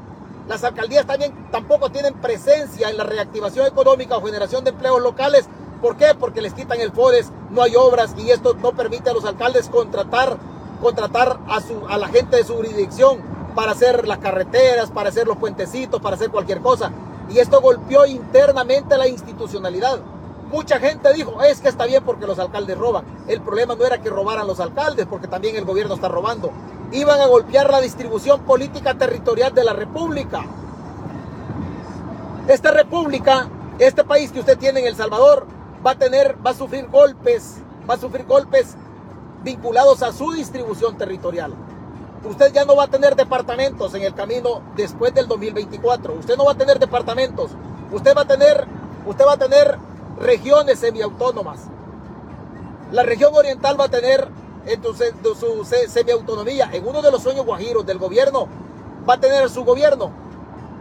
Las 0.48 0.64
alcaldías 0.64 1.08
también 1.08 1.34
tampoco 1.52 1.90
tienen 1.90 2.14
presencia 2.16 2.90
en 2.90 2.98
la 2.98 3.04
reactivación 3.04 3.66
económica 3.66 4.18
o 4.18 4.22
generación 4.24 4.64
de 4.64 4.70
empleos 4.72 5.02
locales. 5.02 5.48
¿Por 5.82 5.98
qué? 5.98 6.14
Porque 6.20 6.42
les 6.42 6.54
quitan 6.54 6.80
el 6.80 6.92
FODES, 6.92 7.32
no 7.50 7.64
hay 7.64 7.76
obras 7.76 8.14
y 8.18 8.30
esto 8.30 8.56
no 8.56 8.72
permite 8.74 9.10
a 9.10 9.14
los 9.14 9.26
alcaldes 9.26 9.70
contratar, 9.70 10.38
contratar 10.82 11.40
a, 11.48 11.62
su, 11.62 11.86
a 11.88 11.98
la 11.98 12.08
gente 12.08 12.38
de 12.38 12.44
su 12.44 12.56
jurisdicción 12.56 13.22
para 13.56 13.72
hacer 13.72 14.08
las 14.08 14.20
carreteras, 14.20 14.92
para 14.92 15.10
hacer 15.10 15.28
los 15.28 15.38
puentecitos, 15.38 16.02
para 16.02 16.16
hacer 16.16 16.30
cualquier 16.30 16.62
cosa. 16.62 16.92
Y 17.30 17.40
esto 17.40 17.60
golpeó 17.60 18.06
internamente 18.06 18.98
la 18.98 19.08
institucionalidad. 19.08 20.00
Mucha 20.52 20.80
gente 20.80 21.12
dijo, 21.14 21.42
es 21.42 21.60
que 21.60 21.70
está 21.70 21.86
bien 21.86 22.04
porque 22.04 22.28
los 22.28 22.38
alcaldes 22.38 22.78
roban. 22.78 23.04
El 23.28 23.42
problema 23.42 23.76
no 23.76 23.84
era 23.84 24.00
que 24.00 24.10
robaran 24.10 24.46
los 24.46 24.60
alcaldes, 24.60 25.08
porque 25.08 25.28
también 25.28 25.56
el 25.56 25.66
gobierno 25.66 25.96
está 25.96 26.08
robando. 26.08 26.52
Iban 26.92 27.20
a 27.20 27.28
golpear 27.28 27.70
la 27.72 27.82
distribución 27.82 28.42
política 28.42 28.94
territorial 28.94 29.54
de 29.54 29.64
la 29.64 29.74
República. 29.74 30.46
Esta 32.48 32.72
República, 32.72 33.50
este 33.80 34.04
país 34.04 34.32
que 34.32 34.40
usted 34.40 34.58
tiene 34.58 34.82
en 34.82 34.88
El 34.88 34.96
Salvador, 34.96 35.48
va 35.86 35.92
a 35.92 35.96
tener, 35.96 36.36
va 36.46 36.52
a 36.52 36.54
sufrir 36.54 36.88
golpes, 36.88 37.58
va 37.90 37.96
a 37.96 37.98
sufrir 37.98 38.26
golpes 38.26 38.76
vinculados 39.44 40.04
a 40.04 40.12
su 40.12 40.32
distribución 40.32 40.98
territorial. 40.98 41.54
Usted 42.24 42.54
ya 42.54 42.66
no 42.66 42.76
va 42.76 42.86
a 42.86 42.88
tener 42.88 43.16
departamentos 43.16 43.94
en 43.94 44.04
el 44.04 44.14
camino 44.14 44.62
después 44.76 45.14
del 45.14 45.28
2024. 45.28 46.14
Usted 46.14 46.36
no 46.38 46.46
va 46.46 46.54
a 46.54 46.58
tener 46.58 46.80
departamentos. 46.80 47.52
Usted 47.92 48.16
va 48.16 48.22
a 48.22 48.26
tener, 48.26 48.66
usted 49.06 49.26
va 49.26 49.34
a 49.34 49.38
tener 49.38 49.78
regiones 50.20 50.80
semiautónomas. 50.80 51.60
La 52.92 53.04
región 53.04 53.34
oriental 53.36 53.80
va 53.80 53.86
a 53.86 53.90
tener 53.90 54.28
entonces 54.66 55.14
su 55.40 55.66
semiautonomía. 55.88 56.70
En 56.74 56.88
uno 56.88 57.02
de 57.02 57.12
los 57.12 57.22
sueños 57.22 57.46
guajiros 57.46 57.86
del 57.86 57.98
gobierno 57.98 58.48
va 59.08 59.16
a 59.16 59.20
tener 59.20 59.50
su 59.50 59.64
gobierno. 59.64 60.12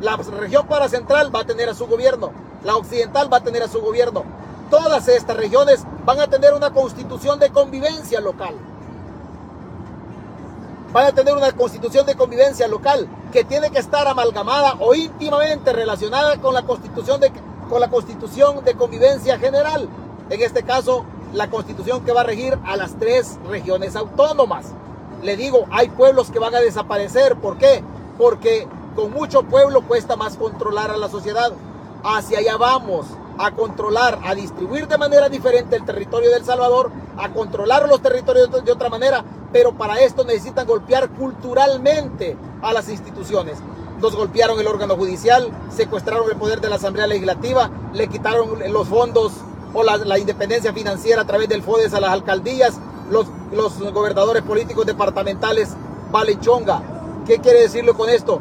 La 0.01 0.16
región 0.16 0.66
paracentral 0.66 1.35
va 1.35 1.41
a 1.41 1.45
tener 1.45 1.68
a 1.68 1.74
su 1.74 1.87
gobierno. 1.87 2.32
La 2.64 2.76
occidental 2.76 3.32
va 3.32 3.39
a 3.39 3.43
tener 3.43 3.62
a 3.62 3.68
su 3.68 3.80
gobierno. 3.80 4.24
Todas 4.70 5.07
estas 5.09 5.37
regiones 5.37 5.85
van 6.05 6.20
a 6.20 6.26
tener 6.26 6.55
una 6.55 6.72
constitución 6.72 7.39
de 7.39 7.51
convivencia 7.51 8.20
local. 8.20 8.55
Van 10.93 11.07
a 11.07 11.12
tener 11.12 11.35
una 11.35 11.53
constitución 11.53 12.07
de 12.07 12.14
convivencia 12.14 12.68
local 12.68 13.09
que 13.32 13.45
tiene 13.45 13.70
que 13.70 13.80
estar 13.80 14.07
amalgamada 14.07 14.76
o 14.78 14.95
íntimamente 14.95 15.72
relacionada 15.72 16.37
con 16.39 16.55
la 16.55 16.62
constitución 16.62 17.20
de, 17.20 17.32
con 17.68 17.80
la 17.80 17.91
constitución 17.91 18.64
de 18.64 18.74
convivencia 18.74 19.39
general. 19.39 19.89
En 20.30 20.41
este 20.41 20.62
caso, 20.62 21.05
la 21.35 21.51
constitución 21.51 22.05
que 22.05 22.12
va 22.12 22.22
a 22.22 22.24
regir 22.24 22.59
a 22.64 22.76
las 22.76 22.99
tres 22.99 23.39
regiones 23.49 23.97
autónomas. 23.97 24.66
Le 25.22 25.37
digo, 25.37 25.66
hay 25.70 25.89
pueblos 25.89 26.30
que 26.30 26.39
van 26.39 26.55
a 26.55 26.61
desaparecer. 26.61 27.37
¿Por 27.37 27.59
qué? 27.59 27.82
Porque 28.16 28.66
con 28.95 29.12
mucho 29.12 29.43
pueblo 29.43 29.82
cuesta 29.82 30.16
más 30.16 30.37
controlar 30.37 30.91
a 30.91 30.97
la 30.97 31.09
sociedad. 31.09 31.53
Hacia 32.05 32.39
allá 32.39 32.57
vamos 32.57 33.07
a 33.37 33.51
controlar, 33.51 34.20
a 34.24 34.35
distribuir 34.35 34.87
de 34.87 34.97
manera 34.97 35.28
diferente 35.28 35.74
el 35.74 35.85
territorio 35.85 36.30
del 36.30 36.45
Salvador, 36.45 36.93
a 37.16 37.30
controlar 37.30 37.89
los 37.89 38.01
territorios 38.01 38.64
de 38.64 38.70
otra 38.70 38.89
manera, 38.89 39.24
pero 39.53 39.72
para 39.72 39.99
esto 40.01 40.24
necesitan 40.24 40.66
golpear 40.66 41.09
culturalmente 41.11 42.37
a 42.62 42.72
las 42.72 42.89
instituciones. 42.89 43.59
Nos 44.01 44.14
golpearon 44.14 44.61
el 44.61 44.68
órgano 44.68 44.97
judicial, 44.97 45.51
secuestraron 45.74 46.30
el 46.30 46.37
poder 46.37 46.61
de 46.61 46.68
la 46.68 46.76
Asamblea 46.76 47.07
Legislativa, 47.07 47.70
le 47.93 48.07
quitaron 48.09 48.61
los 48.72 48.87
fondos 48.89 49.32
o 49.75 49.83
la, 49.83 50.18
independencia 50.18 50.72
financiera 50.72 51.22
a 51.22 51.27
través 51.27 51.49
del 51.49 51.62
FODES 51.62 51.93
a 51.95 52.01
las 52.01 52.11
alcaldías, 52.11 52.79
los, 53.11 53.27
los 53.53 53.79
gobernadores 53.93 54.43
políticos 54.43 54.87
departamentales 54.87 55.70
valen 56.11 56.41
chonga. 56.41 56.81
¿Qué 57.27 57.41
quiere 57.41 57.62
decirlo 57.62 57.95
con 57.95 58.09
esto? 58.09 58.41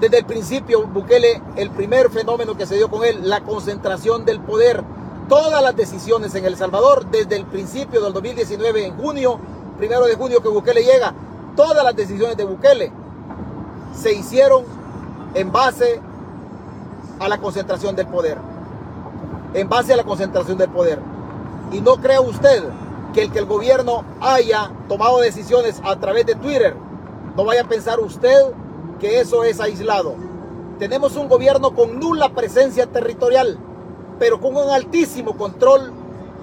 Desde 0.00 0.18
el 0.18 0.24
principio, 0.24 0.86
Bukele, 0.86 1.42
el 1.56 1.70
primer 1.70 2.10
fenómeno 2.10 2.56
que 2.56 2.66
se 2.66 2.76
dio 2.76 2.88
con 2.88 3.04
él, 3.04 3.28
la 3.28 3.40
concentración 3.40 4.24
del 4.24 4.40
poder. 4.40 4.82
Todas 5.28 5.62
las 5.62 5.76
decisiones 5.76 6.34
en 6.34 6.44
El 6.44 6.56
Salvador, 6.56 7.06
desde 7.10 7.36
el 7.36 7.44
principio 7.44 8.00
del 8.00 8.12
2019, 8.12 8.86
en 8.86 8.96
junio, 8.96 9.38
primero 9.76 10.06
de 10.06 10.14
junio 10.14 10.40
que 10.40 10.48
Bukele 10.48 10.82
llega, 10.84 11.14
todas 11.56 11.84
las 11.84 11.94
decisiones 11.94 12.36
de 12.36 12.44
Bukele 12.44 12.92
se 13.94 14.12
hicieron 14.12 14.64
en 15.34 15.52
base 15.52 16.00
a 17.18 17.28
la 17.28 17.38
concentración 17.38 17.94
del 17.94 18.06
poder. 18.06 18.38
En 19.54 19.68
base 19.68 19.92
a 19.92 19.96
la 19.96 20.04
concentración 20.04 20.58
del 20.58 20.70
poder. 20.70 21.00
Y 21.72 21.80
no 21.80 21.96
crea 21.96 22.20
usted 22.20 22.64
que 23.12 23.22
el 23.22 23.32
que 23.32 23.40
el 23.40 23.46
gobierno 23.46 24.04
haya 24.20 24.70
tomado 24.88 25.20
decisiones 25.20 25.80
a 25.84 25.96
través 25.96 26.26
de 26.26 26.34
Twitter, 26.34 26.76
no 27.36 27.44
vaya 27.44 27.62
a 27.62 27.68
pensar 27.68 28.00
usted 28.00 28.38
que 28.98 29.20
eso 29.20 29.44
es 29.44 29.60
aislado. 29.60 30.14
Tenemos 30.78 31.16
un 31.16 31.28
gobierno 31.28 31.74
con 31.74 31.98
nula 31.98 32.30
presencia 32.30 32.86
territorial, 32.86 33.58
pero 34.18 34.40
con 34.40 34.56
un 34.56 34.70
altísimo 34.70 35.36
control 35.36 35.92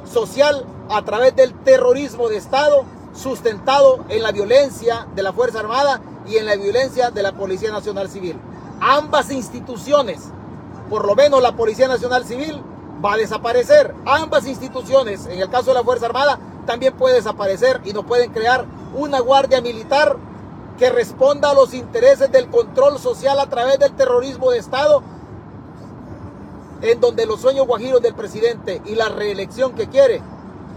social 0.05 0.65
a 0.89 1.01
través 1.03 1.35
del 1.35 1.53
terrorismo 1.53 2.29
de 2.29 2.37
Estado 2.37 2.85
sustentado 3.13 4.05
en 4.09 4.23
la 4.23 4.31
violencia 4.31 5.07
de 5.15 5.23
la 5.23 5.33
Fuerza 5.33 5.59
Armada 5.59 6.01
y 6.27 6.37
en 6.37 6.45
la 6.45 6.55
violencia 6.55 7.09
de 7.09 7.23
la 7.23 7.33
Policía 7.33 7.71
Nacional 7.71 8.09
Civil. 8.09 8.37
Ambas 8.79 9.31
instituciones, 9.31 10.21
por 10.89 11.05
lo 11.05 11.15
menos 11.15 11.41
la 11.41 11.55
Policía 11.55 11.87
Nacional 11.87 12.25
Civil, 12.25 12.61
va 13.03 13.13
a 13.13 13.17
desaparecer. 13.17 13.93
Ambas 14.05 14.47
instituciones, 14.47 15.25
en 15.27 15.39
el 15.39 15.49
caso 15.49 15.71
de 15.71 15.75
la 15.75 15.83
Fuerza 15.83 16.07
Armada, 16.07 16.39
también 16.65 16.93
puede 16.93 17.15
desaparecer 17.15 17.81
y 17.85 17.93
no 17.93 18.03
pueden 18.03 18.31
crear 18.31 18.65
una 18.95 19.19
guardia 19.19 19.61
militar 19.61 20.17
que 20.77 20.89
responda 20.89 21.51
a 21.51 21.53
los 21.53 21.73
intereses 21.73 22.31
del 22.31 22.49
control 22.49 22.99
social 22.99 23.39
a 23.39 23.49
través 23.49 23.79
del 23.79 23.93
terrorismo 23.93 24.51
de 24.51 24.59
Estado, 24.59 25.01
en 26.81 26.99
donde 26.99 27.25
los 27.25 27.41
sueños 27.41 27.65
guajiros 27.65 28.01
del 28.01 28.13
presidente 28.13 28.81
y 28.85 28.95
la 28.95 29.09
reelección 29.09 29.73
que 29.73 29.87
quiere 29.87 30.21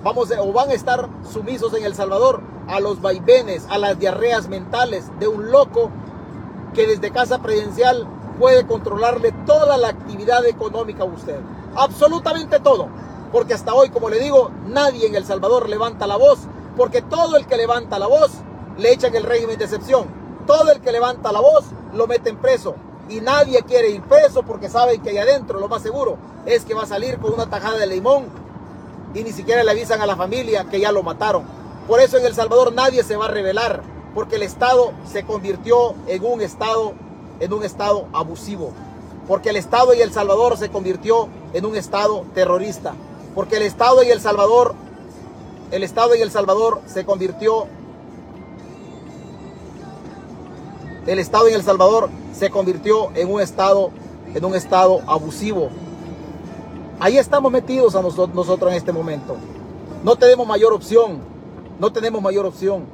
vamos 0.02 0.30
o 0.38 0.52
van 0.52 0.70
a 0.70 0.74
estar 0.74 1.08
sumisos 1.30 1.74
en 1.74 1.84
El 1.84 1.94
Salvador 1.94 2.40
a 2.68 2.80
los 2.80 3.00
vaivenes, 3.00 3.66
a 3.68 3.78
las 3.78 3.98
diarreas 3.98 4.48
mentales 4.48 5.10
de 5.18 5.28
un 5.28 5.50
loco 5.50 5.90
que 6.74 6.86
desde 6.86 7.10
casa 7.10 7.40
presidencial 7.40 8.06
puede 8.38 8.66
controlarle 8.66 9.32
toda 9.44 9.76
la 9.76 9.88
actividad 9.88 10.46
económica 10.46 11.02
a 11.02 11.06
usted. 11.06 11.38
Absolutamente 11.76 12.60
todo. 12.60 12.88
Porque 13.32 13.54
hasta 13.54 13.74
hoy, 13.74 13.90
como 13.90 14.10
le 14.10 14.18
digo, 14.18 14.50
nadie 14.66 15.06
en 15.06 15.14
El 15.14 15.24
Salvador 15.24 15.68
levanta 15.68 16.06
la 16.06 16.16
voz, 16.16 16.40
porque 16.76 17.02
todo 17.02 17.36
el 17.36 17.46
que 17.46 17.56
levanta 17.56 17.98
la 17.98 18.06
voz 18.06 18.30
le 18.76 18.92
echan 18.92 19.14
el 19.14 19.24
régimen 19.24 19.58
de 19.58 19.64
excepción. 19.64 20.06
Todo 20.46 20.72
el 20.72 20.80
que 20.80 20.92
levanta 20.92 21.32
la 21.32 21.40
voz 21.40 21.66
lo 21.94 22.06
meten 22.06 22.36
preso. 22.38 22.74
Y 23.08 23.20
nadie 23.20 23.62
quiere 23.62 23.90
ir 23.90 24.02
preso 24.02 24.42
porque 24.42 24.68
sabe 24.68 24.98
que 24.98 25.10
ahí 25.10 25.18
adentro 25.18 25.58
lo 25.58 25.68
más 25.68 25.82
seguro 25.82 26.16
es 26.46 26.64
que 26.64 26.74
va 26.74 26.82
a 26.84 26.86
salir 26.86 27.18
con 27.18 27.34
una 27.34 27.50
tajada 27.50 27.78
de 27.78 27.86
limón 27.86 28.26
y 29.14 29.22
ni 29.24 29.32
siquiera 29.32 29.64
le 29.64 29.70
avisan 29.72 30.00
a 30.00 30.06
la 30.06 30.16
familia 30.16 30.64
que 30.70 30.80
ya 30.80 30.92
lo 30.92 31.02
mataron. 31.02 31.44
Por 31.88 32.00
eso 32.00 32.18
en 32.18 32.26
El 32.26 32.34
Salvador 32.34 32.72
nadie 32.72 33.02
se 33.02 33.16
va 33.16 33.26
a 33.26 33.30
rebelar 33.30 33.82
porque 34.14 34.36
el 34.36 34.42
Estado 34.42 34.92
se 35.10 35.24
convirtió 35.24 35.94
en 36.06 36.24
un 36.24 36.40
Estado, 36.40 36.94
en 37.40 37.52
un 37.52 37.64
Estado 37.64 38.06
abusivo. 38.12 38.72
Porque 39.26 39.50
el 39.50 39.56
Estado 39.56 39.94
y 39.94 40.00
El 40.00 40.12
Salvador 40.12 40.56
se 40.56 40.70
convirtió 40.70 41.28
en 41.52 41.64
un 41.64 41.76
Estado 41.76 42.24
terrorista. 42.34 42.94
Porque 43.34 43.56
el 43.56 43.62
Estado 43.62 44.02
y 44.02 44.08
El 44.08 44.20
Salvador, 44.20 44.74
el 45.70 45.82
Estado 45.82 46.14
y 46.14 46.20
El 46.20 46.30
Salvador 46.30 46.80
se 46.86 47.04
convirtió 47.04 47.66
el 51.06 51.18
Estado 51.18 51.48
en 51.48 51.54
El 51.54 51.62
Salvador 51.62 52.10
se 52.32 52.50
convirtió 52.50 53.10
en 53.14 53.32
un 53.32 53.40
Estado, 53.40 53.90
en 54.34 54.44
un 54.44 54.54
Estado 54.54 55.00
abusivo. 55.06 55.70
Ahí 57.00 57.16
estamos 57.18 57.50
metidos 57.50 57.94
a 57.94 58.02
nosotros, 58.02 58.34
nosotros 58.34 58.70
en 58.70 58.76
este 58.76 58.92
momento. 58.92 59.36
No 60.04 60.16
tenemos 60.16 60.46
mayor 60.46 60.72
opción. 60.72 61.18
No 61.78 61.92
tenemos 61.92 62.20
mayor 62.22 62.46
opción. 62.46 62.84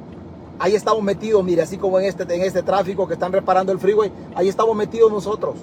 Ahí 0.59 0.73
estamos 0.73 1.03
metidos, 1.03 1.43
mire, 1.43 1.61
así 1.61 1.77
como 1.77 1.99
en 1.99 2.05
este, 2.05 2.23
en 2.23 2.41
este 2.41 2.63
tráfico 2.63 3.07
que 3.07 3.13
están 3.13 3.31
reparando 3.31 3.71
el 3.71 3.79
freeway, 3.79 4.11
ahí 4.33 4.47
estamos 4.47 4.75
metidos 4.75 5.11
nosotros. 5.11 5.55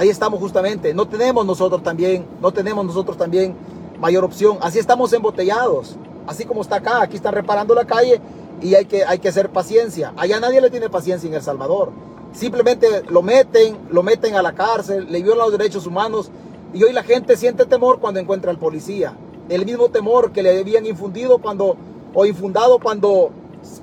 Ahí 0.00 0.08
estamos 0.08 0.40
justamente. 0.40 0.94
No 0.94 1.06
tenemos 1.06 1.44
nosotros 1.44 1.82
también, 1.82 2.24
no 2.40 2.50
tenemos 2.52 2.86
nosotros 2.86 3.18
también 3.18 3.54
mayor 4.00 4.24
opción. 4.24 4.56
Así 4.62 4.78
estamos 4.78 5.12
embotellados. 5.12 5.94
Así 6.26 6.46
como 6.46 6.62
está 6.62 6.76
acá, 6.76 7.02
aquí 7.02 7.16
están 7.16 7.34
reparando 7.34 7.74
la 7.74 7.84
calle 7.84 8.18
y 8.62 8.74
hay 8.74 8.86
que, 8.86 9.04
hay 9.04 9.18
que 9.18 9.28
hacer 9.28 9.50
paciencia. 9.50 10.14
Allá 10.16 10.40
nadie 10.40 10.62
le 10.62 10.70
tiene 10.70 10.88
paciencia 10.88 11.28
en 11.28 11.34
El 11.34 11.42
Salvador. 11.42 11.90
Simplemente 12.32 13.02
lo 13.10 13.20
meten, 13.20 13.76
lo 13.90 14.02
meten 14.02 14.36
a 14.36 14.40
la 14.40 14.54
cárcel, 14.54 15.06
le 15.12 15.22
violan 15.22 15.50
los 15.50 15.58
derechos 15.58 15.86
humanos 15.86 16.30
y 16.72 16.82
hoy 16.82 16.94
la 16.94 17.02
gente 17.02 17.36
siente 17.36 17.66
temor 17.66 18.00
cuando 18.00 18.20
encuentra 18.20 18.50
al 18.50 18.56
policía. 18.56 19.12
El 19.50 19.66
mismo 19.66 19.90
temor 19.90 20.32
que 20.32 20.42
le 20.42 20.60
habían 20.60 20.86
infundido 20.86 21.40
cuando, 21.40 21.76
o 22.14 22.24
infundado 22.24 22.78
cuando, 22.78 23.32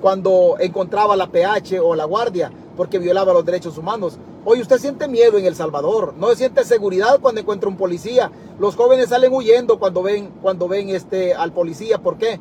cuando 0.00 0.56
encontraba 0.58 1.14
la 1.14 1.28
PH 1.28 1.78
o 1.78 1.94
la 1.94 2.06
guardia 2.06 2.50
porque 2.78 3.00
violaba 3.00 3.32
los 3.32 3.44
derechos 3.44 3.76
humanos. 3.76 4.18
Hoy 4.44 4.60
usted 4.60 4.78
siente 4.78 5.08
miedo 5.08 5.36
en 5.36 5.44
El 5.44 5.56
Salvador, 5.56 6.14
no 6.16 6.32
siente 6.36 6.64
seguridad 6.64 7.18
cuando 7.20 7.40
encuentra 7.40 7.68
un 7.68 7.76
policía. 7.76 8.30
Los 8.60 8.76
jóvenes 8.76 9.08
salen 9.08 9.32
huyendo 9.32 9.80
cuando 9.80 10.00
ven, 10.00 10.32
cuando 10.40 10.68
ven 10.68 10.88
este, 10.90 11.34
al 11.34 11.52
policía. 11.52 11.98
¿Por 11.98 12.18
qué? 12.18 12.38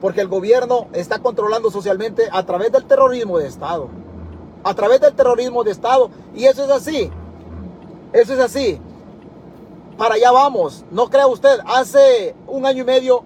Porque 0.00 0.20
el 0.20 0.28
gobierno 0.28 0.86
está 0.92 1.18
controlando 1.18 1.72
socialmente 1.72 2.28
a 2.30 2.46
través 2.46 2.70
del 2.70 2.84
terrorismo 2.84 3.38
de 3.38 3.48
Estado. 3.48 3.88
A 4.62 4.74
través 4.74 5.00
del 5.00 5.12
terrorismo 5.12 5.64
de 5.64 5.72
Estado. 5.72 6.08
Y 6.36 6.44
eso 6.44 6.64
es 6.64 6.70
así. 6.70 7.10
Eso 8.12 8.34
es 8.34 8.38
así. 8.38 8.78
Para 9.98 10.14
allá 10.14 10.30
vamos. 10.30 10.84
No 10.92 11.10
crea 11.10 11.26
usted. 11.26 11.58
Hace 11.66 12.36
un 12.46 12.64
año 12.64 12.82
y 12.82 12.86
medio 12.86 13.24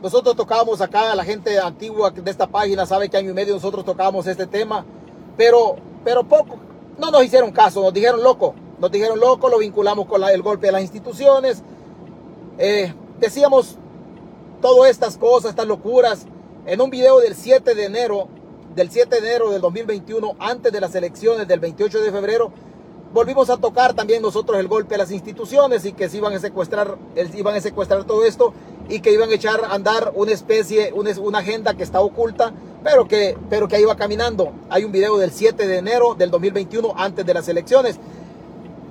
nosotros 0.00 0.36
tocábamos 0.36 0.80
acá, 0.80 1.14
la 1.16 1.24
gente 1.24 1.58
antigua 1.58 2.10
de 2.10 2.30
esta 2.30 2.46
página 2.46 2.86
sabe 2.86 3.08
que 3.08 3.16
año 3.16 3.30
y 3.30 3.34
medio 3.34 3.54
nosotros 3.54 3.84
tocábamos 3.84 4.26
este 4.28 4.46
tema. 4.46 4.84
Pero, 5.36 5.76
pero 6.04 6.24
poco. 6.24 6.56
No 6.98 7.10
nos 7.10 7.24
hicieron 7.24 7.52
caso. 7.52 7.82
Nos 7.82 7.92
dijeron 7.92 8.22
loco. 8.22 8.54
Nos 8.78 8.90
dijeron 8.90 9.18
loco. 9.20 9.48
Lo 9.48 9.58
vinculamos 9.58 10.06
con 10.06 10.22
el 10.24 10.42
golpe 10.42 10.66
de 10.66 10.72
las 10.72 10.82
instituciones 10.82 11.62
Eh, 12.58 12.92
decíamos 13.20 13.76
todas 14.62 14.90
estas 14.90 15.18
cosas, 15.18 15.50
estas 15.50 15.66
locuras, 15.66 16.26
en 16.66 16.80
un 16.80 16.90
video 16.90 17.20
del 17.20 17.34
7 17.34 17.74
de 17.74 17.84
enero, 17.84 18.28
del 18.74 18.90
7 18.90 19.20
de 19.20 19.28
enero 19.28 19.50
del 19.50 19.60
2021, 19.60 20.36
antes 20.38 20.72
de 20.72 20.80
las 20.80 20.94
elecciones 20.94 21.46
del 21.46 21.60
28 21.60 22.00
de 22.00 22.10
febrero, 22.10 22.50
volvimos 23.12 23.50
a 23.50 23.58
tocar 23.58 23.94
también 23.94 24.22
nosotros 24.22 24.58
el 24.58 24.68
golpe 24.68 24.94
a 24.94 24.98
las 24.98 25.10
instituciones 25.10 25.84
y 25.84 25.92
que 25.92 26.08
se 26.08 26.16
iban 26.16 26.32
a 26.32 26.38
secuestrar, 26.38 26.96
iban 27.34 27.54
a 27.54 27.60
secuestrar 27.60 28.04
todo 28.04 28.24
esto 28.24 28.54
y 28.88 29.00
que 29.00 29.12
iban 29.12 29.30
a 29.30 29.34
echar 29.34 29.64
a 29.64 29.74
andar 29.74 30.12
una 30.14 30.32
especie, 30.32 30.92
una, 30.92 31.10
una 31.20 31.38
agenda 31.38 31.74
que 31.74 31.82
está 31.82 32.00
oculta, 32.00 32.52
pero 32.84 33.06
que, 33.08 33.36
pero 33.50 33.68
que 33.68 33.80
iba 33.80 33.96
caminando. 33.96 34.52
Hay 34.68 34.84
un 34.84 34.92
video 34.92 35.18
del 35.18 35.32
7 35.32 35.66
de 35.66 35.78
enero 35.78 36.14
del 36.14 36.30
2021 36.30 36.94
antes 36.96 37.26
de 37.26 37.34
las 37.34 37.48
elecciones. 37.48 37.96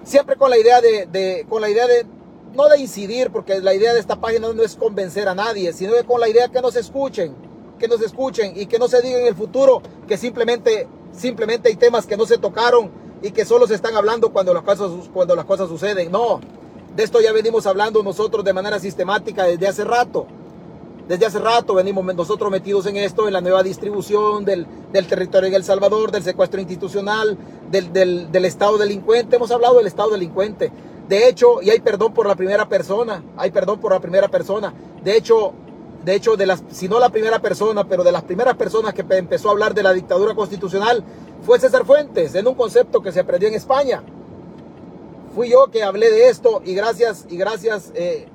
Siempre 0.03 0.35
con 0.35 0.49
la 0.49 0.57
idea 0.57 0.81
de, 0.81 1.07
de 1.11 1.45
con 1.49 1.61
la 1.61 1.69
idea 1.69 1.87
de 1.87 2.05
no 2.53 2.69
de 2.69 2.79
incidir, 2.79 3.31
porque 3.31 3.59
la 3.59 3.73
idea 3.73 3.93
de 3.93 3.99
esta 3.99 4.15
página 4.15 4.51
no 4.53 4.63
es 4.63 4.75
convencer 4.75 5.27
a 5.27 5.35
nadie, 5.35 5.73
sino 5.73 5.93
con 6.05 6.19
la 6.19 6.29
idea 6.29 6.47
que 6.47 6.61
nos 6.61 6.75
escuchen, 6.75 7.35
que 7.77 7.87
nos 7.87 8.01
escuchen 8.01 8.53
y 8.55 8.65
que 8.65 8.79
no 8.79 8.87
se 8.87 9.01
diga 9.01 9.19
en 9.19 9.27
el 9.27 9.35
futuro 9.35 9.81
que 10.07 10.17
simplemente, 10.17 10.87
simplemente 11.11 11.69
hay 11.69 11.75
temas 11.75 12.05
que 12.05 12.15
no 12.15 12.25
se 12.25 12.37
tocaron 12.37 12.89
y 13.21 13.31
que 13.31 13.45
solo 13.45 13.67
se 13.67 13.75
están 13.75 13.95
hablando 13.95 14.31
cuando 14.31 14.53
las 14.53 14.63
cosas, 14.63 14.89
cuando 15.13 15.35
las 15.35 15.45
cosas 15.45 15.67
suceden. 15.67 16.11
No, 16.11 16.39
de 16.95 17.03
esto 17.03 17.19
ya 17.19 17.33
venimos 17.33 17.65
hablando 17.65 18.01
nosotros 18.03 18.43
de 18.45 18.53
manera 18.53 18.79
sistemática 18.79 19.43
desde 19.43 19.67
hace 19.67 19.83
rato. 19.83 20.27
Desde 21.07 21.25
hace 21.25 21.39
rato 21.39 21.75
venimos 21.75 22.03
nosotros 22.15 22.49
metidos 22.49 22.85
en 22.87 22.95
esto, 22.95 23.27
en 23.27 23.33
la 23.33 23.41
nueva 23.41 23.61
distribución 23.61 24.43
del, 24.43 24.65
del 24.91 25.05
territorio 25.05 25.49
en 25.49 25.53
El 25.53 25.63
Salvador, 25.63 26.11
del 26.11 26.23
secuestro 26.23 26.59
institucional, 26.59 27.37
del, 27.69 27.93
del, 27.93 28.45
Estado 28.45 28.77
delincuente. 28.77 29.35
Hemos 29.35 29.51
hablado 29.51 29.77
del 29.77 29.87
Estado 29.87 30.11
delincuente. 30.11 30.71
De 31.07 31.27
hecho, 31.27 31.61
y 31.61 31.69
hay 31.69 31.79
perdón 31.79 32.13
por 32.13 32.27
la 32.27 32.35
primera 32.35 32.67
persona, 32.67 33.23
hay 33.37 33.51
perdón 33.51 33.79
por 33.79 33.91
la 33.91 33.99
primera 33.99 34.29
persona. 34.29 34.73
De 35.03 35.15
hecho, 35.15 35.53
de 36.03 36.15
hecho, 36.15 36.37
de 36.37 36.45
las, 36.45 36.63
si 36.71 36.87
no 36.87 36.99
la 36.99 37.09
primera 37.09 37.39
persona, 37.39 37.83
pero 37.83 38.03
de 38.03 38.11
las 38.11 38.23
primeras 38.23 38.55
personas 38.55 38.93
que 38.93 39.05
empezó 39.09 39.49
a 39.49 39.51
hablar 39.51 39.73
de 39.73 39.83
la 39.83 39.91
dictadura 39.91 40.33
constitucional 40.33 41.03
fue 41.45 41.59
César 41.59 41.85
Fuentes, 41.85 42.33
en 42.35 42.47
un 42.47 42.55
concepto 42.55 43.01
que 43.01 43.11
se 43.11 43.19
aprendió 43.19 43.49
en 43.49 43.55
España. 43.55 44.01
Fui 45.35 45.49
yo 45.49 45.69
que 45.69 45.83
hablé 45.83 46.09
de 46.11 46.29
esto 46.29 46.61
y 46.63 46.75
gracias, 46.75 47.25
y 47.29 47.35
gracias, 47.35 47.91
eh, 47.93 48.29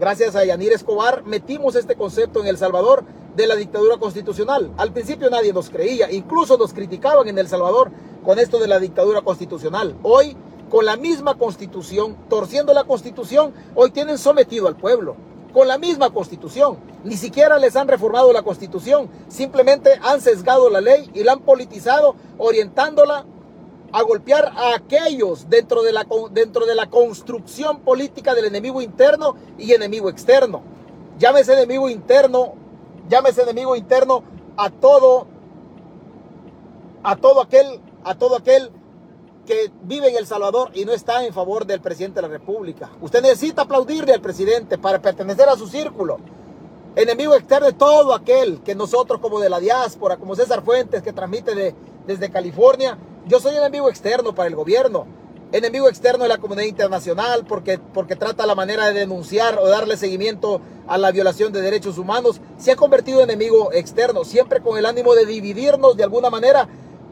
gracias 0.00 0.34
a 0.34 0.46
Yanir 0.46 0.72
Escobar 0.72 1.22
metimos 1.24 1.76
este 1.76 1.94
concepto 1.94 2.40
en 2.40 2.46
El 2.46 2.56
Salvador 2.56 3.04
de 3.36 3.46
la 3.46 3.54
dictadura 3.54 3.98
constitucional. 3.98 4.72
Al 4.78 4.90
principio 4.94 5.28
nadie 5.28 5.52
nos 5.52 5.68
creía, 5.68 6.10
incluso 6.10 6.56
nos 6.56 6.72
criticaban 6.72 7.28
en 7.28 7.36
El 7.36 7.48
Salvador 7.48 7.90
con 8.24 8.38
esto 8.38 8.58
de 8.58 8.66
la 8.66 8.78
dictadura 8.78 9.20
constitucional. 9.20 9.94
Hoy 10.02 10.38
con 10.70 10.86
la 10.86 10.96
misma 10.96 11.36
constitución, 11.36 12.16
torciendo 12.30 12.72
la 12.72 12.84
constitución, 12.84 13.52
hoy 13.74 13.90
tienen 13.90 14.16
sometido 14.16 14.68
al 14.68 14.76
pueblo. 14.76 15.16
Con 15.52 15.68
la 15.68 15.76
misma 15.76 16.14
constitución. 16.14 16.78
Ni 17.04 17.18
siquiera 17.18 17.58
les 17.58 17.76
han 17.76 17.88
reformado 17.88 18.32
la 18.32 18.42
constitución. 18.42 19.10
Simplemente 19.28 20.00
han 20.02 20.22
sesgado 20.22 20.70
la 20.70 20.80
ley 20.80 21.10
y 21.12 21.24
la 21.24 21.32
han 21.32 21.40
politizado, 21.40 22.16
orientándola 22.38 23.26
a 23.92 24.02
golpear 24.02 24.52
a 24.54 24.74
aquellos 24.74 25.48
dentro 25.48 25.82
de 25.82 25.92
la, 25.92 26.06
dentro 26.30 26.66
de 26.66 26.74
la 26.74 26.90
construcción 26.90 27.80
política 27.80 28.34
del 28.34 28.46
enemigo 28.46 28.82
interno 28.82 29.34
y 29.56 29.72
enemigo 29.72 30.10
externo. 30.10 30.62
Llámese 31.18 31.54
enemigo 31.54 31.88
interno, 31.88 32.54
llámese 33.08 33.42
enemigo 33.42 33.74
interno 33.74 34.22
a 34.56 34.70
todo, 34.70 35.26
a 37.02 37.16
todo 37.16 37.40
aquel, 37.40 37.80
a 38.04 38.14
todo 38.14 38.36
aquel 38.36 38.70
que 39.46 39.70
vive 39.82 40.10
en 40.10 40.16
El 40.16 40.26
Salvador 40.26 40.70
y 40.74 40.84
no 40.84 40.92
está 40.92 41.24
en 41.24 41.32
favor 41.32 41.64
del 41.64 41.80
presidente 41.80 42.16
de 42.16 42.28
la 42.28 42.32
República. 42.32 42.90
Usted 43.00 43.22
necesita 43.22 43.62
aplaudirle 43.62 44.12
al 44.12 44.20
presidente 44.20 44.76
para 44.76 45.00
pertenecer 45.00 45.48
a 45.48 45.56
su 45.56 45.66
círculo. 45.66 46.18
Enemigo 46.94 47.34
externo 47.34 47.66
de 47.66 47.72
todo 47.72 48.12
aquel 48.14 48.60
que 48.60 48.74
nosotros 48.74 49.20
como 49.20 49.40
de 49.40 49.48
la 49.48 49.58
diáspora, 49.58 50.18
como 50.18 50.36
César 50.36 50.62
Fuentes 50.62 51.02
que 51.02 51.12
transmite 51.12 51.74
desde 52.06 52.30
California, 52.30 52.98
yo 53.28 53.40
soy 53.40 53.56
enemigo 53.56 53.88
externo 53.90 54.34
para 54.34 54.48
el 54.48 54.56
gobierno. 54.56 55.06
Enemigo 55.52 55.88
externo 55.88 56.24
de 56.24 56.28
la 56.28 56.38
comunidad 56.38 56.66
internacional 56.66 57.44
porque, 57.46 57.78
porque 57.78 58.16
trata 58.16 58.46
la 58.46 58.54
manera 58.54 58.86
de 58.86 59.00
denunciar 59.00 59.58
o 59.58 59.68
darle 59.68 59.96
seguimiento 59.96 60.60
a 60.86 60.98
la 60.98 61.10
violación 61.10 61.52
de 61.52 61.60
derechos 61.60 61.98
humanos. 61.98 62.40
Se 62.58 62.72
ha 62.72 62.76
convertido 62.76 63.18
en 63.20 63.30
enemigo 63.30 63.72
externo, 63.72 64.24
siempre 64.24 64.60
con 64.60 64.76
el 64.76 64.86
ánimo 64.86 65.14
de 65.14 65.26
dividirnos 65.26 65.96
de 65.96 66.04
alguna 66.04 66.30
manera 66.30 66.68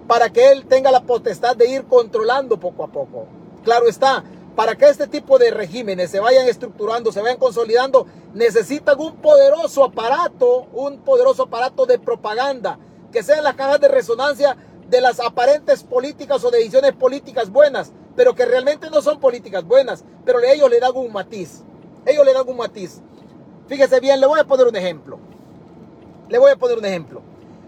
para 0.07 0.31
que 0.31 0.53
Él 0.53 0.67
tenga 0.67 0.91
la 0.91 1.03
potestad 1.03 1.57
de 1.57 1.69
ir 1.69 1.85
controlando 1.85 2.59
poco 2.59 2.85
a 2.85 2.89
poco. 2.89 3.27
Claro 3.65 3.89
está, 3.89 4.23
para 4.55 4.75
que 4.77 4.89
este 4.89 5.07
tipo 5.07 5.39
de 5.39 5.51
regímenes 5.51 6.11
se 6.11 6.21
vayan 6.21 6.47
estructurando, 6.47 7.13
se 7.13 7.21
vayan 7.21 7.39
consolidando, 7.39 8.07
necesitan 8.33 8.99
un 8.99 9.17
poderoso 9.17 9.85
aparato, 9.85 10.67
un 10.73 10.99
poderoso 10.99 11.45
aparato 11.45 11.85
de 11.85 11.99
propaganda, 11.99 12.79
que 13.13 13.23
sean 13.23 13.45
las 13.45 13.55
cajas 13.55 13.81
de 13.81 13.89
resonancia 13.89 14.57
de 14.89 15.01
las 15.01 15.21
aparentes 15.21 15.83
políticas 15.83 16.45
o 16.45 16.51
decisiones 16.51 16.93
políticas 16.93 17.51
buenas, 17.51 17.93
pero 18.15 18.35
que 18.35 18.47
realmente 18.47 18.91
no 18.91 19.03
son 19.03 19.21
políticas 19.21 19.65
buenas, 19.65 20.05
pero 20.25 20.41
ellos 20.41 20.71
le 20.71 20.81
dan 20.81 20.93
un 20.95 21.13
matiz. 21.13 21.63
Ellos 22.05 22.25
le 22.25 22.33
dan 22.33 22.49
un 22.49 22.57
matiz. 22.57 23.01
Fíjese 23.67 24.01
bien, 24.01 24.21
le 24.21 24.27
voy 24.27 24.39
a 24.39 24.45
poner 24.45 24.67
un 24.67 24.77
ejemplo. 24.77 25.19
Le 26.29 26.39
voy 26.39 26.53
a 26.53 26.57
poner 26.57 26.79
un 26.79 26.85
ejemplo. 26.85 27.23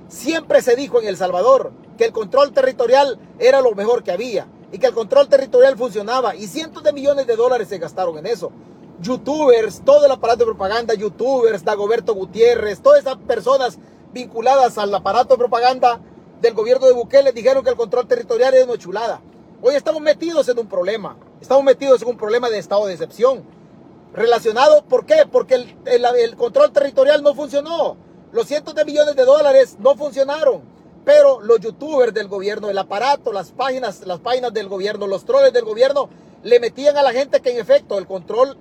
Siempre 0.08 0.62
se 0.62 0.76
dijo 0.76 1.00
en 1.00 1.08
El 1.08 1.16
Salvador 1.16 1.72
que 1.96 2.04
el 2.06 2.12
control 2.12 2.52
territorial 2.52 3.18
era 3.38 3.60
lo 3.60 3.74
mejor 3.74 4.02
que 4.02 4.12
había 4.12 4.46
y 4.70 4.78
que 4.78 4.86
el 4.86 4.94
control 4.94 5.28
territorial 5.28 5.76
funcionaba 5.76 6.36
y 6.36 6.46
cientos 6.46 6.82
de 6.82 6.92
millones 6.92 7.26
de 7.26 7.36
dólares 7.36 7.68
se 7.68 7.78
gastaron 7.78 8.16
en 8.18 8.26
eso. 8.26 8.52
Youtubers, 9.00 9.82
todo 9.84 10.06
el 10.06 10.12
aparato 10.12 10.40
de 10.40 10.46
propaganda, 10.46 10.94
youtubers, 10.94 11.64
Dagoberto 11.64 12.14
Gutiérrez, 12.14 12.80
todas 12.80 13.00
esas 13.00 13.16
personas 13.18 13.78
vinculadas 14.12 14.78
al 14.78 14.94
aparato 14.94 15.34
de 15.34 15.38
propaganda 15.38 16.00
del 16.40 16.54
gobierno 16.54 16.86
de 16.86 16.92
Bukele 16.92 17.32
dijeron 17.32 17.64
que 17.64 17.70
el 17.70 17.76
control 17.76 18.06
territorial 18.06 18.54
era 18.54 18.64
una 18.64 18.78
chulada. 18.78 19.20
Hoy 19.60 19.74
estamos 19.74 20.00
metidos 20.00 20.48
en 20.48 20.58
un 20.58 20.68
problema, 20.68 21.16
estamos 21.40 21.64
metidos 21.64 22.02
en 22.02 22.08
un 22.08 22.16
problema 22.16 22.48
de 22.48 22.58
estado 22.58 22.86
de 22.86 22.92
excepción. 22.92 23.42
Relacionado, 24.12 24.84
¿por 24.84 25.04
qué? 25.04 25.26
Porque 25.30 25.54
el, 25.54 25.76
el 25.84 26.36
control 26.36 26.72
territorial 26.72 27.22
no 27.22 27.34
funcionó. 27.34 27.96
Los 28.32 28.46
cientos 28.46 28.74
de 28.74 28.84
millones 28.84 29.16
de 29.16 29.24
dólares 29.24 29.76
no 29.80 29.96
funcionaron. 29.96 30.62
Pero 31.04 31.40
los 31.40 31.60
youtubers 31.60 32.14
del 32.14 32.28
gobierno, 32.28 32.68
el 32.68 32.78
aparato, 32.78 33.32
las 33.32 33.50
páginas, 33.52 34.06
las 34.06 34.20
páginas 34.20 34.52
del 34.52 34.68
gobierno, 34.68 35.06
los 35.06 35.24
troles 35.24 35.52
del 35.52 35.64
gobierno, 35.64 36.08
le 36.42 36.60
metían 36.60 36.96
a 36.96 37.02
la 37.02 37.12
gente 37.12 37.40
que 37.40 37.50
en 37.50 37.58
efecto 37.58 37.98
el 37.98 38.06
control 38.06 38.56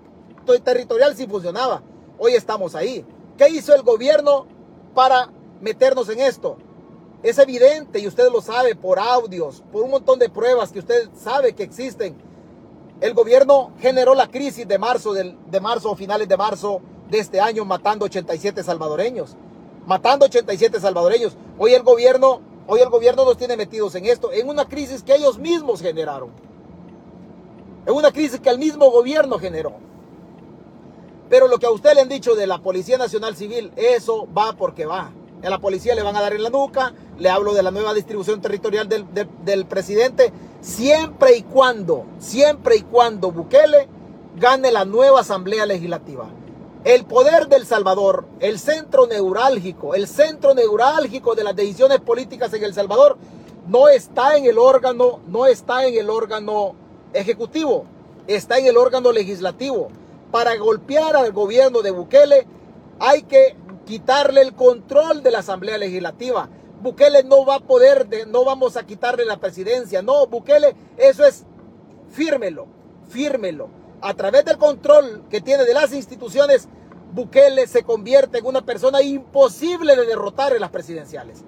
territorial 0.63 1.15
sí 1.15 1.27
funcionaba. 1.27 1.83
Hoy 2.17 2.33
estamos 2.33 2.73
ahí. 2.73 3.05
¿Qué 3.37 3.49
hizo 3.49 3.75
el 3.75 3.83
gobierno 3.83 4.47
para 4.95 5.29
meternos 5.61 6.09
en 6.09 6.21
esto? 6.21 6.57
Es 7.23 7.37
evidente 7.39 7.99
y 7.99 8.07
usted 8.07 8.29
lo 8.31 8.41
sabe 8.41 8.75
por 8.75 8.99
audios, 8.99 9.63
por 9.71 9.83
un 9.83 9.91
montón 9.91 10.19
de 10.19 10.29
pruebas 10.29 10.71
que 10.71 10.79
usted 10.79 11.09
sabe 11.15 11.53
que 11.53 11.63
existen. 11.63 12.15
El 13.01 13.13
gobierno 13.13 13.71
generó 13.79 14.15
la 14.15 14.27
crisis 14.27 14.67
de 14.67 14.77
marzo, 14.77 15.13
del, 15.13 15.37
de 15.49 15.59
marzo 15.59 15.91
o 15.91 15.95
finales 15.95 16.27
de 16.27 16.37
marzo 16.37 16.81
de 17.09 17.19
este 17.19 17.39
año 17.39 17.65
matando 17.65 18.05
87 18.05 18.63
salvadoreños 18.63 19.35
matando 19.87 20.25
87 20.25 20.79
salvadoreños. 20.79 21.35
Hoy 21.57 21.73
el 21.73 21.81
gobierno, 21.81 22.41
hoy 22.67 22.81
el 22.81 22.89
gobierno 22.89 23.25
nos 23.25 23.37
tiene 23.37 23.57
metidos 23.57 23.95
en 23.95 24.05
esto, 24.05 24.31
en 24.31 24.47
una 24.47 24.65
crisis 24.65 25.01
que 25.01 25.15
ellos 25.15 25.39
mismos 25.39 25.81
generaron. 25.81 26.29
En 27.85 27.93
una 27.93 28.11
crisis 28.11 28.39
que 28.39 28.49
el 28.49 28.59
mismo 28.59 28.91
gobierno 28.91 29.39
generó. 29.39 29.73
Pero 31.29 31.47
lo 31.47 31.57
que 31.57 31.65
a 31.65 31.71
usted 31.71 31.93
le 31.93 32.01
han 32.01 32.09
dicho 32.09 32.35
de 32.35 32.47
la 32.47 32.59
Policía 32.59 32.97
Nacional 32.97 33.35
Civil, 33.35 33.71
eso 33.77 34.27
va 34.37 34.53
porque 34.53 34.85
va. 34.85 35.11
A 35.43 35.49
la 35.49 35.59
policía 35.59 35.93
le 35.93 36.01
van 36.01 36.15
a 36.15 36.21
dar 36.21 36.33
en 36.33 36.43
la 36.43 36.49
nuca, 36.49 36.93
le 37.17 37.29
hablo 37.29 37.53
de 37.53 37.63
la 37.63 37.71
nueva 37.71 37.93
distribución 37.93 38.41
territorial 38.41 38.89
del, 38.89 39.05
del 39.45 39.65
presidente, 39.65 40.33
siempre 40.61 41.37
y 41.37 41.43
cuando, 41.43 42.05
siempre 42.19 42.77
y 42.77 42.81
cuando 42.81 43.31
Bukele 43.31 43.87
gane 44.35 44.71
la 44.71 44.85
nueva 44.85 45.21
Asamblea 45.21 45.65
Legislativa. 45.65 46.27
El 46.83 47.05
poder 47.05 47.47
del 47.47 47.65
Salvador, 47.65 48.25
el 48.39 48.59
centro 48.59 49.07
neurálgico, 49.07 49.93
el 49.93 50.07
centro 50.07 50.53
neurálgico 50.53 51.35
de 51.35 51.43
las 51.43 51.55
decisiones 51.55 51.99
políticas 51.99 52.53
en 52.53 52.63
El 52.63 52.73
Salvador, 52.73 53.17
no 53.67 53.89
está 53.89 54.37
en 54.37 54.45
el 54.45 54.57
órgano, 54.57 55.19
no 55.27 55.45
está 55.45 55.85
en 55.85 55.95
el 55.95 56.09
órgano 56.09 56.75
ejecutivo, 57.13 57.85
está 58.27 58.57
en 58.57 58.67
el 58.67 58.77
órgano 58.77 59.11
legislativo. 59.11 59.89
Para 60.31 60.55
golpear 60.55 61.15
al 61.15 61.31
gobierno 61.31 61.81
de 61.81 61.91
Bukele 61.91 62.47
hay 62.99 63.23
que 63.23 63.55
quitarle 63.87 64.41
el 64.41 64.53
control 64.53 65.23
de 65.23 65.31
la 65.31 65.39
Asamblea 65.39 65.77
Legislativa. 65.79 66.49
Bukele 66.81 67.23
no 67.23 67.45
va 67.45 67.55
a 67.55 67.59
poder, 67.61 68.07
no 68.27 68.43
vamos 68.43 68.77
a 68.77 68.85
quitarle 68.85 69.25
la 69.25 69.39
presidencia. 69.39 70.03
No, 70.03 70.27
Bukele, 70.27 70.75
eso 70.97 71.25
es, 71.25 71.45
fírmelo, 72.11 72.67
fírmelo. 73.09 73.69
A 74.01 74.13
través 74.13 74.45
del 74.45 74.59
control 74.59 75.23
que 75.31 75.41
tiene 75.41 75.63
de 75.63 75.73
las 75.73 75.91
instituciones, 75.93 76.67
Bukele 77.13 77.65
se 77.65 77.81
convierte 77.83 78.39
en 78.39 78.45
una 78.45 78.63
persona 78.63 79.01
imposible 79.01 79.95
de 79.95 80.05
derrotar 80.05 80.53
en 80.53 80.61
las 80.61 80.69
presidenciales. 80.69 81.43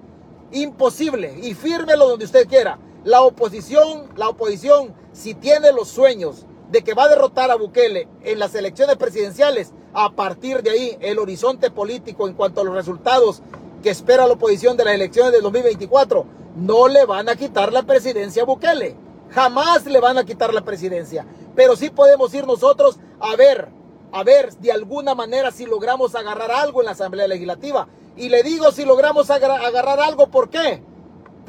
Imposible. 0.50 1.38
Y 1.42 1.54
fírmelo 1.54 2.08
donde 2.08 2.24
usted 2.24 2.48
quiera. 2.48 2.78
La 3.04 3.22
oposición, 3.22 4.08
la 4.16 4.30
oposición, 4.30 4.94
si 5.12 5.34
tiene 5.34 5.72
los 5.72 5.88
sueños 5.88 6.46
de 6.70 6.82
que 6.82 6.94
va 6.94 7.04
a 7.04 7.08
derrotar 7.08 7.50
a 7.50 7.56
Bukele 7.56 8.08
en 8.22 8.38
las 8.38 8.54
elecciones 8.54 8.96
presidenciales, 8.96 9.72
a 9.92 10.12
partir 10.12 10.62
de 10.62 10.70
ahí 10.70 10.98
el 11.00 11.18
horizonte 11.18 11.70
político 11.70 12.28
en 12.28 12.34
cuanto 12.34 12.60
a 12.60 12.64
los 12.64 12.74
resultados 12.74 13.42
que 13.82 13.90
espera 13.90 14.26
la 14.26 14.34
oposición 14.34 14.76
de 14.76 14.84
las 14.84 14.94
elecciones 14.94 15.32
del 15.32 15.42
2024, 15.42 16.26
no 16.56 16.88
le 16.88 17.04
van 17.06 17.28
a 17.28 17.36
quitar 17.36 17.72
la 17.72 17.82
presidencia 17.82 18.42
a 18.42 18.46
Bukele. 18.46 18.96
Jamás 19.30 19.86
le 19.86 20.00
van 20.00 20.18
a 20.18 20.24
quitar 20.24 20.52
la 20.52 20.62
presidencia. 20.62 21.26
Pero 21.54 21.76
sí 21.76 21.90
podemos 21.90 22.32
ir 22.34 22.46
nosotros 22.46 22.98
a 23.20 23.36
ver, 23.36 23.68
a 24.12 24.22
ver 24.22 24.52
de 24.56 24.72
alguna 24.72 25.14
manera 25.14 25.50
si 25.50 25.66
logramos 25.66 26.14
agarrar 26.14 26.50
algo 26.50 26.80
en 26.80 26.86
la 26.86 26.92
Asamblea 26.92 27.26
Legislativa. 27.26 27.88
Y 28.16 28.28
le 28.28 28.42
digo 28.42 28.70
si 28.72 28.84
logramos 28.84 29.30
agarrar 29.30 30.00
algo, 30.00 30.28
¿por 30.28 30.50
qué? 30.50 30.82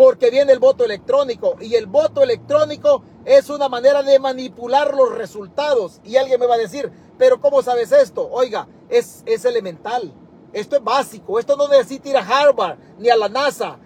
Porque 0.01 0.31
viene 0.31 0.51
el 0.51 0.57
voto 0.57 0.83
electrónico. 0.83 1.57
Y 1.61 1.75
el 1.75 1.85
voto 1.85 2.23
electrónico 2.23 3.03
es 3.23 3.51
una 3.51 3.69
manera 3.69 4.01
de 4.01 4.17
manipular 4.17 4.95
los 4.95 5.15
resultados. 5.15 6.01
Y 6.03 6.17
alguien 6.17 6.39
me 6.39 6.47
va 6.47 6.55
a 6.55 6.57
decir, 6.57 6.91
pero 7.19 7.39
¿cómo 7.39 7.61
sabes 7.61 7.91
esto? 7.91 8.27
Oiga, 8.31 8.67
es, 8.89 9.21
es 9.27 9.45
elemental. 9.45 10.11
Esto 10.53 10.75
es 10.75 10.83
básico. 10.83 11.37
Esto 11.37 11.55
no 11.55 11.67
necesita 11.67 12.09
ir 12.09 12.17
a 12.17 12.25
Harvard 12.27 12.79
ni 12.97 13.09
a 13.09 13.15
la 13.15 13.29
NASA. 13.29 13.77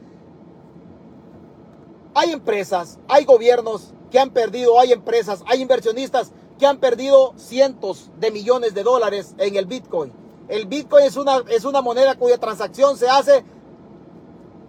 Hay 2.14 2.32
empresas, 2.32 2.98
hay 3.10 3.26
gobiernos 3.26 3.94
que 4.10 4.18
han 4.18 4.30
perdido, 4.30 4.80
hay 4.80 4.94
empresas, 4.94 5.44
hay 5.48 5.62
inversionistas 5.62 6.32
que 6.58 6.66
han 6.66 6.78
perdido 6.78 7.34
cientos 7.36 8.10
de 8.22 8.32
millones 8.32 8.74
de 8.74 8.84
dólares 8.84 9.36
en 9.38 9.58
el 9.58 9.66
Bitcoin. 9.66 10.14
El 10.48 10.66
Bitcoin 10.66 11.04
es 11.04 11.18
una, 11.18 11.44
es 11.50 11.66
una 11.66 11.82
moneda 11.82 12.16
cuya 12.16 12.38
transacción 12.38 12.96
se 12.96 13.10
hace 13.10 13.44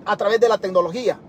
a 0.04 0.16
través 0.16 0.40
de 0.40 0.48
la 0.48 0.58
tecnología. 0.58 1.20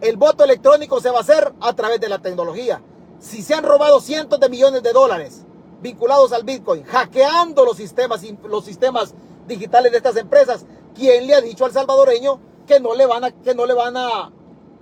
El 0.00 0.16
voto 0.16 0.44
electrónico 0.44 1.00
se 1.00 1.10
va 1.10 1.18
a 1.18 1.22
hacer 1.22 1.52
a 1.60 1.74
través 1.74 2.00
de 2.00 2.08
la 2.08 2.18
tecnología. 2.20 2.82
Si 3.18 3.42
se 3.42 3.54
han 3.54 3.64
robado 3.64 4.00
cientos 4.00 4.40
de 4.40 4.48
millones 4.48 4.82
de 4.82 4.92
dólares 4.92 5.44
vinculados 5.82 6.32
al 6.32 6.44
Bitcoin, 6.44 6.84
hackeando 6.84 7.64
los 7.64 7.76
sistemas, 7.76 8.22
los 8.44 8.64
sistemas 8.64 9.14
digitales 9.46 9.92
de 9.92 9.98
estas 9.98 10.16
empresas, 10.16 10.64
¿quién 10.94 11.26
le 11.26 11.34
ha 11.34 11.40
dicho 11.40 11.64
al 11.64 11.72
salvadoreño 11.72 12.40
que 12.66 12.80
no 12.80 12.94
le 12.94 13.04
van 13.04 13.24
a, 13.24 13.30
que 13.30 13.54
no 13.54 13.66
le 13.66 13.74
van 13.74 13.96
a 13.96 14.32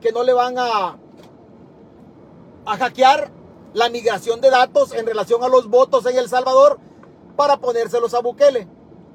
que 0.01 0.13
no 0.13 0.23
le 0.23 0.33
van 0.33 0.57
a, 0.57 0.97
a 2.67 2.77
hackear 2.77 3.33
la 3.75 3.89
migración 3.89 4.41
de 4.41 4.51
datos 4.51 4.93
en 4.93 5.07
relación 5.07 5.43
a 5.43 5.49
los 5.49 5.69
votos 5.69 6.07
en 6.07 6.17
El 6.17 6.29
Salvador 6.29 6.79
para 7.37 7.59
ponérselos 7.59 8.15
a 8.15 8.21
Bukele. 8.21 8.69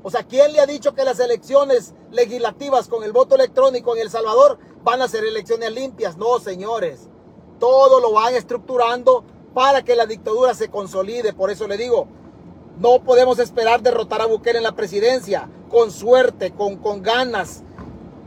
O 0.03 0.11
sea, 0.11 0.23
¿quién 0.23 0.51
le 0.51 0.59
ha 0.59 0.65
dicho 0.65 0.93
que 0.93 1.05
las 1.05 1.19
elecciones 1.19 1.93
legislativas 2.11 2.89
con 2.89 3.03
el 3.03 3.13
voto 3.13 3.35
electrónico 3.35 3.95
en 3.95 4.01
El 4.01 4.09
Salvador 4.09 4.59
van 4.83 5.01
a 5.01 5.07
ser 5.07 5.23
elecciones 5.25 5.71
limpias? 5.71 6.17
No, 6.17 6.39
señores. 6.39 7.09
Todo 7.59 7.99
lo 7.99 8.11
van 8.11 8.35
estructurando 8.35 9.23
para 9.53 9.83
que 9.83 9.95
la 9.95 10.05
dictadura 10.05 10.53
se 10.53 10.69
consolide. 10.69 11.33
Por 11.33 11.49
eso 11.49 11.67
le 11.67 11.77
digo, 11.77 12.07
no 12.79 13.03
podemos 13.03 13.39
esperar 13.39 13.81
derrotar 13.81 14.21
a 14.21 14.25
Bukele 14.25 14.57
en 14.57 14.63
la 14.63 14.75
presidencia. 14.75 15.49
Con 15.69 15.91
suerte, 15.91 16.51
con, 16.51 16.77
con 16.77 17.01
ganas, 17.01 17.63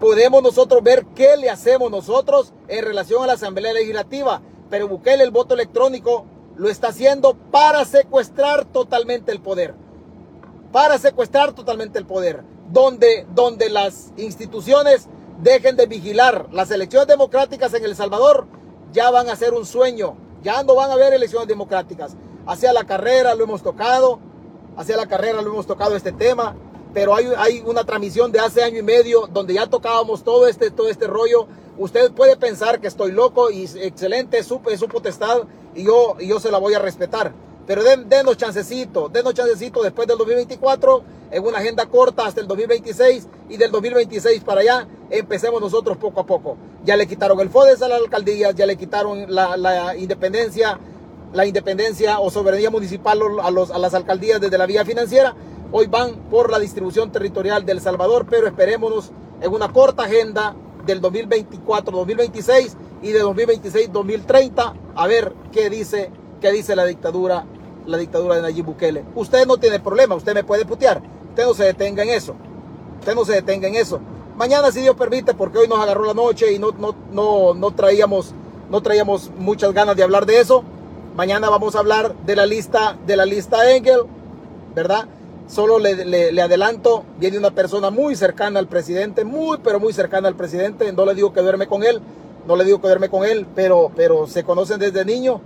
podemos 0.00 0.42
nosotros 0.42 0.82
ver 0.82 1.06
qué 1.14 1.36
le 1.36 1.50
hacemos 1.50 1.90
nosotros 1.90 2.52
en 2.68 2.84
relación 2.84 3.22
a 3.22 3.26
la 3.26 3.32
Asamblea 3.34 3.72
Legislativa. 3.72 4.42
Pero 4.70 4.88
Bukele 4.88 5.22
el 5.22 5.30
voto 5.30 5.54
electrónico 5.54 6.24
lo 6.56 6.68
está 6.68 6.88
haciendo 6.88 7.34
para 7.34 7.84
secuestrar 7.84 8.64
totalmente 8.64 9.32
el 9.32 9.40
poder. 9.40 9.74
Para 10.72 10.98
secuestrar 10.98 11.52
totalmente 11.52 11.98
el 11.98 12.06
poder. 12.06 12.42
Donde, 12.70 13.26
donde 13.34 13.68
las 13.68 14.12
instituciones 14.16 15.08
dejen 15.42 15.76
de 15.76 15.86
vigilar 15.86 16.48
las 16.52 16.70
elecciones 16.70 17.08
democráticas 17.08 17.72
en 17.74 17.84
El 17.84 17.96
Salvador, 17.96 18.46
ya 18.92 19.10
van 19.10 19.28
a 19.28 19.36
ser 19.36 19.54
un 19.54 19.66
sueño. 19.66 20.16
Ya 20.42 20.62
no 20.62 20.74
van 20.74 20.90
a 20.90 20.94
haber 20.94 21.12
elecciones 21.12 21.48
democráticas. 21.48 22.16
Hacia 22.46 22.72
la 22.72 22.84
carrera 22.84 23.34
lo 23.34 23.44
hemos 23.44 23.62
tocado. 23.62 24.20
Hacia 24.76 24.96
la 24.96 25.06
carrera 25.06 25.42
lo 25.42 25.50
hemos 25.50 25.66
tocado 25.66 25.96
este 25.96 26.12
tema 26.12 26.54
pero 26.96 27.14
hay, 27.14 27.62
una 27.66 27.84
transmisión 27.84 28.32
de 28.32 28.40
hace 28.40 28.62
año 28.62 28.78
y 28.78 28.82
medio 28.82 29.26
donde 29.26 29.52
ya 29.52 29.66
tocábamos 29.66 30.24
todo 30.24 30.48
este, 30.48 30.70
todo 30.70 30.88
este 30.88 31.06
rollo. 31.06 31.46
Usted 31.76 32.10
puede 32.12 32.38
pensar 32.38 32.80
que 32.80 32.86
estoy 32.86 33.12
loco 33.12 33.50
y 33.50 33.64
excelente, 33.82 34.38
es 34.38 34.46
su, 34.46 34.62
su 34.78 34.88
potestad 34.88 35.42
y 35.74 35.84
yo, 35.84 36.16
y 36.18 36.28
yo 36.28 36.40
se 36.40 36.50
la 36.50 36.56
voy 36.56 36.72
a 36.72 36.78
respetar. 36.78 37.34
Pero 37.66 37.82
den, 37.82 38.08
denos 38.08 38.36
chancecito, 38.36 39.08
denos 39.08 39.34
chancecito 39.34 39.82
después 39.82 40.06
del 40.06 40.18
2024, 40.18 41.02
en 41.32 41.44
una 41.44 41.58
agenda 41.58 41.86
corta 41.86 42.26
hasta 42.26 42.40
el 42.40 42.46
2026 42.46 43.26
y 43.48 43.56
del 43.56 43.72
2026 43.72 44.44
para 44.44 44.60
allá 44.60 44.86
empecemos 45.10 45.60
nosotros 45.60 45.96
poco 45.96 46.20
a 46.20 46.26
poco. 46.26 46.56
Ya 46.84 46.96
le 46.96 47.06
quitaron 47.06 47.40
el 47.40 47.50
FODES 47.50 47.82
a 47.82 47.88
la 47.88 47.96
alcaldía, 47.96 48.52
ya 48.52 48.66
le 48.66 48.76
quitaron 48.76 49.26
la, 49.28 49.56
la 49.56 49.96
independencia, 49.96 50.78
la 51.32 51.44
independencia 51.44 52.20
o 52.20 52.30
soberanía 52.30 52.70
municipal 52.70 53.20
a, 53.42 53.50
los, 53.50 53.70
a 53.70 53.78
las 53.78 53.94
alcaldías 53.94 54.40
desde 54.40 54.58
la 54.58 54.66
vía 54.66 54.84
financiera 54.84 55.34
hoy 55.72 55.86
van 55.86 56.14
por 56.30 56.50
la 56.50 56.58
distribución 56.58 57.10
territorial 57.10 57.64
del 57.66 57.80
Salvador, 57.80 58.26
pero 58.30 58.46
esperémonos 58.46 59.10
en 59.40 59.52
una 59.52 59.72
corta 59.72 60.04
agenda 60.04 60.54
del 60.86 61.02
2024-2026 61.02 62.76
y 63.02 63.10
de 63.10 63.24
2026-2030 63.24 64.74
a 64.94 65.06
ver 65.06 65.32
qué 65.52 65.68
dice, 65.68 66.10
qué 66.40 66.52
dice 66.52 66.76
la 66.76 66.84
dictadura, 66.84 67.44
la 67.86 67.98
dictadura 67.98 68.36
de 68.36 68.42
Nayib 68.42 68.66
Bukele. 68.66 69.04
Usted 69.14 69.46
no 69.46 69.56
tiene 69.56 69.80
problema, 69.80 70.14
usted 70.14 70.34
me 70.34 70.44
puede 70.44 70.64
putear, 70.64 71.02
usted 71.30 71.44
no 71.44 71.54
se 71.54 71.64
detenga 71.64 72.02
en 72.02 72.10
eso, 72.10 72.34
usted 72.98 73.14
no 73.14 73.24
se 73.24 73.32
detenga 73.32 73.68
en 73.68 73.76
eso. 73.76 74.00
Mañana 74.36 74.70
si 74.70 74.82
Dios 74.82 74.96
permite, 74.96 75.32
porque 75.34 75.58
hoy 75.58 75.68
nos 75.68 75.78
agarró 75.78 76.04
la 76.04 76.14
noche 76.14 76.52
y 76.52 76.58
no, 76.58 76.72
no, 76.72 76.94
no, 77.10 77.54
no 77.54 77.70
traíamos, 77.70 78.32
no 78.70 78.82
traíamos 78.82 79.30
muchas 79.38 79.72
ganas 79.72 79.96
de 79.96 80.02
hablar 80.02 80.26
de 80.26 80.40
eso. 80.40 80.62
Mañana 81.16 81.48
vamos 81.48 81.74
a 81.74 81.78
hablar 81.78 82.14
de 82.26 82.36
la 82.36 82.44
lista, 82.44 82.98
de 83.06 83.16
la 83.16 83.24
lista 83.24 83.70
Engel, 83.74 84.00
¿verdad? 84.74 85.06
Solo 85.48 85.78
le, 85.78 86.42
adelanto, 86.42 87.04
viene 87.18 87.38
una 87.38 87.52
persona 87.52 87.90
muy 87.90 88.16
cercana 88.16 88.58
al 88.58 88.66
presidente, 88.66 89.24
muy, 89.24 89.58
pero 89.64 89.80
muy 89.80 89.94
cercana 89.94 90.28
al 90.28 90.34
presidente. 90.34 90.92
No 90.92 91.06
le 91.06 91.14
digo 91.14 91.32
que 91.32 91.40
duerme 91.40 91.66
con 91.66 91.84
él, 91.84 92.02
no 92.46 92.56
le 92.56 92.64
digo 92.64 92.82
que 92.82 92.88
duerme 92.88 93.08
con 93.08 93.24
él, 93.24 93.46
pero, 93.54 93.90
pero 93.96 94.26
se 94.26 94.44
conocen 94.44 94.78
desde 94.78 95.04
niño. 95.06 95.40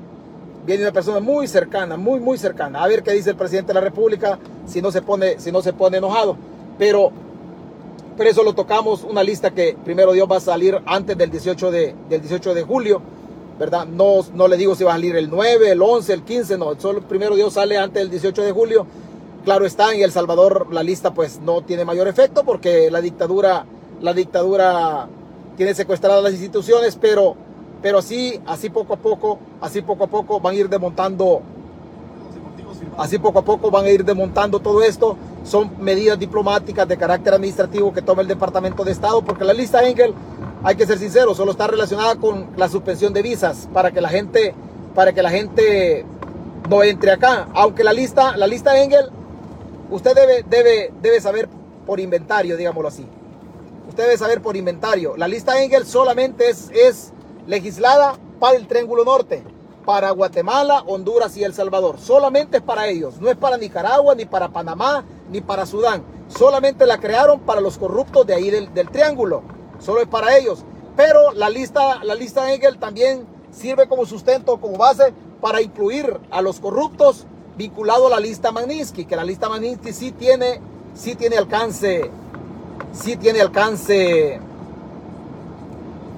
Viene 0.66 0.82
una 0.82 0.92
persona 0.92 1.20
muy 1.20 1.48
cercana, 1.48 1.96
muy, 1.96 2.20
muy 2.20 2.38
cercana. 2.38 2.82
A 2.82 2.88
ver 2.88 3.02
qué 3.02 3.12
dice 3.12 3.30
el 3.30 3.36
presidente 3.36 3.68
de 3.68 3.74
la 3.74 3.80
República 3.80 4.38
si 4.66 4.82
no 4.82 4.92
se 4.92 5.02
pone, 5.02 5.38
si 5.38 5.50
no 5.50 5.62
se 5.62 5.72
pone 5.72 5.98
enojado. 5.98 6.36
Pero, 6.78 7.10
pero 8.16 8.30
eso 8.30 8.42
lo 8.42 8.54
tocamos, 8.54 9.04
una 9.04 9.22
lista 9.22 9.50
que 9.50 9.76
primero 9.84 10.12
Dios 10.12 10.28
va 10.30 10.36
a 10.36 10.40
salir 10.40 10.80
antes 10.86 11.16
del 11.16 11.30
18 11.30 11.70
de, 11.70 11.94
del 12.08 12.20
18 12.20 12.54
de 12.54 12.62
julio. 12.62 13.02
¿verdad? 13.58 13.86
No, 13.86 14.24
no 14.32 14.48
le 14.48 14.56
digo 14.56 14.74
si 14.74 14.84
va 14.84 14.92
a 14.92 14.94
salir 14.94 15.16
el 15.16 15.28
9, 15.28 15.72
el 15.72 15.82
11, 15.82 16.14
el 16.14 16.22
15, 16.22 16.56
no, 16.56 16.80
solo 16.80 17.02
primero 17.02 17.36
Dios 17.36 17.52
sale 17.52 17.76
antes 17.76 18.02
del 18.02 18.08
18 18.08 18.40
de 18.40 18.52
julio 18.52 18.86
Claro 19.44 19.64
está, 19.64 19.94
en 19.94 20.02
El 20.02 20.12
Salvador 20.12 20.66
la 20.70 20.82
lista 20.82 21.14
pues 21.14 21.40
no 21.40 21.62
tiene 21.62 21.86
mayor 21.86 22.08
efecto 22.08 22.44
porque 22.44 22.90
la 22.90 23.00
dictadura, 23.00 23.64
la 24.02 24.12
dictadura 24.12 25.08
tiene 25.56 25.74
secuestradas 25.74 26.22
las 26.22 26.32
instituciones, 26.32 26.96
pero, 27.00 27.36
pero 27.82 27.98
así, 27.98 28.40
así 28.46 28.70
poco 28.70 28.94
a 28.94 28.96
poco, 28.96 29.38
así 29.60 29.82
poco 29.82 30.04
a 30.04 30.06
poco 30.06 30.40
van 30.40 30.54
a 30.54 30.58
ir 30.58 30.68
desmontando, 30.68 31.42
así 32.98 33.18
poco 33.18 33.38
a 33.38 33.42
poco 33.42 33.70
van 33.70 33.84
a 33.86 33.90
ir 33.90 34.04
desmontando 34.04 34.60
todo 34.60 34.82
esto. 34.82 35.16
Son 35.44 35.70
medidas 35.78 36.18
diplomáticas 36.18 36.86
de 36.86 36.96
carácter 36.98 37.34
administrativo 37.34 37.92
que 37.92 38.02
toma 38.02 38.22
el 38.22 38.28
Departamento 38.28 38.84
de 38.84 38.92
Estado, 38.92 39.22
porque 39.22 39.44
la 39.44 39.54
lista 39.54 39.86
Engel, 39.86 40.12
hay 40.62 40.76
que 40.76 40.86
ser 40.86 40.98
sincero, 40.98 41.34
solo 41.34 41.52
está 41.52 41.66
relacionada 41.66 42.16
con 42.16 42.48
la 42.56 42.68
suspensión 42.68 43.14
de 43.14 43.22
visas 43.22 43.68
para 43.72 43.90
que 43.90 44.02
la 44.02 44.10
gente, 44.10 44.54
para 44.94 45.12
que 45.12 45.22
la 45.22 45.30
gente 45.30 46.04
no 46.68 46.82
entre 46.82 47.12
acá. 47.12 47.48
Aunque 47.54 47.82
la 47.82 47.94
lista, 47.94 48.36
la 48.36 48.46
lista 48.46 48.82
Engel 48.82 49.06
usted 49.90 50.14
debe, 50.14 50.44
debe, 50.48 50.92
debe 51.00 51.20
saber 51.20 51.48
por 51.86 52.00
inventario, 52.00 52.56
digámoslo 52.56 52.88
así. 52.88 53.06
Usted 53.88 54.04
debe 54.04 54.18
saber 54.18 54.40
por 54.40 54.56
inventario. 54.56 55.16
La 55.16 55.26
lista 55.26 55.60
Engel 55.62 55.84
solamente 55.84 56.48
es, 56.48 56.70
es 56.70 57.12
legislada 57.46 58.14
para 58.38 58.56
el 58.56 58.66
Triángulo 58.66 59.04
Norte, 59.04 59.42
para 59.84 60.10
Guatemala, 60.10 60.82
Honduras 60.86 61.36
y 61.36 61.44
El 61.44 61.54
Salvador. 61.54 61.98
Solamente 61.98 62.58
es 62.58 62.62
para 62.62 62.88
ellos. 62.88 63.20
No 63.20 63.28
es 63.30 63.36
para 63.36 63.56
Nicaragua, 63.56 64.14
ni 64.14 64.24
para 64.24 64.48
Panamá, 64.48 65.04
ni 65.30 65.40
para 65.40 65.66
Sudán. 65.66 66.02
Solamente 66.28 66.86
la 66.86 66.98
crearon 66.98 67.40
para 67.40 67.60
los 67.60 67.78
corruptos 67.78 68.26
de 68.26 68.34
ahí 68.34 68.50
del, 68.50 68.72
del 68.72 68.90
Triángulo. 68.90 69.42
Solo 69.78 70.00
es 70.00 70.08
para 70.08 70.36
ellos. 70.36 70.64
Pero 70.96 71.32
la 71.32 71.48
lista, 71.48 72.04
la 72.04 72.14
lista 72.14 72.52
Engel 72.52 72.78
también 72.78 73.26
sirve 73.50 73.88
como 73.88 74.06
sustento, 74.06 74.60
como 74.60 74.76
base 74.76 75.12
para 75.40 75.62
incluir 75.62 76.20
a 76.30 76.42
los 76.42 76.60
corruptos 76.60 77.26
vinculado 77.56 78.06
a 78.06 78.10
la 78.10 78.20
lista 78.20 78.52
Magnitsky, 78.52 79.04
que 79.04 79.16
la 79.16 79.24
lista 79.24 79.48
Magnitsky 79.48 79.92
sí 79.92 80.12
tiene, 80.12 80.60
sí 80.94 81.14
tiene 81.14 81.36
alcance, 81.36 82.10
sí 82.92 83.16
tiene 83.16 83.40
alcance, 83.40 84.40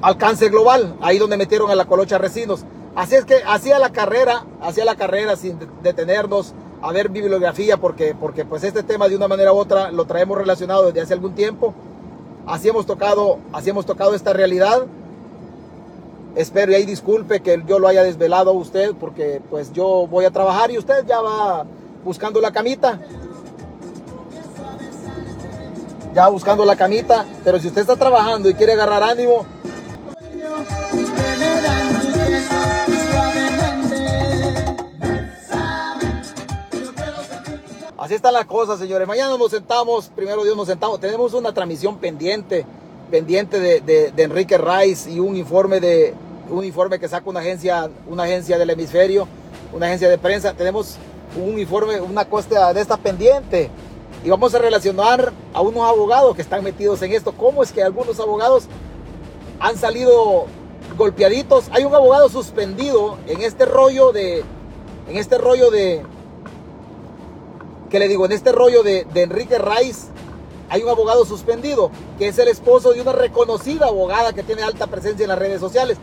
alcance 0.02 0.48
global, 0.48 0.96
ahí 1.00 1.18
donde 1.18 1.36
metieron 1.36 1.70
a 1.70 1.74
la 1.74 1.86
colocha 1.86 2.18
Resinos. 2.18 2.64
Así 2.94 3.14
es 3.14 3.24
que 3.24 3.36
hacía 3.46 3.78
la 3.78 3.90
carrera, 3.90 4.44
hacía 4.60 4.84
la 4.84 4.96
carrera 4.96 5.36
sin 5.36 5.58
detenernos 5.82 6.54
a 6.82 6.92
ver 6.92 7.08
bibliografía, 7.08 7.76
porque, 7.76 8.14
porque 8.14 8.44
pues 8.44 8.64
este 8.64 8.82
tema 8.82 9.08
de 9.08 9.16
una 9.16 9.28
manera 9.28 9.52
u 9.52 9.56
otra 9.56 9.90
lo 9.92 10.04
traemos 10.04 10.36
relacionado 10.36 10.86
desde 10.86 11.00
hace 11.00 11.14
algún 11.14 11.34
tiempo. 11.34 11.72
Así 12.46 12.68
hemos 12.68 12.84
tocado, 12.84 13.38
así 13.52 13.70
hemos 13.70 13.86
tocado 13.86 14.14
esta 14.14 14.32
realidad. 14.32 14.86
espero 16.34 16.72
y 16.72 16.74
ahí 16.74 16.84
disculpe 16.84 17.40
que 17.40 17.62
yo 17.66 17.78
lo 17.78 17.86
haya 17.86 18.02
desvelado 18.02 18.50
a 18.50 18.54
usted 18.54 18.94
porque 18.98 19.40
pues 19.48 19.72
yo 19.72 20.06
voy 20.08 20.24
a 20.24 20.30
trabajar 20.30 20.70
y 20.70 20.78
usted 20.78 21.06
ya 21.06 21.20
va 21.20 21.64
buscando 22.04 22.40
la 22.40 22.50
camita. 22.50 22.98
Ya 26.14 26.28
buscando 26.28 26.66
la 26.66 26.76
camita, 26.76 27.24
pero 27.42 27.58
si 27.58 27.68
usted 27.68 27.80
está 27.82 27.96
trabajando 27.96 28.50
y 28.50 28.54
quiere 28.54 28.72
agarrar 28.72 29.02
ánimo, 29.02 29.46
Así 38.02 38.14
están 38.14 38.32
las 38.32 38.46
cosas, 38.46 38.80
señores. 38.80 39.06
Mañana 39.06 39.38
nos 39.38 39.52
sentamos, 39.52 40.08
primero 40.08 40.42
Dios 40.42 40.56
nos 40.56 40.66
sentamos. 40.66 40.98
Tenemos 40.98 41.34
una 41.34 41.54
transmisión 41.54 41.98
pendiente, 41.98 42.66
pendiente 43.12 43.60
de, 43.60 43.80
de, 43.80 44.22
Enrique 44.24 44.58
Rice 44.58 45.08
y 45.08 45.20
un 45.20 45.36
informe 45.36 45.78
de 45.78 46.12
un 46.50 46.64
informe 46.64 46.98
que 46.98 47.06
saca 47.06 47.30
una 47.30 47.38
agencia, 47.38 47.88
una 48.08 48.24
agencia 48.24 48.58
del 48.58 48.70
hemisferio, 48.70 49.28
una 49.72 49.86
agencia 49.86 50.08
de 50.08 50.18
prensa. 50.18 50.52
Tenemos 50.52 50.96
un 51.40 51.60
informe, 51.60 52.00
una 52.00 52.24
costa 52.24 52.74
de 52.74 52.80
esta 52.80 52.96
pendiente. 52.96 53.70
Y 54.24 54.30
vamos 54.30 54.52
a 54.52 54.58
relacionar 54.58 55.32
a 55.54 55.60
unos 55.60 55.88
abogados 55.88 56.34
que 56.34 56.42
están 56.42 56.64
metidos 56.64 57.00
en 57.02 57.12
esto. 57.12 57.30
¿Cómo 57.30 57.62
es 57.62 57.70
que 57.70 57.84
algunos 57.84 58.18
abogados 58.18 58.64
han 59.60 59.78
salido 59.78 60.46
golpeaditos? 60.98 61.66
Hay 61.70 61.84
un 61.84 61.94
abogado 61.94 62.28
suspendido 62.28 63.18
en 63.28 63.42
este 63.42 63.64
rollo 63.64 64.10
de, 64.10 64.42
en 65.08 65.18
este 65.18 65.38
rollo 65.38 65.70
de, 65.70 66.02
que 67.92 67.98
le 67.98 68.08
digo, 68.08 68.24
en 68.24 68.32
este 68.32 68.52
rollo 68.52 68.82
de, 68.82 69.06
Enrique 69.14 69.58
Rice 69.58 70.06
hay 70.70 70.82
un 70.82 70.88
abogado 70.88 71.26
suspendido, 71.26 71.90
que 72.18 72.28
es 72.28 72.38
el 72.38 72.48
esposo 72.48 72.94
de 72.94 73.02
una 73.02 73.12
reconocida 73.12 73.88
abogada 73.88 74.32
que 74.32 74.42
tiene 74.42 74.62
alta 74.62 74.86
presencia 74.86 75.24
en 75.24 75.28
las 75.28 75.38
redes 75.38 75.60
sociales. 75.60 75.98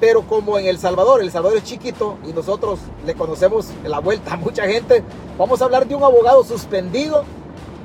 Pero 0.00 0.22
como 0.22 0.58
en 0.58 0.66
El 0.66 0.80
Salvador, 0.80 1.22
El 1.22 1.30
Salvador 1.30 1.58
es 1.58 1.62
chiquito 1.62 2.18
y 2.28 2.32
nosotros 2.32 2.80
le 3.06 3.14
conocemos 3.14 3.68
la 3.84 4.00
vuelta 4.00 4.34
a 4.34 4.36
mucha 4.36 4.66
gente, 4.66 5.04
vamos 5.38 5.62
a 5.62 5.66
hablar 5.66 5.86
de 5.86 5.94
un 5.94 6.02
abogado 6.02 6.42
suspendido 6.42 7.22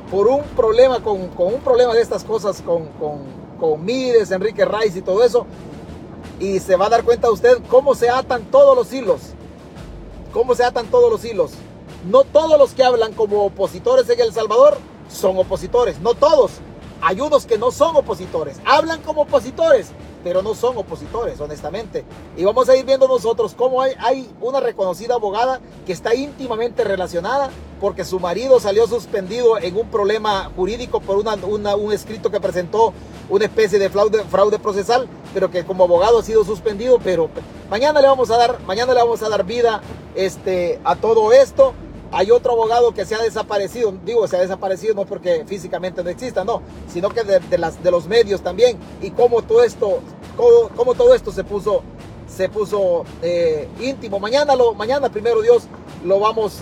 por 0.10 0.26
un 0.26 0.42
problema, 0.56 1.04
con, 1.04 1.28
con 1.28 1.54
un 1.54 1.60
problema 1.60 1.94
de 1.94 2.02
estas 2.02 2.24
cosas, 2.24 2.64
con, 2.64 2.88
con, 2.94 3.20
con 3.60 3.86
Mides, 3.86 4.32
Enrique 4.32 4.66
Rice 4.66 4.98
y 4.98 5.02
todo 5.04 5.24
eso. 5.24 5.46
Y 6.40 6.60
se 6.60 6.76
va 6.76 6.88
a 6.88 6.90
dar 6.90 7.04
cuenta 7.04 7.30
usted 7.30 7.60
cómo 7.70 7.94
se 7.94 8.10
atan 8.10 8.46
todos 8.46 8.76
los 8.76 8.92
hilos. 8.92 9.22
Cómo 10.34 10.56
se 10.56 10.64
atan 10.64 10.88
todos 10.88 11.12
los 11.12 11.24
hilos. 11.24 11.52
No 12.06 12.24
todos 12.24 12.58
los 12.60 12.74
que 12.74 12.84
hablan 12.84 13.14
como 13.14 13.46
opositores 13.46 14.10
en 14.10 14.20
El 14.20 14.34
Salvador 14.34 14.78
son 15.10 15.38
opositores. 15.38 16.00
No 16.00 16.14
todos. 16.14 16.52
Hay 17.02 17.22
unos 17.22 17.46
que 17.46 17.58
no 17.58 17.72
son 17.72 17.96
opositores. 17.96 18.58
Hablan 18.66 19.02
como 19.02 19.22
opositores, 19.22 19.88
pero 20.24 20.42
no 20.42 20.56
son 20.56 20.78
opositores, 20.78 21.40
honestamente. 21.40 22.04
Y 22.36 22.44
vamos 22.44 22.70
a 22.70 22.76
ir 22.76 22.86
viendo 22.86 23.08
nosotros 23.08 23.54
cómo 23.56 23.82
hay, 23.82 23.94
hay 24.00 24.30
una 24.42 24.60
reconocida 24.60 25.16
abogada 25.16 25.60
que 25.86 25.94
está 25.94 26.16
íntimamente 26.16 26.84
relacionada 26.84 27.52
porque 27.80 28.04
su 28.04 28.20
marido 28.20 28.60
salió 28.60 28.88
suspendido 28.88 29.60
en 29.60 29.78
un 29.78 29.90
problema 29.90 30.50
jurídico 30.56 31.00
por 31.00 31.18
un 31.18 31.92
escrito 31.92 32.32
que 32.32 32.40
presentó 32.40 32.94
una 33.30 33.46
especie 33.46 33.78
de 33.78 33.90
fraude, 33.90 34.24
fraude 34.24 34.58
procesal, 34.58 35.08
pero 35.34 35.52
que 35.52 35.64
como 35.66 35.84
abogado 35.84 36.20
ha 36.20 36.24
sido 36.24 36.44
suspendido. 36.44 37.00
Pero 37.04 37.30
mañana 37.70 38.02
le 38.02 38.08
vamos 38.08 38.32
a 38.32 38.38
dar, 38.38 38.60
mañana 38.62 38.94
le 38.94 39.02
vamos 39.02 39.22
a 39.22 39.30
dar 39.30 39.46
vida 39.46 39.82
este, 40.16 40.80
a 40.84 40.96
todo 40.96 41.32
esto. 41.32 41.74
Hay 42.12 42.32
otro 42.32 42.54
abogado 42.54 42.94
que 42.94 43.06
se 43.06 43.16
ha 43.16 43.22
desaparecido, 43.22 43.94
digo, 44.06 44.28
se 44.28 44.38
ha 44.38 44.40
desaparecido 44.40 44.94
no 44.96 45.06
porque 45.06 45.44
físicamente 45.46 46.04
no 46.04 46.10
exista, 46.10 46.46
no, 46.46 46.62
sino 46.88 47.10
que 47.10 47.24
de, 47.24 47.92
los 47.92 48.08
medios 48.08 48.42
también. 48.42 48.78
Y 49.02 49.12
cómo 49.12 49.42
todo 49.42 49.64
esto, 49.64 50.00
cómo 50.76 50.94
todo 50.96 51.14
esto 51.14 51.32
se 51.32 51.44
puso, 51.44 51.84
se 52.28 52.48
puso 52.48 53.04
eh, 53.22 53.68
íntimo. 53.82 54.20
Mañana, 54.20 54.56
lo, 54.56 54.74
mañana 54.74 55.10
primero 55.10 55.42
Dios 55.42 55.68
lo 56.06 56.20
vamos, 56.20 56.60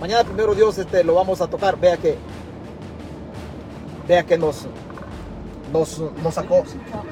mañana 0.00 0.24
primero 0.24 0.54
Dios 0.54 0.78
este, 0.78 1.04
lo 1.04 1.14
vamos 1.14 1.42
a 1.42 1.46
tocar. 1.46 1.78
Vea 1.78 1.98
que, 1.98 2.16
vea 4.08 4.24
que 4.24 4.38
nos, 4.38 4.66
nos, 5.74 6.02
nos 6.22 6.34
sacó, 6.34 6.62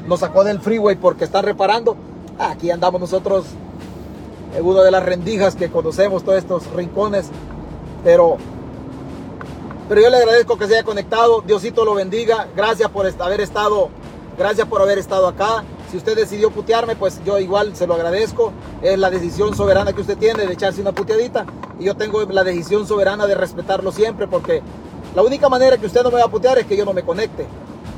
nos 0.07 0.20
sacó 0.20 0.43
del 0.43 0.61
freeway 0.61 0.97
porque 0.97 1.24
están 1.24 1.45
reparando. 1.45 1.97
Aquí 2.39 2.70
andamos 2.70 2.99
nosotros 2.99 3.45
en 4.57 4.64
una 4.64 4.82
de 4.82 4.91
las 4.91 5.03
rendijas 5.05 5.55
que 5.55 5.70
conocemos, 5.70 6.24
todos 6.24 6.39
estos 6.39 6.66
rincones 6.72 7.30
pero, 8.05 8.36
pero 9.88 10.00
yo 10.02 10.11
le 10.11 10.18
agradezco 10.18 10.57
que 10.57 10.66
se 10.68 10.74
haya 10.74 10.84
conectado. 10.84 11.40
Diosito 11.40 11.84
lo 11.84 11.94
bendiga. 11.94 12.46
Gracias 12.55 12.90
por 12.90 13.07
haber 13.07 13.40
estado, 13.40 13.88
gracias 14.38 14.68
por 14.68 14.82
haber 14.82 14.98
estado 14.98 15.26
acá. 15.26 15.64
Si 15.90 15.96
usted 15.96 16.14
decidió 16.14 16.50
putearme, 16.50 16.96
pues 16.96 17.20
yo 17.24 17.38
igual 17.38 17.74
se 17.74 17.86
lo 17.86 17.94
agradezco. 17.94 18.52
Es 18.82 18.98
la 18.98 19.11
decisión 19.11 19.57
soberana 19.57 19.92
que 19.92 20.02
usted 20.02 20.18
tiene 20.18 20.46
de 20.46 20.52
echarse 20.52 20.80
una 20.80 20.92
puteadita. 20.92 21.46
Y 21.80 21.84
yo 21.84 21.96
tengo 21.96 22.22
la 22.24 22.44
decisión 22.44 22.86
soberana 22.86 23.26
de 23.26 23.34
respetarlo 23.34 23.90
siempre 23.90 24.28
porque 24.28 24.62
la 25.14 25.22
única 25.22 25.48
manera 25.48 25.78
que 25.78 25.86
usted 25.86 26.02
no 26.02 26.11
me 26.11 26.18
va 26.18 26.24
a 26.24 26.30
putear 26.30 26.59
es 26.59 26.66
que 26.66 26.76
yo 26.76 26.84
no 26.84 26.92
me 26.92 27.02
conecte. 27.02 27.46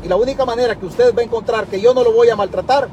Y 0.04 0.08
la 0.08 0.16
única 0.16 0.44
manera 0.44 0.76
que 0.76 0.86
usted 0.86 1.14
va 1.16 1.22
a 1.22 1.24
encontrar 1.24 1.66
que 1.66 1.80
yo 1.80 1.94
no 1.94 2.04
lo 2.04 2.12
voy 2.12 2.28
a 2.30 2.36
maltratar 2.36 2.88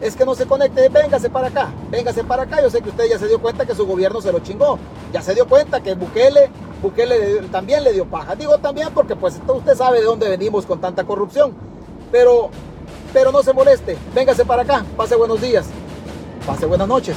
es 0.00 0.14
que 0.14 0.24
no 0.24 0.34
se 0.34 0.46
conecte, 0.46 0.88
véngase 0.88 1.28
para 1.28 1.48
acá, 1.48 1.70
véngase 1.90 2.22
para 2.24 2.44
acá. 2.44 2.62
Yo 2.62 2.70
sé 2.70 2.80
que 2.80 2.90
usted 2.90 3.06
ya 3.08 3.18
se 3.18 3.26
dio 3.26 3.40
cuenta 3.40 3.66
que 3.66 3.74
su 3.74 3.86
gobierno 3.86 4.20
se 4.20 4.32
lo 4.32 4.40
chingó. 4.40 4.78
Ya 5.12 5.22
se 5.22 5.34
dio 5.34 5.46
cuenta 5.46 5.80
que 5.80 5.94
Bukele, 5.94 6.50
Bukele 6.82 7.42
también 7.50 7.82
le 7.82 7.92
dio 7.92 8.04
paja. 8.04 8.36
Digo 8.36 8.58
también 8.58 8.88
porque 8.94 9.16
pues 9.16 9.40
usted 9.46 9.74
sabe 9.74 9.98
de 9.98 10.04
dónde 10.04 10.28
venimos 10.28 10.66
con 10.66 10.80
tanta 10.80 11.04
corrupción. 11.04 11.52
Pero, 12.12 12.50
pero 13.12 13.32
no 13.32 13.42
se 13.42 13.52
moleste, 13.52 13.98
véngase 14.14 14.44
para 14.44 14.62
acá, 14.62 14.84
pase 14.96 15.14
buenos 15.14 15.40
días, 15.40 15.66
pase 16.46 16.64
buenas 16.64 16.88
noches. 16.88 17.16